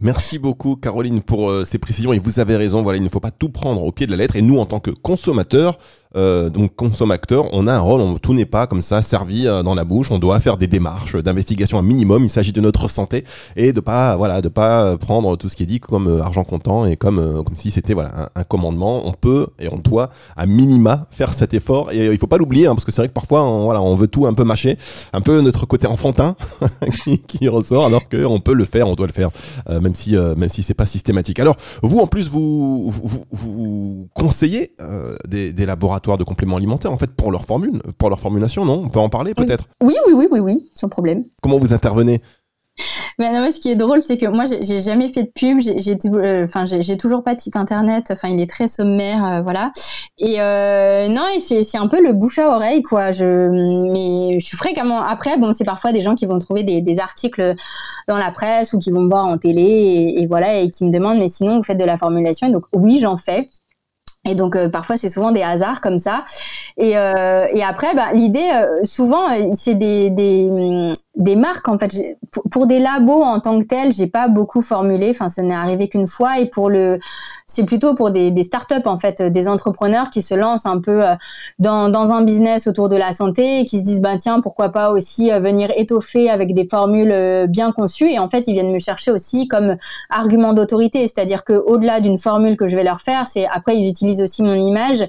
Merci 0.00 0.38
beaucoup 0.38 0.76
Caroline 0.76 1.22
pour 1.22 1.50
euh, 1.50 1.64
ces 1.64 1.78
précisions. 1.78 2.12
Et 2.12 2.20
vous 2.20 2.38
avez 2.38 2.54
raison, 2.54 2.82
voilà, 2.82 2.98
il 2.98 3.02
ne 3.02 3.08
faut 3.08 3.18
pas 3.18 3.32
tout 3.32 3.48
prendre 3.48 3.82
au 3.82 3.90
pied 3.90 4.06
de 4.06 4.12
la 4.12 4.16
lettre. 4.16 4.36
Et 4.36 4.42
nous 4.42 4.58
en 4.60 4.64
tant 4.64 4.78
que 4.78 4.92
consommateurs, 4.92 5.76
euh, 6.14 6.50
donc 6.50 6.76
consommateurs, 6.76 7.46
on 7.52 7.66
a 7.66 7.74
un 7.74 7.80
rôle, 7.80 8.20
tout 8.20 8.32
n'est 8.32 8.46
pas 8.46 8.68
comme 8.68 8.80
ça 8.80 9.02
servi 9.02 9.48
euh, 9.48 9.64
dans 9.64 9.74
la 9.74 9.82
bouche, 9.82 10.12
on 10.12 10.20
doit 10.20 10.38
faire 10.38 10.56
des 10.56 10.68
démarches 10.68 11.16
d'investigation 11.16 11.78
un 11.80 11.82
minimum, 11.82 12.22
il 12.22 12.30
s'agit 12.30 12.52
de 12.52 12.60
notre 12.60 12.88
santé 12.88 13.24
et 13.56 13.72
de 13.72 13.80
pas 13.80 14.16
voilà, 14.16 14.40
de 14.40 14.48
pas 14.48 14.96
prendre 14.96 15.36
tout 15.36 15.48
ce 15.48 15.56
qui 15.56 15.64
est 15.64 15.66
dit 15.66 15.80
comme 15.80 16.20
argent 16.22 16.44
comptant 16.44 16.86
et 16.86 16.96
comme 16.96 17.42
comme 17.44 17.56
si 17.56 17.70
c'était 17.72 17.92
voilà 17.92 18.30
un, 18.36 18.44
commandement, 18.44 19.06
on 19.06 19.12
peut 19.12 19.48
et 19.58 19.68
on 19.70 19.76
doit 19.76 20.10
à 20.36 20.46
minima 20.46 21.08
faire 21.10 21.34
cet 21.34 21.54
effort. 21.54 21.92
Et 21.92 22.06
il 22.06 22.18
faut 22.18 22.28
pas 22.28 22.38
l'oublier 22.38 22.68
hein, 22.68 22.74
parce 22.74 22.84
que 22.84 22.92
c'est 22.92 23.02
vrai 23.02 23.08
que 23.08 23.14
parfois 23.14 23.42
on, 23.42 23.64
voilà, 23.64 23.82
on 23.82 23.96
veut 23.96 24.08
tout 24.08 24.26
un 24.26 24.32
peu 24.32 24.44
mâcher, 24.44 24.78
un 25.12 25.20
peu 25.20 25.40
notre 25.40 25.66
côté 25.66 25.88
enfantin 25.88 26.36
qui, 27.26 27.48
ressort 27.48 27.86
alors 27.86 28.08
qu'on 28.08 28.40
peut 28.40 28.54
le 28.54 28.64
faire, 28.64 28.88
on 28.88 28.94
doit 28.94 29.06
le 29.06 29.12
faire 29.12 29.30
si 29.94 30.16
euh, 30.16 30.34
même 30.34 30.48
si 30.48 30.62
c'est 30.62 30.74
pas 30.74 30.86
systématique. 30.86 31.40
Alors 31.40 31.56
vous 31.82 31.98
en 31.98 32.06
plus 32.06 32.28
vous 32.30 32.90
vous, 32.90 34.08
conseillez 34.14 34.72
euh, 34.80 35.16
des, 35.26 35.52
laboratoires 35.66 36.18
de 36.18 36.24
compléments 36.24 36.56
alimentaires 36.56 36.92
en 36.92 36.98
fait 36.98 37.10
pour 37.10 37.30
leur 37.30 37.44
formule, 37.44 37.80
pour 37.98 38.08
leur 38.08 38.20
formulation, 38.20 38.64
non? 38.64 38.82
On 38.84 38.88
peut 38.88 39.00
en 39.00 39.08
parler 39.08 39.34
peut-être? 39.34 39.68
Oui, 39.82 39.94
oui, 40.06 40.12
oui, 40.14 40.28
oui, 40.30 40.40
oui, 40.40 40.70
sans 40.74 40.88
problème. 40.88 41.24
Comment 41.42 41.58
vous 41.58 41.72
intervenez? 41.72 42.20
Mais 43.18 43.32
non, 43.32 43.50
ce 43.50 43.58
qui 43.58 43.70
est 43.70 43.76
drôle, 43.76 44.00
c'est 44.00 44.16
que 44.16 44.26
moi, 44.26 44.44
j'ai 44.46 44.80
jamais 44.80 45.08
fait 45.08 45.24
de 45.24 45.30
pub. 45.34 45.58
J'ai, 45.58 45.98
euh, 46.06 46.44
enfin, 46.44 46.66
j'ai 46.66 46.96
toujours 46.96 47.24
pas 47.24 47.34
de 47.34 47.40
site 47.40 47.56
internet. 47.56 48.10
Enfin, 48.12 48.28
il 48.28 48.40
est 48.40 48.48
très 48.48 48.68
sommaire, 48.68 49.24
euh, 49.24 49.40
voilà. 49.42 49.72
Et 50.18 50.40
euh, 50.40 51.08
non, 51.08 51.24
et 51.34 51.40
c'est 51.40 51.78
un 51.78 51.88
peu 51.88 52.00
le 52.00 52.12
bouche 52.12 52.38
à 52.38 52.48
oreille, 52.48 52.82
quoi. 52.82 53.10
Je, 53.10 53.24
mais 53.92 54.38
je 54.38 54.46
suis 54.46 54.56
fréquemment. 54.56 55.00
Après, 55.00 55.36
bon, 55.36 55.52
c'est 55.52 55.64
parfois 55.64 55.90
des 55.90 56.00
gens 56.00 56.14
qui 56.14 56.26
vont 56.26 56.38
trouver 56.38 56.62
des, 56.62 56.80
des, 56.80 57.00
articles 57.00 57.54
dans 58.06 58.18
la 58.18 58.30
presse 58.30 58.72
ou 58.72 58.78
qui 58.78 58.90
vont 58.92 59.00
me 59.00 59.08
voir 59.08 59.26
en 59.26 59.36
télé 59.36 60.14
et, 60.16 60.26
voilà 60.26 60.60
et 60.60 60.70
qui 60.70 60.84
me 60.84 60.92
demandent, 60.92 61.18
mais 61.18 61.28
sinon, 61.28 61.56
vous 61.56 61.62
faites 61.64 61.78
de 61.78 61.84
la 61.84 61.96
formulation. 61.96 62.46
Et 62.46 62.52
donc, 62.52 62.64
oui, 62.72 63.00
j'en 63.00 63.16
fais. 63.16 63.46
Et 64.28 64.34
donc 64.34 64.56
euh, 64.56 64.68
parfois 64.68 64.96
c'est 64.96 65.08
souvent 65.08 65.32
des 65.32 65.42
hasards 65.42 65.80
comme 65.80 65.98
ça. 65.98 66.24
Et, 66.76 66.96
euh, 66.96 67.46
et 67.52 67.62
après, 67.62 67.94
bah, 67.94 68.12
l'idée, 68.12 68.50
euh, 68.54 68.84
souvent, 68.84 69.26
c'est 69.52 69.74
des, 69.74 70.10
des, 70.10 70.92
des, 71.18 71.36
marques. 71.36 71.68
En 71.68 71.78
fait, 71.78 72.16
pour, 72.50 72.66
des 72.66 72.78
labos 72.78 73.22
en 73.22 73.40
tant 73.40 73.58
que 73.58 73.66
tels, 73.66 73.92
j'ai 73.92 74.06
pas 74.06 74.28
beaucoup 74.28 74.62
formulé. 74.62 75.10
Enfin, 75.10 75.28
ça 75.28 75.42
n'est 75.42 75.54
arrivé 75.54 75.88
qu'une 75.88 76.06
fois. 76.06 76.38
Et 76.38 76.46
pour 76.46 76.70
le, 76.70 76.98
c'est 77.46 77.64
plutôt 77.64 77.94
pour 77.94 78.10
des, 78.10 78.30
des 78.30 78.42
startups 78.42 78.86
en 78.86 78.98
fait, 78.98 79.20
des 79.20 79.48
entrepreneurs 79.48 80.10
qui 80.10 80.22
se 80.22 80.34
lancent 80.34 80.66
un 80.66 80.80
peu 80.80 81.02
dans, 81.58 81.88
dans 81.88 82.10
un 82.10 82.22
business 82.22 82.66
autour 82.66 82.88
de 82.88 82.96
la 82.96 83.12
santé 83.12 83.60
et 83.60 83.64
qui 83.64 83.80
se 83.80 83.84
disent, 83.84 84.00
bah 84.00 84.16
tiens, 84.18 84.40
pourquoi 84.40 84.70
pas 84.70 84.90
aussi 84.90 85.30
venir 85.30 85.70
étoffer 85.76 86.30
avec 86.30 86.54
des 86.54 86.66
formules 86.68 87.46
bien 87.48 87.72
conçues. 87.72 88.10
Et 88.10 88.18
en 88.18 88.28
fait, 88.28 88.46
ils 88.46 88.54
viennent 88.54 88.72
me 88.72 88.78
chercher 88.78 89.10
aussi 89.10 89.48
comme 89.48 89.76
argument 90.10 90.52
d'autorité, 90.52 91.06
c'est-à-dire 91.06 91.44
que 91.44 91.52
au-delà 91.52 92.00
d'une 92.00 92.18
formule 92.18 92.56
que 92.56 92.66
je 92.66 92.76
vais 92.76 92.84
leur 92.84 93.00
faire, 93.00 93.26
c'est 93.26 93.46
après 93.46 93.76
ils 93.76 93.88
utilisent 93.88 94.22
aussi 94.22 94.42
mon 94.42 94.54
image 94.54 95.06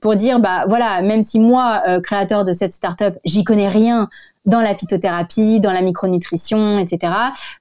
pour 0.00 0.14
dire 0.14 0.38
bah 0.38 0.64
voilà 0.68 1.02
même 1.02 1.22
si 1.22 1.40
moi 1.40 1.82
euh, 1.88 2.00
créateur 2.00 2.44
de 2.44 2.52
cette 2.52 2.72
startup 2.72 3.18
j'y 3.24 3.42
connais 3.42 3.68
rien 3.68 4.08
dans 4.48 4.60
la 4.60 4.74
phytothérapie, 4.74 5.60
dans 5.60 5.72
la 5.72 5.82
micronutrition, 5.82 6.78
etc. 6.78 7.12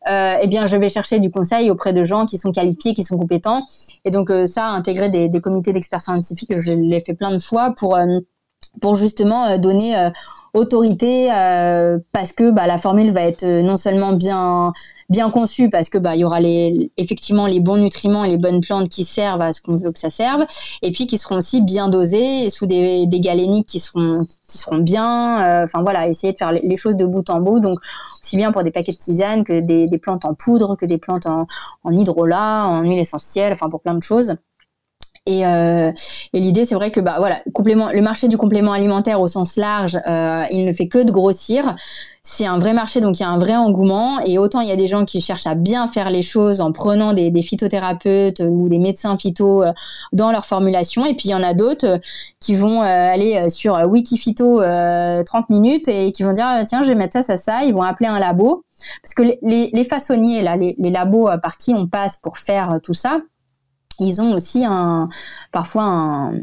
Euh, 0.09 0.37
eh 0.41 0.47
bien, 0.47 0.67
je 0.67 0.77
vais 0.77 0.89
chercher 0.89 1.19
du 1.19 1.29
conseil 1.29 1.69
auprès 1.69 1.93
de 1.93 2.03
gens 2.03 2.25
qui 2.25 2.37
sont 2.37 2.51
qualifiés, 2.51 2.93
qui 2.93 3.03
sont 3.03 3.17
compétents. 3.17 3.65
Et 4.05 4.11
donc 4.11 4.31
euh, 4.31 4.45
ça, 4.45 4.69
intégrer 4.69 5.09
des, 5.09 5.29
des 5.29 5.41
comités 5.41 5.73
d'experts 5.73 6.01
scientifiques, 6.01 6.59
je 6.59 6.73
l'ai 6.73 6.99
fait 6.99 7.13
plein 7.13 7.31
de 7.31 7.39
fois 7.39 7.73
pour 7.77 7.95
pour 8.81 8.95
justement 8.95 9.57
donner 9.57 10.11
autorité 10.53 11.27
parce 12.11 12.31
que 12.31 12.51
bah, 12.51 12.67
la 12.67 12.77
formule 12.77 13.11
va 13.11 13.21
être 13.21 13.45
non 13.61 13.77
seulement 13.77 14.13
bien 14.13 14.71
bien 15.09 15.29
conçu 15.29 15.69
parce 15.69 15.89
que 15.89 15.97
bah 15.97 16.15
il 16.15 16.19
y 16.19 16.23
aura 16.25 16.39
les 16.39 16.91
effectivement 16.97 17.47
les 17.47 17.59
bons 17.61 17.77
nutriments 17.77 18.25
et 18.25 18.29
les 18.29 18.37
bonnes 18.37 18.59
plantes 18.59 18.89
qui 18.89 19.05
servent 19.05 19.41
à 19.41 19.53
ce 19.53 19.61
qu'on 19.61 19.75
veut 19.75 19.91
que 19.91 19.99
ça 19.99 20.09
serve 20.09 20.45
et 20.81 20.91
puis 20.91 21.07
qui 21.07 21.17
seront 21.17 21.37
aussi 21.37 21.61
bien 21.61 21.87
dosés 21.87 22.49
sous 22.49 22.65
des, 22.65 23.05
des 23.05 23.19
galéniques 23.21 23.67
qui 23.67 23.79
seront 23.79 24.25
qui 24.49 24.57
seront 24.57 24.79
bien 24.79 25.41
euh, 25.43 25.63
enfin 25.63 25.81
voilà 25.81 26.07
essayer 26.09 26.33
de 26.33 26.37
faire 26.37 26.51
les, 26.51 26.75
choses 26.75 26.97
de 26.97 27.05
bout 27.05 27.29
en 27.29 27.39
bout 27.39 27.59
donc 27.61 27.79
aussi 28.21 28.35
bien 28.35 28.51
pour 28.51 28.63
des 28.63 28.71
paquets 28.71 28.91
de 28.91 28.97
tisane 28.97 29.45
que 29.45 29.61
des, 29.61 29.87
des 29.87 29.97
plantes 29.97 30.25
en 30.25 30.33
poudre 30.33 30.75
que 30.75 30.85
des 30.85 30.97
plantes 30.97 31.25
en, 31.25 31.45
en 31.83 31.91
hydrolat 31.91 32.67
en 32.67 32.81
huile 32.81 32.99
essentielle 32.99 33.53
enfin 33.53 33.69
pour 33.69 33.81
plein 33.81 33.95
de 33.95 34.03
choses 34.03 34.35
et, 35.27 35.45
euh, 35.45 35.91
et 36.33 36.39
l'idée, 36.39 36.65
c'est 36.65 36.73
vrai 36.73 36.89
que 36.89 37.01
bah 37.01 37.15
voilà, 37.19 37.41
le 37.45 38.01
marché 38.01 38.29
du 38.29 38.37
complément 38.37 38.71
alimentaire 38.71 39.19
au 39.19 39.27
sens 39.27 39.57
large, 39.57 39.99
euh, 40.07 40.43
il 40.51 40.65
ne 40.65 40.71
fait 40.71 40.87
que 40.87 41.03
de 41.03 41.11
grossir. 41.11 41.75
C'est 42.23 42.45
un 42.45 42.59
vrai 42.59 42.73
marché, 42.73 43.01
donc 43.01 43.19
il 43.19 43.23
y 43.23 43.25
a 43.25 43.29
un 43.29 43.37
vrai 43.37 43.55
engouement. 43.55 44.21
Et 44.21 44.37
autant 44.37 44.61
il 44.61 44.69
y 44.69 44.71
a 44.71 44.77
des 44.77 44.87
gens 44.87 45.03
qui 45.03 45.19
cherchent 45.19 45.47
à 45.47 45.55
bien 45.55 45.87
faire 45.87 46.09
les 46.09 46.21
choses 46.21 46.61
en 46.61 46.71
prenant 46.71 47.13
des, 47.13 47.41
phytothérapeutes 47.41 48.41
ou 48.41 48.69
des 48.69 48.79
médecins 48.79 49.17
phyto 49.17 49.63
euh, 49.63 49.73
dans 50.13 50.31
leur 50.31 50.45
formulation, 50.45 51.05
et 51.05 51.13
puis 51.13 51.29
il 51.29 51.31
y 51.31 51.35
en 51.35 51.43
a 51.43 51.53
d'autres 51.53 51.99
qui 52.39 52.55
vont 52.55 52.81
euh, 52.81 52.85
aller 52.85 53.49
sur 53.49 53.73
Wikiphyto 53.87 54.61
30 54.61 55.49
minutes 55.49 55.89
et 55.89 56.11
qui 56.13 56.23
vont 56.23 56.33
dire 56.33 56.47
tiens, 56.67 56.83
je 56.83 56.89
vais 56.89 56.95
mettre 56.95 57.13
ça, 57.13 57.21
ça, 57.21 57.37
ça. 57.37 57.63
Ils 57.65 57.73
vont 57.73 57.81
appeler 57.81 58.07
un 58.07 58.19
labo 58.19 58.63
parce 59.01 59.13
que 59.13 59.23
les, 59.23 59.69
les, 59.73 59.83
façonniers 59.83 60.41
là, 60.41 60.55
les, 60.55 60.75
les 60.77 60.91
labos 60.91 61.29
par 61.41 61.57
qui 61.57 61.73
on 61.73 61.87
passe 61.87 62.17
pour 62.17 62.37
faire 62.37 62.79
tout 62.81 62.93
ça 62.93 63.19
ils 63.99 64.21
ont 64.21 64.33
aussi 64.33 64.63
un, 64.65 65.09
parfois 65.51 65.83
un, 65.83 66.33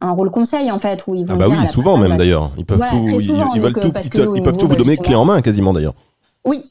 un, 0.00 0.10
rôle 0.12 0.30
conseil 0.30 0.70
en 0.70 0.78
fait 0.78 1.04
où 1.06 1.14
ils 1.14 1.26
vont 1.26 1.34
ah 1.34 1.36
bah 1.36 1.46
oui 1.48 1.66
souvent 1.66 1.96
même 1.96 2.16
d'ailleurs. 2.16 2.50
Ils 2.56 2.64
peuvent 2.64 2.80
tout 2.88 3.04
ils, 3.06 3.60
veulent 3.60 3.72
tout, 3.72 3.92
ils, 4.36 4.42
peuvent 4.42 4.56
tout 4.56 4.68
vous 4.68 4.76
donner 4.76 4.96
clé 4.96 5.14
en 5.14 5.24
main 5.24 5.40
quasiment 5.40 5.72
d'ailleurs. 5.72 5.94
Oui. 6.44 6.64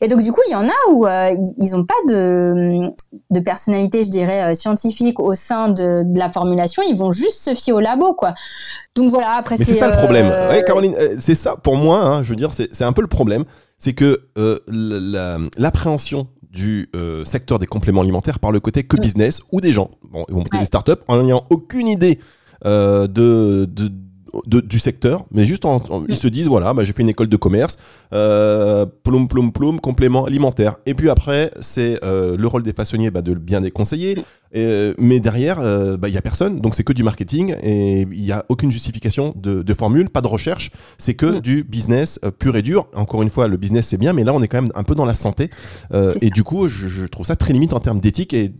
Et 0.00 0.08
donc 0.08 0.22
du 0.22 0.32
coup 0.32 0.40
il 0.48 0.52
y 0.52 0.54
en 0.54 0.66
a 0.66 0.90
où 0.90 1.06
euh, 1.06 1.36
ils 1.58 1.72
n'ont 1.72 1.84
pas 1.84 1.94
de, 2.08 2.88
de 3.30 3.40
personnalité 3.40 4.02
je 4.02 4.08
dirais 4.08 4.52
euh, 4.52 4.54
scientifique 4.54 5.20
au 5.20 5.34
sein 5.34 5.68
de, 5.68 6.04
de, 6.04 6.18
la 6.18 6.30
formulation. 6.30 6.82
Ils 6.88 6.96
vont 6.96 7.12
juste 7.12 7.42
se 7.42 7.54
fier 7.54 7.74
au 7.74 7.80
labo 7.80 8.14
quoi. 8.14 8.32
Donc 8.94 9.10
voilà 9.10 9.32
après 9.32 9.56
mais 9.58 9.64
c'est 9.64 9.74
ça 9.74 9.88
le 9.88 9.96
problème. 9.98 10.26
euh, 10.30 10.50
ouais, 10.50 10.64
Caroline 10.64 10.96
c'est 11.18 11.34
ça 11.34 11.56
pour 11.56 11.76
moi 11.76 12.00
hein, 12.00 12.22
je 12.22 12.30
veux 12.30 12.36
dire 12.36 12.50
c'est 12.52 12.84
un 12.84 12.92
peu 12.92 13.02
le 13.02 13.08
problème. 13.08 13.44
C'est 13.78 13.92
que 13.92 14.20
l'appréhension 15.58 16.28
du 16.50 16.88
euh, 16.96 17.24
secteur 17.24 17.58
des 17.58 17.66
compléments 17.66 18.00
alimentaires 18.00 18.38
par 18.38 18.52
le 18.52 18.60
côté 18.60 18.82
que 18.82 18.96
business 18.96 19.40
ou 19.52 19.60
des 19.60 19.72
gens. 19.72 19.90
Bon, 20.10 20.24
ils 20.28 20.32
vont 20.32 20.40
monter 20.40 20.58
des 20.58 20.64
startups 20.64 20.92
en 21.06 21.22
n'ayant 21.22 21.44
aucune 21.50 21.86
idée 21.86 22.18
euh, 22.66 23.06
de, 23.06 23.64
de 23.66 23.90
du 24.60 24.78
secteur, 24.78 25.24
mais 25.30 25.44
juste 25.44 25.64
en, 25.64 25.82
ils 26.08 26.16
se 26.16 26.28
disent 26.28 26.48
voilà, 26.48 26.72
bah, 26.74 26.84
j'ai 26.84 26.92
fait 26.92 27.02
une 27.02 27.08
école 27.08 27.28
de 27.28 27.36
commerce, 27.36 27.78
euh, 28.12 28.86
ploum 29.02 29.28
ploum 29.28 29.52
ploum, 29.52 29.80
complément 29.80 30.24
alimentaire. 30.24 30.76
Et 30.86 30.94
puis 30.94 31.10
après, 31.10 31.50
c'est 31.60 32.02
euh, 32.04 32.36
le 32.36 32.46
rôle 32.46 32.62
des 32.62 32.72
façonniers 32.72 33.10
bah, 33.10 33.22
de 33.22 33.34
bien 33.34 33.60
les 33.60 33.70
conseiller. 33.70 34.22
Euh, 34.56 34.94
mais 34.98 35.20
derrière, 35.20 35.60
euh, 35.60 35.96
bah, 35.96 36.08
il 36.08 36.14
y 36.14 36.18
a 36.18 36.22
personne, 36.22 36.60
donc 36.60 36.74
c'est 36.74 36.82
que 36.82 36.92
du 36.92 37.04
marketing 37.04 37.54
et 37.62 38.00
il 38.00 38.22
n'y 38.22 38.32
a 38.32 38.44
aucune 38.48 38.72
justification 38.72 39.32
de, 39.36 39.62
de, 39.62 39.74
formule, 39.74 40.10
pas 40.10 40.20
de 40.20 40.26
recherche, 40.26 40.70
c'est 40.98 41.14
que 41.14 41.26
mm. 41.26 41.40
du 41.40 41.64
business 41.64 42.18
pur 42.38 42.56
et 42.56 42.62
dur. 42.62 42.88
Encore 42.94 43.22
une 43.22 43.30
fois, 43.30 43.46
le 43.48 43.56
business 43.56 43.86
c'est 43.86 43.96
bien, 43.96 44.12
mais 44.12 44.24
là 44.24 44.34
on 44.34 44.42
est 44.42 44.48
quand 44.48 44.60
même 44.60 44.72
un 44.74 44.82
peu 44.82 44.94
dans 44.94 45.04
la 45.04 45.14
santé 45.14 45.50
et 46.20 46.30
du 46.30 46.42
coup, 46.42 46.68
je, 46.68 46.88
je, 46.88 47.06
trouve 47.06 47.26
ça 47.26 47.36
très 47.36 47.52
limite 47.52 47.72
en 47.72 47.80
termes 47.80 48.00
d'éthique 48.00 48.34
et, 48.34 48.52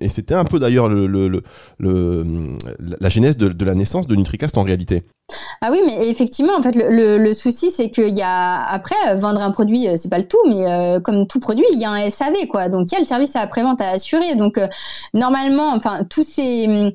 et 0.00 0.08
c'était 0.08 0.34
un 0.34 0.44
peu 0.44 0.58
d'ailleurs 0.58 0.88
le, 0.88 1.06
le, 1.06 1.42
le, 1.78 2.24
la 2.78 3.08
genèse 3.08 3.36
de, 3.36 3.48
de 3.48 3.64
la 3.64 3.74
naissance 3.74 4.06
de 4.06 4.14
Nutricast 4.16 4.56
en 4.56 4.62
réalité. 4.62 5.02
Ah 5.60 5.70
oui, 5.70 5.80
mais 5.86 6.08
effectivement, 6.08 6.54
en 6.54 6.60
fait, 6.62 6.74
le, 6.76 7.32
souci, 7.32 7.70
c'est 7.70 7.90
qu'il 7.90 8.16
y 8.16 8.22
a 8.22 8.62
après 8.66 9.16
vendre 9.16 9.40
un 9.40 9.50
produit, 9.50 9.88
euh, 9.88 9.96
c'est 9.96 10.10
pas 10.10 10.18
le 10.18 10.28
tout, 10.28 10.38
mais 10.46 10.70
euh, 10.70 11.00
comme 11.00 11.26
tout 11.26 11.40
produit, 11.40 11.64
il 11.72 11.78
y 11.78 11.84
a 11.86 11.90
un 11.90 12.10
SAV, 12.10 12.46
quoi. 12.48 12.68
Donc 12.68 12.86
il 12.88 12.92
y 12.92 12.96
a 12.96 12.98
le 12.98 13.06
service 13.06 13.34
après-vente 13.34 13.80
à 13.80 13.88
assurer. 13.90 14.34
Donc 14.34 14.58
euh, 14.58 14.68
normalement, 15.14 15.72
enfin 15.72 16.04
tous 16.04 16.24
ces 16.24 16.94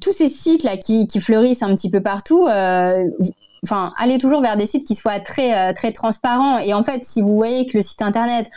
tous 0.00 0.12
ces 0.12 0.28
sites 0.28 0.62
là 0.64 0.76
qui, 0.76 1.06
qui, 1.06 1.20
fleurissent 1.20 1.62
un 1.62 1.74
petit 1.74 1.90
peu 1.90 2.02
partout 2.02 2.46
enfin, 3.64 3.92
allez 3.98 4.18
toujours 4.18 4.40
vers 4.40 4.56
des 4.56 4.66
sites 4.66 4.86
qui 4.86 4.94
soient 4.94 5.20
très 5.20 5.72
très 5.74 5.92
transparents. 5.92 6.58
Et 6.58 6.74
en 6.74 6.84
fait, 6.84 7.04
si 7.04 7.22
vous 7.22 7.34
voyez 7.34 7.66
que 7.66 7.78
le 7.78 7.82
site 7.82 8.02
internet 8.02 8.50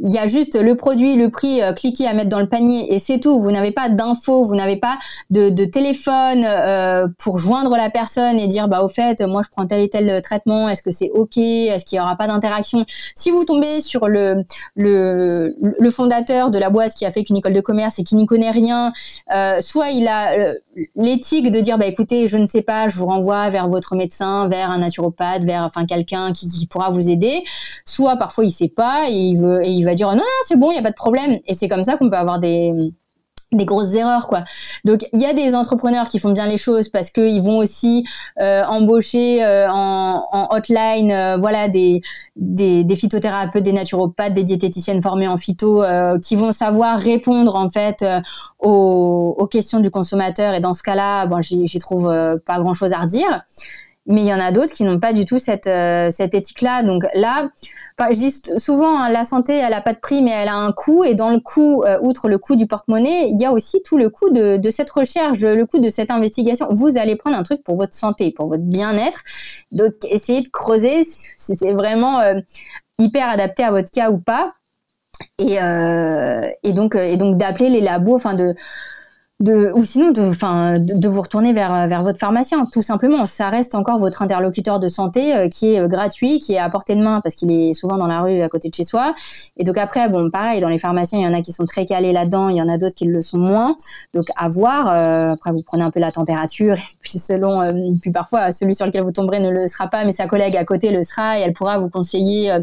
il 0.00 0.10
y 0.10 0.18
a 0.18 0.26
juste 0.26 0.56
le 0.56 0.74
produit, 0.76 1.16
le 1.16 1.30
prix, 1.30 1.62
euh, 1.62 1.72
cliquez 1.72 2.06
à 2.06 2.14
mettre 2.14 2.28
dans 2.28 2.40
le 2.40 2.48
panier 2.48 2.94
et 2.94 2.98
c'est 2.98 3.18
tout. 3.18 3.40
Vous 3.40 3.50
n'avez 3.50 3.72
pas 3.72 3.88
d'infos, 3.88 4.44
vous 4.44 4.54
n'avez 4.54 4.76
pas 4.76 4.98
de, 5.30 5.64
téléphone 5.64 6.44
euh, 6.44 7.08
pour 7.18 7.38
joindre 7.38 7.76
la 7.76 7.90
personne 7.90 8.38
et 8.38 8.46
dire 8.46 8.68
bah 8.68 8.82
au 8.82 8.88
fait, 8.88 9.20
moi 9.22 9.42
je 9.44 9.50
prends 9.50 9.66
tel 9.66 9.80
et 9.80 9.88
tel 9.88 10.20
traitement, 10.22 10.68
est-ce 10.68 10.82
que 10.82 10.90
c'est 10.90 11.10
ok, 11.10 11.36
est-ce 11.38 11.84
qu'il 11.84 11.98
y 11.98 12.00
aura 12.00 12.16
pas 12.16 12.26
d'interaction? 12.26 12.84
Si 13.14 13.30
vous 13.30 13.44
tombez 13.44 13.80
sur 13.80 14.08
le, 14.08 14.44
le 14.76 15.54
le 15.60 15.90
fondateur 15.90 16.50
de 16.50 16.58
la 16.58 16.70
boîte 16.70 16.94
qui 16.94 17.04
a 17.04 17.10
fait 17.10 17.22
qu'une 17.22 17.36
école 17.36 17.52
de 17.52 17.60
commerce 17.60 17.98
et 17.98 18.04
qui 18.04 18.16
n'y 18.16 18.26
connaît 18.26 18.50
rien, 18.50 18.92
euh, 19.34 19.60
soit 19.60 19.90
il 19.90 20.06
a 20.08 20.32
euh, 20.32 20.54
l'éthique 20.94 21.50
de 21.50 21.60
dire 21.60 21.78
bah 21.78 21.86
écoutez, 21.86 22.26
je 22.26 22.36
ne 22.36 22.46
sais 22.46 22.62
pas, 22.62 22.88
je 22.88 22.96
vous 22.96 23.06
renvoie 23.06 23.48
vers 23.50 23.68
votre 23.68 23.94
médecin, 23.96 24.48
vers 24.48 24.70
un 24.70 24.78
naturopathe, 24.78 25.44
vers 25.44 25.62
enfin 25.62 25.86
quelqu'un 25.86 26.32
qui, 26.32 26.66
pourra 26.68 26.90
vous 26.90 27.10
aider. 27.10 27.42
Soit 27.84 28.16
parfois 28.16 28.44
il 28.44 28.50
sait 28.50 28.68
pas 28.68 29.08
et 29.08 29.14
il 29.14 29.36
veut 29.36 29.64
il 29.64 29.84
va 29.86 29.94
dire 29.94 30.08
non, 30.08 30.16
non, 30.16 30.22
c'est 30.46 30.58
bon, 30.58 30.70
il 30.70 30.74
n'y 30.74 30.80
a 30.80 30.82
pas 30.82 30.90
de 30.90 30.94
problème. 30.94 31.36
Et 31.46 31.54
c'est 31.54 31.68
comme 31.68 31.84
ça 31.84 31.96
qu'on 31.96 32.10
peut 32.10 32.16
avoir 32.16 32.38
des 32.38 32.72
des 33.52 33.64
grosses 33.64 33.94
erreurs 33.94 34.26
quoi. 34.26 34.44
Donc 34.84 35.06
il 35.12 35.20
y 35.20 35.24
a 35.24 35.32
des 35.32 35.54
entrepreneurs 35.54 36.08
qui 36.08 36.18
font 36.18 36.30
bien 36.30 36.46
les 36.46 36.56
choses 36.56 36.88
parce 36.88 37.10
qu'ils 37.10 37.40
vont 37.40 37.58
aussi 37.58 38.04
euh, 38.40 38.64
embaucher 38.64 39.44
euh, 39.44 39.68
en, 39.70 40.48
hotline 40.50 41.10
euh, 41.12 41.36
voilà 41.36 41.68
des, 41.68 42.00
des, 42.34 42.82
des 42.82 42.96
phytothérapeutes, 42.96 43.62
des 43.62 43.72
naturopathes, 43.72 44.34
des 44.34 44.42
diététiciennes 44.42 45.00
formées 45.00 45.28
en 45.28 45.36
phyto 45.36 45.82
qui 46.22 46.36
vont 46.36 46.52
savoir 46.52 46.98
répondre 46.98 47.54
en 47.56 47.68
fait 47.68 48.04
aux, 48.58 49.34
aux, 49.38 49.46
questions 49.46 49.80
du 49.80 49.90
consommateur 49.90 50.54
et 50.54 50.60
dans 50.60 50.74
ce 50.74 50.82
cas-là 50.82 51.26
bon 51.26 51.40
j'y 51.40 51.78
trouve 51.78 52.12
pas 52.44 52.58
grand 52.58 52.74
chose 52.74 52.92
à 52.92 52.98
redire 52.98 53.42
mais 54.06 54.22
il 54.22 54.26
y 54.26 54.32
en 54.32 54.38
a 54.38 54.52
d'autres 54.52 54.72
qui 54.72 54.84
n'ont 54.84 55.00
pas 55.00 55.12
du 55.12 55.24
tout 55.24 55.38
cette, 55.38 55.66
euh, 55.66 56.10
cette 56.10 56.34
éthique-là. 56.34 56.82
Donc 56.84 57.04
là, 57.14 57.50
je 57.98 58.16
dis 58.16 58.42
souvent, 58.56 58.96
hein, 58.96 59.08
la 59.08 59.24
santé, 59.24 59.54
elle 59.54 59.70
n'a 59.70 59.80
pas 59.80 59.94
de 59.94 59.98
prix, 59.98 60.22
mais 60.22 60.30
elle 60.30 60.48
a 60.48 60.56
un 60.56 60.72
coût. 60.72 61.02
Et 61.02 61.14
dans 61.14 61.30
le 61.30 61.40
coût, 61.40 61.82
euh, 61.82 61.98
outre 62.02 62.28
le 62.28 62.38
coût 62.38 62.54
du 62.54 62.66
porte-monnaie, 62.66 63.28
il 63.30 63.40
y 63.40 63.44
a 63.44 63.52
aussi 63.52 63.82
tout 63.82 63.98
le 63.98 64.08
coût 64.08 64.30
de, 64.30 64.60
cette 64.70 64.90
recherche, 64.90 65.40
le 65.40 65.64
coût 65.66 65.80
de 65.80 65.88
cette 65.88 66.10
investigation. 66.10 66.68
Vous 66.70 66.96
allez 66.98 67.16
prendre 67.16 67.36
un 67.36 67.42
truc 67.42 67.64
pour 67.64 67.76
votre 67.76 67.94
santé, 67.94 68.30
pour 68.30 68.46
votre 68.46 68.62
bien-être. 68.62 69.22
Donc, 69.72 69.94
essayez 70.08 70.42
de 70.42 70.48
creuser 70.48 71.02
si 71.04 71.56
c'est 71.56 71.72
vraiment 71.72 72.20
euh, 72.20 72.34
hyper 72.98 73.28
adapté 73.28 73.64
à 73.64 73.72
votre 73.72 73.90
cas 73.90 74.10
ou 74.10 74.18
pas. 74.18 74.54
Et 75.38 75.58
donc, 76.72 76.94
et 76.94 77.16
donc 77.16 77.38
d'appeler 77.38 77.70
les 77.70 77.80
labos, 77.80 78.14
enfin 78.14 78.34
de 78.34 78.54
ou 79.40 79.84
sinon 79.84 80.12
de, 80.12 80.22
enfin, 80.22 80.80
de, 80.80 81.08
vous 81.08 81.20
retourner 81.20 81.52
vers, 81.52 81.88
vers 81.88 82.02
votre 82.02 82.18
pharmacien, 82.18 82.64
tout 82.72 82.80
simplement. 82.80 83.26
Ça 83.26 83.50
reste 83.50 83.74
encore 83.74 83.98
votre 83.98 84.22
interlocuteur 84.22 84.80
de 84.80 84.88
santé 84.88 85.36
euh, 85.36 85.48
qui 85.48 85.74
est 85.74 85.80
euh, 85.80 85.88
gratuit, 85.88 86.38
qui 86.38 86.54
est 86.54 86.58
à 86.58 86.70
portée 86.70 86.94
de 86.94 87.02
main 87.02 87.20
parce 87.20 87.34
qu'il 87.34 87.50
est 87.50 87.74
souvent 87.74 87.98
dans 87.98 88.06
la 88.06 88.20
rue 88.22 88.40
à 88.40 88.48
côté 88.48 88.70
de 88.70 88.74
chez 88.74 88.84
soi. 88.84 89.12
Et 89.58 89.64
donc 89.64 89.76
après, 89.76 90.08
bon, 90.08 90.30
pareil, 90.30 90.62
dans 90.62 90.70
les 90.70 90.78
pharmaciens, 90.78 91.18
il 91.18 91.24
y 91.24 91.28
en 91.28 91.34
a 91.34 91.42
qui 91.42 91.52
sont 91.52 91.66
très 91.66 91.84
calés 91.84 92.12
là-dedans, 92.12 92.48
il 92.48 92.56
y 92.56 92.62
en 92.62 92.68
a 92.68 92.78
d'autres 92.78 92.94
qui 92.94 93.04
le 93.04 93.20
sont 93.20 93.36
moins. 93.36 93.76
Donc 94.14 94.24
à 94.36 94.48
voir. 94.48 94.88
Euh, 94.88 95.34
après, 95.34 95.52
vous 95.52 95.62
prenez 95.62 95.84
un 95.84 95.90
peu 95.90 96.00
la 96.00 96.12
température 96.12 96.76
et 96.76 96.98
puis 97.02 97.18
selon, 97.18 97.60
puis 98.00 98.12
parfois 98.12 98.52
celui 98.52 98.74
sur 98.74 98.86
lequel 98.86 99.02
vous 99.02 99.12
tomberez 99.12 99.40
ne 99.40 99.50
le 99.50 99.68
sera 99.68 99.88
pas, 99.88 100.04
mais 100.04 100.12
sa 100.12 100.26
collègue 100.26 100.56
à 100.56 100.64
côté 100.64 100.90
le 100.90 101.02
sera 101.02 101.38
et 101.38 101.42
elle 101.42 101.52
pourra 101.52 101.78
vous 101.78 101.90
conseiller 101.90 102.56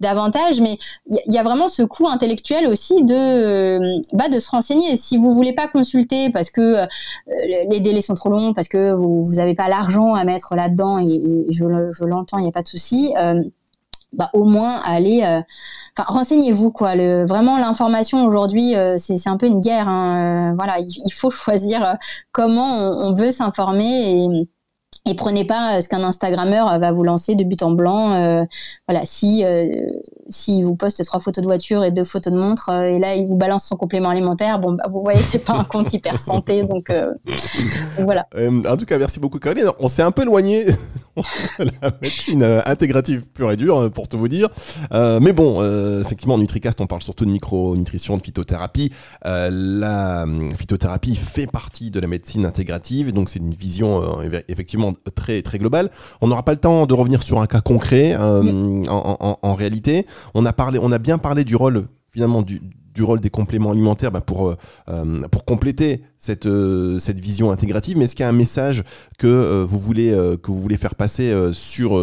davantage. 0.00 0.60
Mais 0.60 0.76
il 1.08 1.18
y, 1.26 1.34
y, 1.34 1.38
a 1.38 1.42
vraiment 1.42 1.68
ce 1.68 1.82
coût 1.82 2.06
intellectuel 2.06 2.66
aussi 2.66 3.02
de, 3.02 4.00
bah, 4.14 4.28
de 4.28 4.38
se 4.38 4.50
renseigner. 4.50 4.96
Si 4.96 5.16
vous 5.16 5.32
voulez 5.32 5.54
pas 5.54 5.68
consulter 5.68 6.01
parce 6.32 6.50
que 6.50 6.60
euh, 6.60 6.86
les 7.68 7.80
délais 7.80 8.00
sont 8.00 8.14
trop 8.14 8.30
longs, 8.30 8.54
parce 8.54 8.68
que 8.68 8.94
vous 8.94 9.34
n'avez 9.36 9.54
pas 9.54 9.68
l'argent 9.68 10.14
à 10.14 10.24
mettre 10.24 10.54
là-dedans, 10.54 10.98
et, 10.98 11.46
je, 11.50 12.04
l'entends, 12.04 12.38
il 12.38 12.42
n'y 12.42 12.48
a 12.48 12.52
pas 12.52 12.62
de 12.62 12.68
souci. 12.68 13.14
Euh, 13.18 13.42
bah, 14.12 14.28
au 14.34 14.44
moins 14.44 14.78
allez 14.84 15.22
euh, 15.24 15.40
renseignez-vous 15.96 16.70
quoi 16.70 16.94
vraiment 17.24 17.56
l'information 17.56 18.26
aujourd'hui 18.26 18.74
c'est 18.98 19.26
un 19.26 19.38
peu 19.38 19.46
une 19.46 19.62
guerre 19.62 19.88
hein. 19.88 20.52
voilà 20.54 20.80
il, 20.80 21.12
faut 21.14 21.30
choisir 21.30 21.96
comment 22.30 22.76
on 22.76 23.14
veut 23.14 23.30
s'informer 23.30 24.22
et 24.22 24.48
et 25.04 25.14
prenez 25.14 25.44
pas 25.44 25.76
euh, 25.76 25.80
ce 25.80 25.88
qu'un 25.88 26.04
Instagrammeur 26.04 26.70
euh, 26.70 26.78
va 26.78 26.92
vous 26.92 27.02
lancer 27.02 27.34
de 27.34 27.42
but 27.42 27.62
en 27.62 27.72
blanc. 27.72 28.12
Euh, 28.12 28.44
voilà, 28.86 29.04
si 29.04 29.44
euh, 29.44 29.66
si 30.28 30.62
vous 30.62 30.76
poste 30.76 31.04
trois 31.04 31.18
photos 31.18 31.42
de 31.42 31.48
voiture 31.48 31.82
et 31.82 31.90
deux 31.90 32.04
photos 32.04 32.32
de 32.32 32.38
montre 32.38 32.70
et 32.70 33.00
là 33.00 33.16
il 33.16 33.26
vous 33.26 33.36
balance 33.36 33.64
son 33.64 33.76
complément 33.76 34.10
alimentaire, 34.10 34.60
bon 34.60 34.72
bah, 34.72 34.84
vous 34.90 35.02
voyez 35.02 35.20
c'est 35.22 35.40
pas 35.40 35.54
un 35.54 35.64
compte 35.64 35.92
hyper 35.92 36.18
santé 36.18 36.62
donc, 36.72 36.92
voilà. 37.98 38.26
en 38.36 38.76
tout 38.76 38.84
cas 38.84 38.98
merci 38.98 39.18
beaucoup 39.18 39.38
Caroline. 39.40 39.70
On 39.80 39.88
s'est 39.88 40.02
un 40.02 40.12
peu 40.12 40.22
éloigné 40.22 40.64
de 41.16 41.70
la 41.82 41.90
médecine 42.00 42.44
intégrative 42.64 43.22
pure 43.22 43.50
et 43.50 43.56
dure 43.56 43.90
pour 43.90 44.06
tout 44.08 44.18
vous 44.18 44.28
dire. 44.28 44.48
mais 44.92 45.32
bon 45.32 45.62
effectivement 46.00 46.34
en 46.34 46.38
Nutricast 46.38 46.80
on 46.80 46.86
parle 46.86 47.02
surtout 47.02 47.24
de 47.24 47.30
micronutrition, 47.30 48.16
de 48.16 48.22
phytothérapie. 48.22 48.92
la 49.24 50.26
phytothérapie 50.56 51.16
fait 51.16 51.50
partie 51.50 51.90
de 51.90 51.98
la 51.98 52.06
médecine 52.06 52.46
intégrative 52.46 53.12
donc 53.12 53.28
c'est 53.28 53.40
une 53.40 53.52
vision 53.52 54.22
effectivement 54.48 54.91
très 55.14 55.42
très 55.42 55.58
global. 55.58 55.90
On 56.20 56.28
n'aura 56.28 56.44
pas 56.44 56.52
le 56.52 56.58
temps 56.58 56.86
de 56.86 56.94
revenir 56.94 57.22
sur 57.22 57.40
un 57.40 57.46
cas 57.46 57.60
concret. 57.60 58.16
Euh, 58.18 58.84
en, 58.88 59.54
réalité, 59.54 60.06
on 60.34 60.46
a 60.46 60.52
parlé, 60.52 60.78
on 60.80 60.92
a 60.92 60.98
bien 60.98 61.18
parlé 61.18 61.44
du 61.44 61.56
rôle 61.56 61.84
finalement 62.10 62.42
du, 62.42 62.60
rôle 63.00 63.20
des 63.20 63.30
compléments 63.30 63.70
alimentaires 63.70 64.12
bah, 64.12 64.20
pour, 64.20 64.50
euh, 64.50 64.56
euh, 64.90 65.22
pour 65.28 65.46
compléter 65.46 66.02
cette, 66.18 66.48
cette 66.98 67.18
vision 67.18 67.50
intégrative. 67.50 67.96
Mais 67.96 68.04
est-ce 68.04 68.14
qu'il 68.14 68.22
y 68.22 68.26
a 68.26 68.28
un 68.28 68.32
message 68.32 68.84
que, 69.18 69.62
vous, 69.62 69.78
voulez, 69.78 70.10
que 70.42 70.50
vous 70.50 70.60
voulez 70.60 70.76
faire 70.76 70.94
passer 70.94 71.34
sur, 71.52 71.98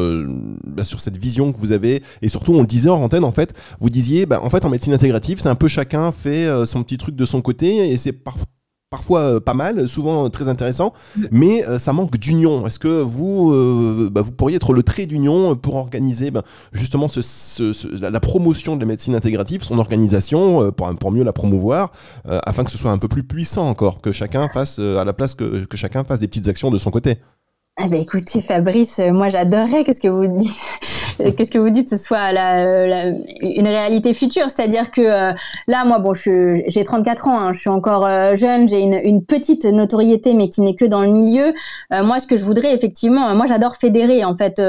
bah, 0.65 0.83
sur 0.83 0.99
cette 0.99 1.17
vision 1.17 1.53
que 1.53 1.59
vous 1.59 1.71
avez? 1.71 2.03
Et 2.21 2.27
surtout, 2.27 2.53
on 2.53 2.61
le 2.61 2.67
disait 2.67 2.89
en 2.89 3.03
antenne, 3.03 3.23
en 3.23 3.31
fait, 3.31 3.53
vous 3.79 3.89
disiez, 3.89 4.25
bah, 4.25 4.41
en 4.43 4.49
fait, 4.49 4.65
en 4.65 4.69
médecine 4.69 4.93
intégrative, 4.93 5.39
c'est 5.39 5.49
un 5.49 5.55
peu 5.55 5.67
chacun 5.67 6.11
fait 6.11 6.47
son 6.65 6.83
petit 6.83 6.97
truc 6.97 7.15
de 7.15 7.25
son 7.25 7.41
côté 7.41 7.91
et 7.91 7.97
c'est 7.97 8.13
par 8.13 8.37
parfois 8.89 9.19
euh, 9.19 9.39
pas 9.39 9.53
mal, 9.53 9.87
souvent 9.87 10.29
très 10.29 10.47
intéressant, 10.47 10.93
mais 11.31 11.65
euh, 11.65 11.77
ça 11.77 11.93
manque 11.93 12.17
d'union. 12.17 12.65
Est-ce 12.65 12.79
que 12.79 13.01
vous, 13.01 13.51
euh, 13.51 14.09
bah, 14.11 14.21
vous 14.21 14.31
pourriez 14.31 14.55
être 14.55 14.73
le 14.73 14.83
trait 14.83 15.05
d'union 15.05 15.55
pour 15.55 15.75
organiser 15.75 16.31
bah, 16.31 16.43
justement 16.71 17.07
la 18.01 18.19
promotion 18.19 18.75
de 18.75 18.81
la 18.81 18.87
médecine 18.87 19.15
intégrative, 19.15 19.63
son 19.63 19.79
organisation, 19.79 20.71
pour, 20.71 21.11
mieux 21.11 21.23
la 21.23 21.33
promouvoir, 21.33 21.91
afin 22.27 22.63
que 22.63 22.71
ce 22.71 22.77
soit 22.77 22.91
un 22.91 22.97
peu 22.97 23.07
plus 23.07 23.23
puissant 23.23 23.67
encore, 23.67 24.01
que 24.01 24.11
chacun 24.11 24.47
fasse, 24.49 24.79
à 24.79 25.03
la 25.03 25.13
place 25.13 25.35
que, 25.35 25.65
chacun 25.75 26.03
fasse 26.03 26.19
des 26.19 26.27
petites 26.27 26.47
actions 26.47 26.71
de 26.71 26.77
son 26.77 26.91
côté? 26.91 27.17
Ah 27.77 27.87
bah 27.87 27.97
écoutez 27.97 28.41
Fabrice, 28.41 28.99
moi 29.11 29.29
j'adorerais 29.29 29.85
ce 29.93 30.01
que 30.01 30.09
vous 30.09 30.37
dites, 30.37 31.08
qu'est-ce 31.35 31.51
que 31.51 31.59
vous 31.59 31.69
dites, 31.69 31.89
ce 31.89 31.97
soit 31.97 32.31
la, 32.31 33.07
une 33.41 33.67
réalité 33.67 34.13
future, 34.13 34.49
c'est-à-dire 34.49 34.91
que 34.91 35.01
euh, 35.01 35.33
là, 35.67 35.85
moi, 35.85 35.99
bon, 35.99 36.13
j'ai 36.13 36.83
34 36.83 37.27
ans, 37.27 37.39
hein, 37.39 37.53
je 37.53 37.59
suis 37.59 37.69
encore 37.69 38.05
euh, 38.05 38.35
jeune, 38.35 38.67
j'ai 38.67 38.79
une, 38.79 39.23
petite 39.23 39.65
notoriété, 39.65 40.33
mais 40.33 40.49
qui 40.49 40.61
n'est 40.61 40.75
que 40.75 40.85
dans 40.85 41.01
le 41.01 41.11
milieu. 41.11 41.53
Euh, 41.93 42.03
moi, 42.03 42.19
ce 42.19 42.27
que 42.27 42.37
je 42.37 42.43
voudrais, 42.43 42.73
effectivement, 42.73 43.35
moi, 43.35 43.45
j'adore 43.47 43.75
fédérer, 43.75 44.23
en 44.23 44.35
fait. 44.35 44.61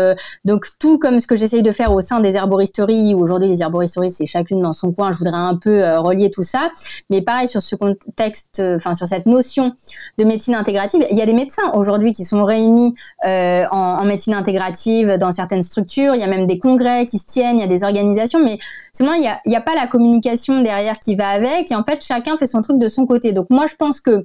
donc, 0.44 0.66
tout 0.78 0.98
comme 0.98 1.20
ce 1.20 1.26
que 1.26 1.36
j'essaye 1.36 1.62
de 1.62 1.72
faire 1.72 1.92
au 1.92 2.01
sein 2.01 2.20
des 2.20 2.34
herboristeries, 2.34 3.14
où 3.14 3.20
aujourd'hui, 3.20 3.48
les 3.48 3.62
herboristeries, 3.62 4.11
c'est 4.11 4.26
chacune 4.26 4.61
dans 4.61 4.72
son 4.72 4.92
coin, 4.92 5.12
je 5.12 5.18
voudrais 5.18 5.36
un 5.36 5.57
peu 5.57 5.82
relier 5.98 6.30
tout 6.30 6.42
ça. 6.42 6.70
Mais 7.11 7.22
pareil, 7.22 7.48
sur 7.48 7.62
ce 7.62 7.76
contexte, 7.76 8.62
enfin, 8.76 8.94
sur 8.94 9.07
cette 9.07 9.26
notion 9.26 9.72
de 10.18 10.24
médecine 10.24 10.55
intégrative, 10.55 11.07
il 11.11 11.16
y 11.16 11.22
a 11.22 11.26
des 11.26 11.32
médecins 11.32 11.70
aujourd'hui 11.74 12.12
qui 12.12 12.24
sont 12.24 12.44
réunis 12.44 12.94
en, 13.24 13.66
en 13.72 14.05
médecine 14.05 14.34
intégrative 14.34 15.16
dans 15.18 15.32
certaines 15.32 15.62
structures. 15.62 16.14
Il 16.14 16.20
y 16.20 16.24
a 16.24 16.28
même 16.28 16.39
des 16.47 16.59
congrès 16.59 17.07
qui 17.07 17.18
se 17.18 17.26
tiennent, 17.26 17.57
il 17.57 17.61
y 17.61 17.64
a 17.64 17.68
des 17.68 17.84
organisations, 17.84 18.41
mais 18.43 18.59
sinon 18.93 19.12
il 19.14 19.20
n'y 19.20 19.28
a, 19.28 19.59
a 19.59 19.61
pas 19.61 19.74
la 19.74 19.86
communication 19.86 20.62
derrière 20.62 20.99
qui 20.99 21.14
va 21.16 21.28
avec. 21.30 21.70
Et 21.70 21.74
en 21.74 21.84
fait, 21.84 22.05
chacun 22.05 22.36
fait 22.36 22.47
son 22.47 22.62
truc 22.62 22.78
de 22.78 22.88
son 22.88 23.07
côté. 23.07 23.32
Donc 23.32 23.47
moi, 23.51 23.66
je 23.66 23.76
pense 23.76 24.01
que 24.01 24.24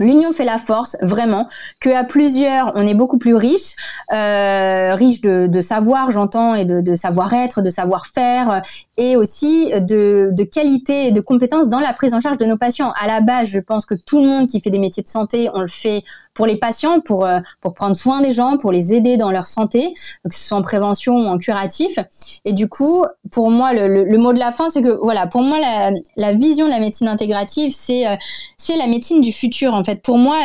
L'union 0.00 0.32
fait 0.32 0.44
la 0.44 0.58
force, 0.58 0.96
vraiment. 1.02 1.46
Que 1.80 1.90
à 1.90 2.02
plusieurs, 2.02 2.72
on 2.74 2.84
est 2.84 2.94
beaucoup 2.94 3.18
plus 3.18 3.34
riche, 3.34 3.76
euh, 4.12 4.94
riche 4.94 5.20
de, 5.20 5.60
savoir, 5.60 6.10
j'entends, 6.10 6.54
et 6.54 6.64
de, 6.64 6.80
de 6.80 6.94
savoir-être, 6.96 7.62
de 7.62 7.70
savoir-faire, 7.70 8.62
et 8.96 9.16
aussi 9.16 9.70
de, 9.70 10.30
de 10.32 10.44
qualité 10.44 11.06
et 11.06 11.12
de 11.12 11.20
compétences 11.20 11.68
dans 11.68 11.78
la 11.78 11.92
prise 11.92 12.12
en 12.12 12.20
charge 12.20 12.38
de 12.38 12.44
nos 12.44 12.56
patients. 12.56 12.92
À 13.00 13.06
la 13.06 13.20
base, 13.20 13.48
je 13.48 13.60
pense 13.60 13.86
que 13.86 13.94
tout 13.94 14.20
le 14.20 14.26
monde 14.26 14.48
qui 14.48 14.60
fait 14.60 14.70
des 14.70 14.80
métiers 14.80 15.04
de 15.04 15.08
santé, 15.08 15.48
on 15.54 15.60
le 15.60 15.68
fait 15.68 16.02
pour 16.34 16.46
les 16.46 16.56
patients, 16.56 17.00
pour, 17.00 17.24
euh, 17.24 17.38
pour 17.60 17.74
prendre 17.74 17.96
soin 17.96 18.20
des 18.20 18.32
gens, 18.32 18.58
pour 18.58 18.72
les 18.72 18.92
aider 18.92 19.16
dans 19.16 19.30
leur 19.30 19.46
santé, 19.46 19.94
que 20.28 20.34
ce 20.34 20.48
soit 20.48 20.58
en 20.58 20.62
prévention 20.62 21.14
ou 21.14 21.26
en 21.26 21.38
curatif. 21.38 21.98
Et 22.44 22.52
du 22.52 22.68
coup, 22.68 23.04
pour 23.30 23.50
moi, 23.50 23.72
le, 23.72 24.04
le, 24.04 24.18
mot 24.18 24.32
de 24.32 24.38
la 24.38 24.50
fin, 24.52 24.68
c'est 24.70 24.82
que, 24.82 24.98
voilà, 25.02 25.26
pour 25.26 25.42
moi, 25.42 25.58
la, 25.60 25.92
la, 26.16 26.32
vision 26.32 26.66
de 26.66 26.70
la 26.70 26.80
médecine 26.80 27.08
intégrative, 27.08 27.72
c'est 27.74 28.06
euh, 28.06 28.16
c'est 28.56 28.76
la 28.76 28.86
médecine 28.86 29.20
du 29.20 29.32
futur, 29.32 29.74
en 29.74 29.84
fait. 29.84 30.02
Pour 30.02 30.18
moi, 30.18 30.36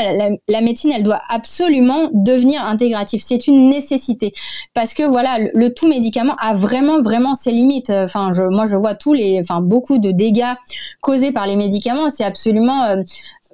la, 0.48 0.62
médecine, 0.62 0.92
elle 0.92 1.04
doit 1.04 1.22
absolument 1.30 2.10
devenir 2.14 2.64
intégrative. 2.64 3.22
C'est 3.24 3.48
une 3.48 3.70
nécessité. 3.70 4.32
Parce 4.74 4.94
que, 4.94 5.04
voilà, 5.04 5.40
le, 5.40 5.50
le, 5.54 5.74
tout 5.74 5.88
médicament 5.88 6.36
a 6.40 6.54
vraiment, 6.54 7.02
vraiment 7.02 7.34
ses 7.34 7.52
limites. 7.52 7.90
Enfin, 7.90 8.32
je, 8.34 8.44
moi, 8.44 8.66
je 8.66 8.76
vois 8.76 8.96
tous 8.96 9.14
les, 9.14 9.40
enfin, 9.40 9.62
beaucoup 9.62 9.98
de 9.98 10.12
dégâts 10.12 10.54
causés 11.02 11.32
par 11.32 11.48
les 11.48 11.56
médicaments. 11.56 12.10
C'est 12.10 12.26
absolument 12.26 12.84
euh, 12.84 12.98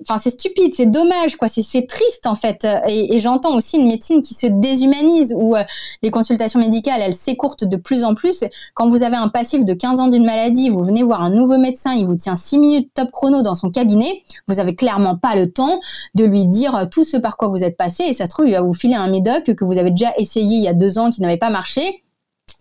enfin 0.01 0.17
c'est 0.17 0.29
stupide, 0.29 0.73
c'est 0.73 0.85
dommage 0.85 1.35
quoi, 1.35 1.47
c'est 1.47 1.87
triste 1.87 2.27
en 2.27 2.35
fait. 2.35 2.67
Et, 2.87 3.19
j'entends 3.19 3.55
aussi 3.55 3.77
une 3.77 3.87
médecine 3.87 4.21
qui 4.21 4.33
se 4.33 4.47
déshumanise 4.47 5.33
où 5.37 5.55
les 6.01 6.11
consultations 6.11 6.59
médicales 6.59 7.01
elles 7.01 7.13
s'écourtent 7.13 7.63
de 7.63 7.77
plus 7.77 8.03
en 8.03 8.13
plus. 8.13 8.43
Quand 8.73 8.89
vous 8.89 9.03
avez 9.03 9.15
un 9.15 9.29
passif 9.29 9.63
de 9.65 9.73
15 9.73 9.99
ans 9.99 10.07
d'une 10.07 10.25
maladie, 10.25 10.69
vous 10.69 10.83
venez 10.83 11.03
voir 11.03 11.21
un 11.21 11.29
nouveau 11.29 11.57
médecin, 11.57 11.93
il 11.93 12.05
vous 12.05 12.15
tient 12.15 12.35
6 12.35 12.57
minutes 12.59 12.89
top 12.93 13.11
chrono 13.11 13.41
dans 13.41 13.55
son 13.55 13.69
cabinet, 13.69 14.21
vous 14.47 14.59
avez 14.59 14.75
clairement 14.75 15.17
pas 15.17 15.35
le 15.35 15.51
temps 15.51 15.79
de 16.13 16.25
lui 16.25 16.45
dire 16.45 16.87
tout 16.91 17.03
ce 17.03 17.17
par 17.17 17.37
quoi 17.37 17.47
vous 17.47 17.63
êtes 17.63 17.77
passé 17.77 18.03
et 18.03 18.13
ça 18.13 18.25
se 18.25 18.29
trouve 18.29 18.47
il 18.47 18.53
va 18.53 18.61
vous 18.61 18.73
filer 18.73 18.95
un 18.95 19.09
médoc 19.09 19.55
que 19.55 19.65
vous 19.65 19.77
avez 19.77 19.91
déjà 19.91 20.13
essayé 20.17 20.57
il 20.57 20.63
y 20.63 20.67
a 20.67 20.73
deux 20.73 20.99
ans 20.99 21.09
qui 21.09 21.21
n'avait 21.21 21.37
pas 21.37 21.49
marché 21.49 22.04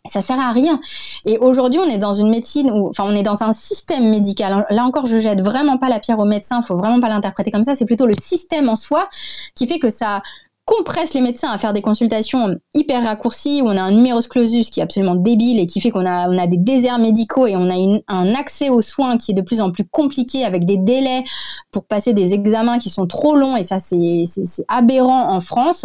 ça 0.07 0.21
sert 0.21 0.39
à 0.39 0.53
rien. 0.53 0.81
Et 1.25 1.39
aujourd'hui, 1.39 1.81
on 1.81 1.89
est 1.89 1.99
dans 1.99 2.13
une 2.13 2.29
médecine 2.29 2.71
où, 2.71 2.89
enfin, 2.89 3.05
on 3.07 3.15
est 3.15 3.23
dans 3.23 3.43
un 3.43 3.53
système 3.53 4.11
médical. 4.11 4.67
Là 4.69 4.85
encore, 4.85 5.07
je 5.07 5.19
jette 5.19 5.41
vraiment 5.41 5.79
pas 5.79 5.89
la 5.89 5.99
pierre 5.99 6.19
au 6.19 6.27
médecin. 6.27 6.61
Faut 6.63 6.77
vraiment 6.77 7.01
pas 7.01 7.09
l'interpréter 7.09 7.51
comme 7.51 7.65
ça. 7.65 7.75
C'est 7.75 7.87
plutôt 7.87 8.07
le 8.07 8.15
système 8.15 8.69
en 8.69 8.77
soi 8.77 9.09
qui 9.55 9.67
fait 9.67 9.79
que 9.79 9.91
ça 9.91 10.23
compresse 10.67 11.13
les 11.13 11.21
médecins 11.21 11.51
à 11.51 11.59
faire 11.59 11.75
des 11.75 11.83
consultations 11.83 12.57
hyper 12.73 13.03
raccourcies 13.03 13.61
où 13.61 13.67
on 13.67 13.77
a 13.77 13.83
un 13.83 13.93
numerus 13.93 14.27
clausus 14.27 14.71
qui 14.71 14.81
est 14.81 14.83
absolument 14.83 15.15
débile 15.15 15.61
et 15.61 15.67
qui 15.67 15.81
fait 15.81 15.91
qu'on 15.91 16.07
a, 16.07 16.29
on 16.31 16.39
a 16.39 16.47
des 16.47 16.57
déserts 16.57 16.99
médicaux 16.99 17.47
et 17.47 17.55
on 17.55 17.69
a 17.69 18.01
un 18.09 18.35
accès 18.35 18.71
aux 18.71 18.81
soins 18.81 19.19
qui 19.19 19.33
est 19.33 19.35
de 19.35 19.43
plus 19.43 19.61
en 19.61 19.71
plus 19.71 19.85
compliqué 19.85 20.45
avec 20.45 20.65
des 20.65 20.79
délais 20.79 21.23
pour 21.71 21.87
passer 21.87 22.15
des 22.15 22.33
examens 22.33 22.79
qui 22.79 22.89
sont 22.89 23.07
trop 23.07 23.37
longs 23.37 23.57
et 23.57 23.63
ça 23.63 23.79
c'est 23.79 24.25
aberrant 24.69 25.31
en 25.31 25.41
France. 25.41 25.85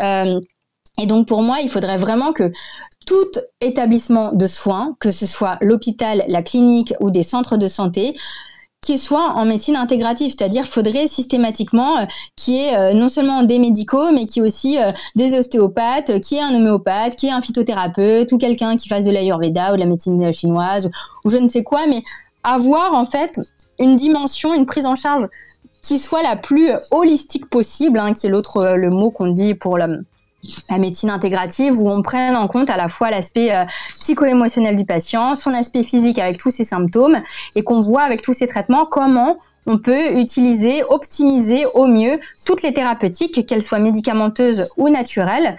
Euh, 0.00 0.40
et 1.00 1.06
donc 1.06 1.26
pour 1.26 1.42
moi, 1.42 1.58
il 1.62 1.70
faudrait 1.70 1.98
vraiment 1.98 2.32
que 2.32 2.52
tout 3.06 3.30
établissement 3.60 4.32
de 4.32 4.46
soins, 4.46 4.96
que 5.00 5.10
ce 5.10 5.26
soit 5.26 5.58
l'hôpital, 5.60 6.24
la 6.28 6.42
clinique 6.42 6.94
ou 7.00 7.10
des 7.10 7.22
centres 7.22 7.56
de 7.56 7.66
santé, 7.66 8.14
qui 8.82 8.98
soit 8.98 9.34
en 9.36 9.44
médecine 9.44 9.76
intégrative, 9.76 10.34
c'est-à-dire 10.36 10.66
faudrait 10.66 11.06
systématiquement 11.06 11.98
euh, 11.98 12.04
qu'il 12.36 12.54
y 12.54 12.58
ait 12.58 12.76
euh, 12.76 12.94
non 12.94 13.08
seulement 13.08 13.44
des 13.44 13.60
médicaux, 13.60 14.10
mais 14.12 14.26
qui 14.26 14.42
aussi 14.42 14.76
euh, 14.76 14.90
des 15.14 15.38
ostéopathes, 15.38 16.20
qui 16.20 16.36
ait 16.36 16.42
un 16.42 16.52
homéopathe, 16.52 17.14
qui 17.14 17.28
ait 17.28 17.30
un 17.30 17.40
phytothérapeute 17.40 18.32
ou 18.32 18.38
quelqu'un 18.38 18.76
qui 18.76 18.88
fasse 18.88 19.04
de 19.04 19.12
l'ayurveda 19.12 19.70
ou 19.70 19.76
de 19.76 19.80
la 19.80 19.86
médecine 19.86 20.32
chinoise 20.32 20.90
ou, 21.24 21.30
je 21.30 21.36
ne 21.36 21.46
sais 21.46 21.62
quoi, 21.62 21.86
mais 21.86 22.02
avoir 22.42 22.94
en 22.94 23.04
fait 23.04 23.38
une 23.78 23.94
dimension, 23.94 24.52
une 24.52 24.66
prise 24.66 24.86
en 24.86 24.96
charge 24.96 25.28
qui 25.84 26.00
soit 26.00 26.22
la 26.22 26.36
plus 26.36 26.70
holistique 26.90 27.48
possible, 27.48 28.00
hein, 28.00 28.12
qui 28.12 28.26
est 28.26 28.30
l'autre 28.30 28.74
le 28.76 28.90
mot 28.90 29.12
qu'on 29.12 29.28
dit 29.28 29.54
pour 29.54 29.78
la 29.78 29.88
la 30.68 30.78
médecine 30.78 31.10
intégrative 31.10 31.78
où 31.78 31.88
on 31.88 32.02
prenne 32.02 32.34
en 32.34 32.48
compte 32.48 32.70
à 32.70 32.76
la 32.76 32.88
fois 32.88 33.10
l'aspect 33.10 33.54
euh, 33.54 33.64
psycho-émotionnel 33.90 34.76
du 34.76 34.84
patient, 34.84 35.34
son 35.34 35.54
aspect 35.54 35.82
physique 35.82 36.18
avec 36.18 36.38
tous 36.38 36.50
ses 36.50 36.64
symptômes 36.64 37.20
et 37.54 37.62
qu'on 37.62 37.80
voit 37.80 38.02
avec 38.02 38.22
tous 38.22 38.34
ces 38.34 38.46
traitements 38.46 38.86
comment 38.86 39.38
on 39.66 39.78
peut 39.78 40.18
utiliser, 40.18 40.82
optimiser 40.90 41.66
au 41.74 41.86
mieux 41.86 42.18
toutes 42.44 42.62
les 42.62 42.72
thérapeutiques, 42.72 43.46
qu'elles 43.46 43.62
soient 43.62 43.78
médicamenteuses 43.78 44.68
ou 44.76 44.88
naturelles, 44.88 45.56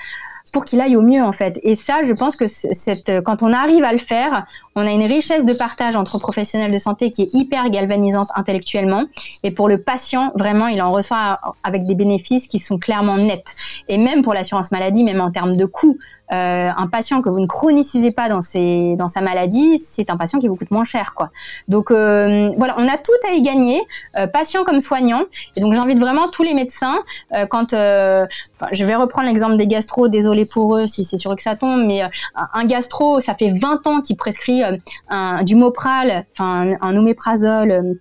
pour 0.54 0.64
qu'il 0.64 0.80
aille 0.80 0.96
au 0.96 1.02
mieux 1.02 1.22
en 1.22 1.34
fait. 1.34 1.60
Et 1.64 1.76
ça, 1.76 2.04
je 2.04 2.14
pense 2.14 2.38
que 2.38 2.46
cette, 2.48 3.12
quand 3.24 3.44
on 3.44 3.52
arrive 3.52 3.84
à 3.84 3.92
le 3.92 3.98
faire, 3.98 4.46
on 4.76 4.88
a 4.88 4.92
une 4.92 5.04
richesse 5.04 5.46
de 5.46 5.54
partage 5.54 5.96
entre 5.96 6.20
professionnels 6.20 6.72
de 6.72 6.78
santé 6.78 7.12
qui 7.12 7.24
est 7.24 7.34
hyper 7.34 7.70
galvanisante 7.70 8.28
intellectuellement. 8.36 9.04
Et 9.42 9.52
pour 9.52 9.68
le 9.68 9.80
patient, 9.80 10.32
vraiment, 10.36 10.68
il 10.68 10.82
en 10.82 10.92
reçoit 10.92 11.40
avec 11.64 11.86
des 11.86 11.96
bénéfices 11.96 12.48
qui 12.48 12.60
sont 12.60 12.78
clairement 12.78 13.18
nets. 13.18 13.56
Et 13.90 13.98
même 13.98 14.22
pour 14.22 14.34
l'assurance 14.34 14.72
maladie, 14.72 15.04
même 15.04 15.20
en 15.20 15.32
termes 15.32 15.58
de 15.58 15.66
coûts, 15.66 15.98
euh, 16.34 16.70
un 16.76 16.88
patient 16.88 17.22
que 17.22 17.30
vous 17.30 17.40
ne 17.40 17.46
chronicisez 17.46 18.12
pas 18.12 18.28
dans, 18.28 18.42
sa 18.42 19.22
maladie, 19.22 19.78
c'est 19.78 20.10
un 20.10 20.18
patient 20.18 20.40
qui 20.40 20.48
vous 20.48 20.56
coûte 20.56 20.72
moins 20.72 20.84
cher. 20.84 21.14
Donc 21.68 21.92
euh, 21.92 22.50
voilà, 22.58 22.76
on 22.80 22.88
a 22.88 22.98
tout 22.98 23.12
à 23.30 23.34
y 23.34 23.42
gagner, 23.42 23.82
euh, 24.18 24.26
patient 24.26 24.64
comme 24.64 24.82
soignant. 24.82 25.24
Et 25.56 25.62
donc 25.62 25.74
j'invite 25.74 26.00
vraiment 26.00 26.28
tous 26.30 26.44
les 26.44 26.54
médecins, 26.54 27.00
quand 27.50 27.72
je 27.72 28.86
vais 28.86 28.96
reprendre 28.96 29.28
l'exemple 29.28 29.58
des 29.58 29.68
gastro, 29.68 30.08
désolé 30.08 30.46
pour 30.46 30.78
eux 30.78 30.88
si 30.88 31.06
c'est 31.06 31.18
sûr 31.18 31.36
que 31.36 31.42
ça 31.42 31.56
tombe, 31.56 31.86
mais 31.86 32.02
un 32.36 32.66
gastro, 32.66 33.22
ça 33.22 33.36
fait 33.36 33.52
20 33.52 33.86
ans 33.88 34.02
qu'il 34.02 34.18
prescrit 34.18 34.64
du 35.44 35.56
Mopral, 35.56 36.26
un, 36.40 36.74
un 36.82 36.98
oméprazole 36.98 37.98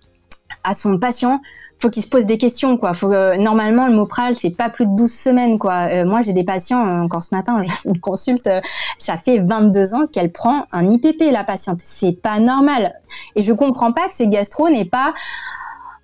à 0.63 0.73
son 0.73 0.97
patient 0.97 1.41
faut 1.83 1.89
qu'il 1.89 2.03
se 2.03 2.07
pose 2.07 2.25
des 2.25 2.37
questions 2.37 2.77
quoi. 2.77 2.93
Faut 2.93 3.09
normalement 3.09 3.87
le 3.87 3.93
Mopral 3.93 4.35
c'est 4.35 4.55
pas 4.55 4.69
plus 4.69 4.85
de 4.85 4.95
12 4.95 5.11
semaines 5.11 5.59
quoi. 5.59 5.89
Euh, 5.91 6.05
moi 6.05 6.21
j'ai 6.21 6.31
des 6.31 6.45
patients 6.45 6.87
euh, 6.87 7.01
encore 7.01 7.21
ce 7.21 7.35
matin, 7.35 7.61
je 7.83 7.89
me 7.89 7.99
consulte, 7.99 8.47
euh, 8.47 8.61
ça 8.97 9.17
fait 9.17 9.39
22 9.39 9.93
ans 9.93 10.07
qu'elle 10.11 10.31
prend 10.31 10.65
un 10.71 10.87
IPP 10.87 11.31
la 11.31 11.43
patiente. 11.43 11.81
C'est 11.83 12.13
pas 12.13 12.39
normal. 12.39 12.93
Et 13.35 13.41
je 13.41 13.51
comprends 13.51 13.91
pas 13.91 14.07
que 14.07 14.13
ces 14.13 14.27
gastro 14.27 14.69
n'aient 14.69 14.85
pas 14.85 15.13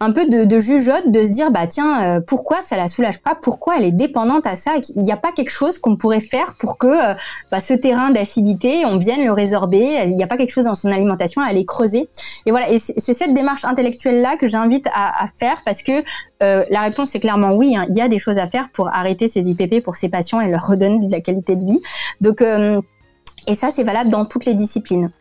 un 0.02 0.12
peu 0.12 0.28
de, 0.28 0.60
jugeote, 0.60 1.12
de 1.12 1.24
se 1.24 1.32
dire 1.32 1.52
bah 1.52 1.68
tiens 1.68 2.04
euh, 2.04 2.22
pourquoi 2.26 2.62
ça 2.62 2.78
la 2.78 2.88
soulage 2.88 3.22
pas, 3.22 3.36
pourquoi 3.36 3.78
elle 3.78 3.84
est 3.84 3.92
dépendante 3.92 4.48
à 4.48 4.56
ça, 4.56 4.74
il 4.96 5.02
n'y 5.02 5.12
a 5.12 5.18
pas 5.18 5.32
quelque 5.32 5.50
chose 5.50 5.78
qu'on 5.78 5.98
pourrait 5.98 6.22
faire 6.22 6.56
pour 6.58 6.78
que 6.78 6.88
euh, 6.88 7.14
bah, 7.52 7.60
ce 7.60 7.74
terrain 7.74 8.10
d'acidité 8.10 8.86
on 8.86 8.98
vienne 8.98 9.26
le 9.26 9.34
résorber, 9.34 10.04
il 10.08 10.16
n'y 10.16 10.24
a 10.24 10.28
pas 10.28 10.38
quelque 10.38 10.52
chose 10.52 10.66
dans 10.66 10.76
son 10.76 10.92
alimentation 10.92 11.42
à 11.42 11.48
aller 11.48 11.66
creuser. 11.66 12.10
Et 12.46 12.52
voilà, 12.52 12.70
et 12.70 12.80
c'est 12.80 13.14
cette 13.14 13.34
démarche 13.34 13.66
intellectuelle 13.66 14.22
là 14.22 14.38
que 14.38 14.48
j'invite 14.48 14.88
à, 14.94 15.24
à, 15.24 15.28
faire 15.28 15.58
parce 15.66 15.84
que 15.84 16.04
euh, 16.44 16.64
la 16.70 16.82
réponse 16.82 17.10
c'est 17.10 17.20
clairement 17.20 17.52
oui, 17.52 17.76
hein, 17.76 17.86
il 17.90 17.98
y 17.98 18.02
a 18.02 18.08
des 18.08 18.20
choses 18.20 18.38
à 18.38 18.48
faire 18.48 18.70
pour 18.74 18.88
arrêter 18.88 19.28
ces 19.28 19.50
IPP 19.50 19.84
pour 19.84 19.96
ces 19.96 20.08
patients 20.08 20.40
et 20.40 20.50
leur 20.50 20.66
redonner 20.66 21.06
de 21.06 21.12
la 21.12 21.20
qualité 21.20 21.56
de 21.56 21.66
vie. 21.66 21.82
Donc 22.22 22.42
et 22.42 23.56
ça 23.56 23.70
c'est 23.72 23.84
valable 23.84 24.10
dans 24.10 24.26
toutes 24.26 24.46
les 24.46 24.54
disciplines. 24.54 25.12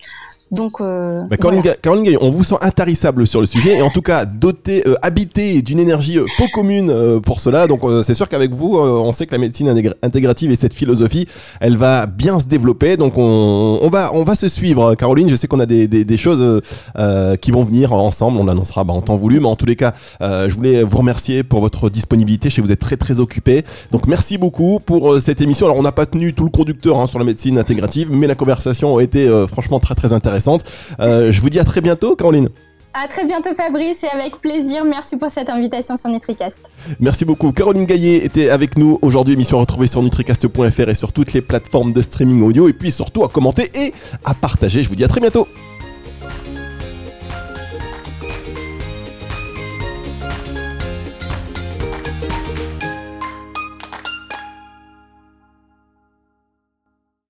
Donc, 0.51 0.81
euh, 0.81 1.25
bah, 1.29 1.37
Caroline, 1.37 1.61
Gaillon, 1.63 2.19
on 2.23 2.31
vous 2.31 2.43
sent 2.43 2.55
intarissable 2.63 3.27
sur 3.27 3.41
le 3.41 3.47
sujet 3.47 3.79
et 3.79 3.83
en 3.83 3.91
tout 3.91 4.01
cas 4.01 4.25
doté, 4.25 4.83
euh, 4.87 4.95
habité 5.03 5.61
d'une 5.61 5.79
énergie 5.79 6.19
euh, 6.19 6.25
peu 6.39 6.45
commune 6.55 6.91
euh, 6.91 7.21
pour 7.21 7.41
cela. 7.41 7.67
Donc 7.67 7.83
c'est 8.03 8.15
sûr 8.15 8.29
qu'avec 8.29 8.53
vous, 8.53 8.79
on 8.79 9.13
sait 9.13 9.27
que 9.27 9.33
la 9.33 9.39
médecine 9.39 9.69
intégrative 10.03 10.51
et 10.51 10.57
cette 10.57 10.73
philosophie, 10.73 11.27
elle 11.61 11.77
va 11.77 12.07
bien 12.07 12.41
se 12.41 12.47
développer. 12.47 12.97
Donc 12.97 13.19
on, 13.19 13.79
on 13.83 13.91
va, 13.91 14.11
on 14.15 14.25
va 14.25 14.35
se 14.35 14.49
suivre, 14.49 14.95
Caroline. 14.95 15.29
Je 15.29 15.37
sais 15.37 15.47
qu'on 15.47 15.61
a 15.61 15.67
des, 15.67 15.87
des, 15.87 16.05
des 16.05 16.17
choses 16.17 16.63
qui 17.41 17.51
vont 17.51 17.65
venir 17.65 17.93
ensemble. 17.93 18.39
On 18.39 18.47
l'annoncera 18.47 18.85
bah, 18.85 18.95
en 18.95 19.01
temps 19.01 19.17
voulu, 19.17 19.41
mais 19.41 19.49
en 19.49 19.57
tous 19.57 19.67
les 19.67 19.77
cas, 19.77 19.93
je 20.21 20.55
voulais 20.55 20.83
vous 20.83 20.99
remercier 20.99 21.43
pour 21.43 21.61
votre 21.61 21.91
disponibilité. 21.91 22.49
Je 22.49 22.55
sais 22.55 22.63
que 22.63 22.67
vous 22.67 22.73
êtes 22.73 22.81
très 22.81 22.97
très 22.97 23.21
occupé. 23.21 23.65
Donc 23.93 24.07
merci 24.07 24.39
beaucoup 24.39 24.81
pour 24.85 25.19
cette 25.21 25.41
émission. 25.41 25.67
Alors 25.67 25.77
on 25.79 25.83
n'a 25.83 25.93
pas 25.93 26.07
tenu 26.07 26.33
tout 26.33 26.45
le 26.45 26.51
conducteur 26.51 26.99
hein, 26.99 27.07
sur 27.07 27.19
la 27.19 27.25
médecine 27.25 27.59
intégrative, 27.59 28.11
mais 28.11 28.27
la 28.27 28.35
conversation 28.35 28.97
a 28.97 29.03
été 29.03 29.29
franchement 29.49 29.79
très 29.81 29.95
très 29.95 30.15
intéressante. 30.39 30.65
Euh, 31.01 31.33
je 31.33 31.41
vous 31.41 31.51
dis 31.51 31.59
à 31.59 31.65
très 31.65 31.81
bientôt, 31.81 32.17
Caroline. 32.17 32.49
À 32.95 33.07
très 33.07 33.25
bientôt 33.27 33.55
Fabrice 33.55 34.03
et 34.03 34.09
avec 34.09 34.41
plaisir. 34.41 34.85
Merci 34.85 35.17
pour 35.17 35.31
cette 35.31 35.51
invitation 35.51 35.97
sur 35.97 36.09
Nutricast. 36.09 36.61
Merci 37.01 37.25
beaucoup. 37.25 37.53
Caroline 37.53 37.85
Gaillet 37.85 38.25
était 38.25 38.49
avec 38.49 38.79
nous 38.79 38.99
aujourd'hui. 39.03 39.35
Émission 39.35 39.59
retrouvée 39.59 39.87
sur 39.87 40.03
nutricast.fr 40.03 40.89
et 40.89 40.95
sur 40.95 41.13
toutes 41.13 41.33
les 41.33 41.43
plateformes 41.43 41.93
de 41.93 42.03
streaming 42.03 42.43
audio. 42.43 42.69
Et 42.69 42.73
puis 42.73 42.91
surtout 42.91 43.25
à 43.25 43.29
commenter 43.29 43.71
et 43.75 43.93
à 44.25 44.35
partager. 44.35 44.83
Je 44.83 44.89
vous 44.89 44.97
dis 44.97 45.05
à 45.05 45.09
très 45.09 45.21
bientôt. 45.21 45.47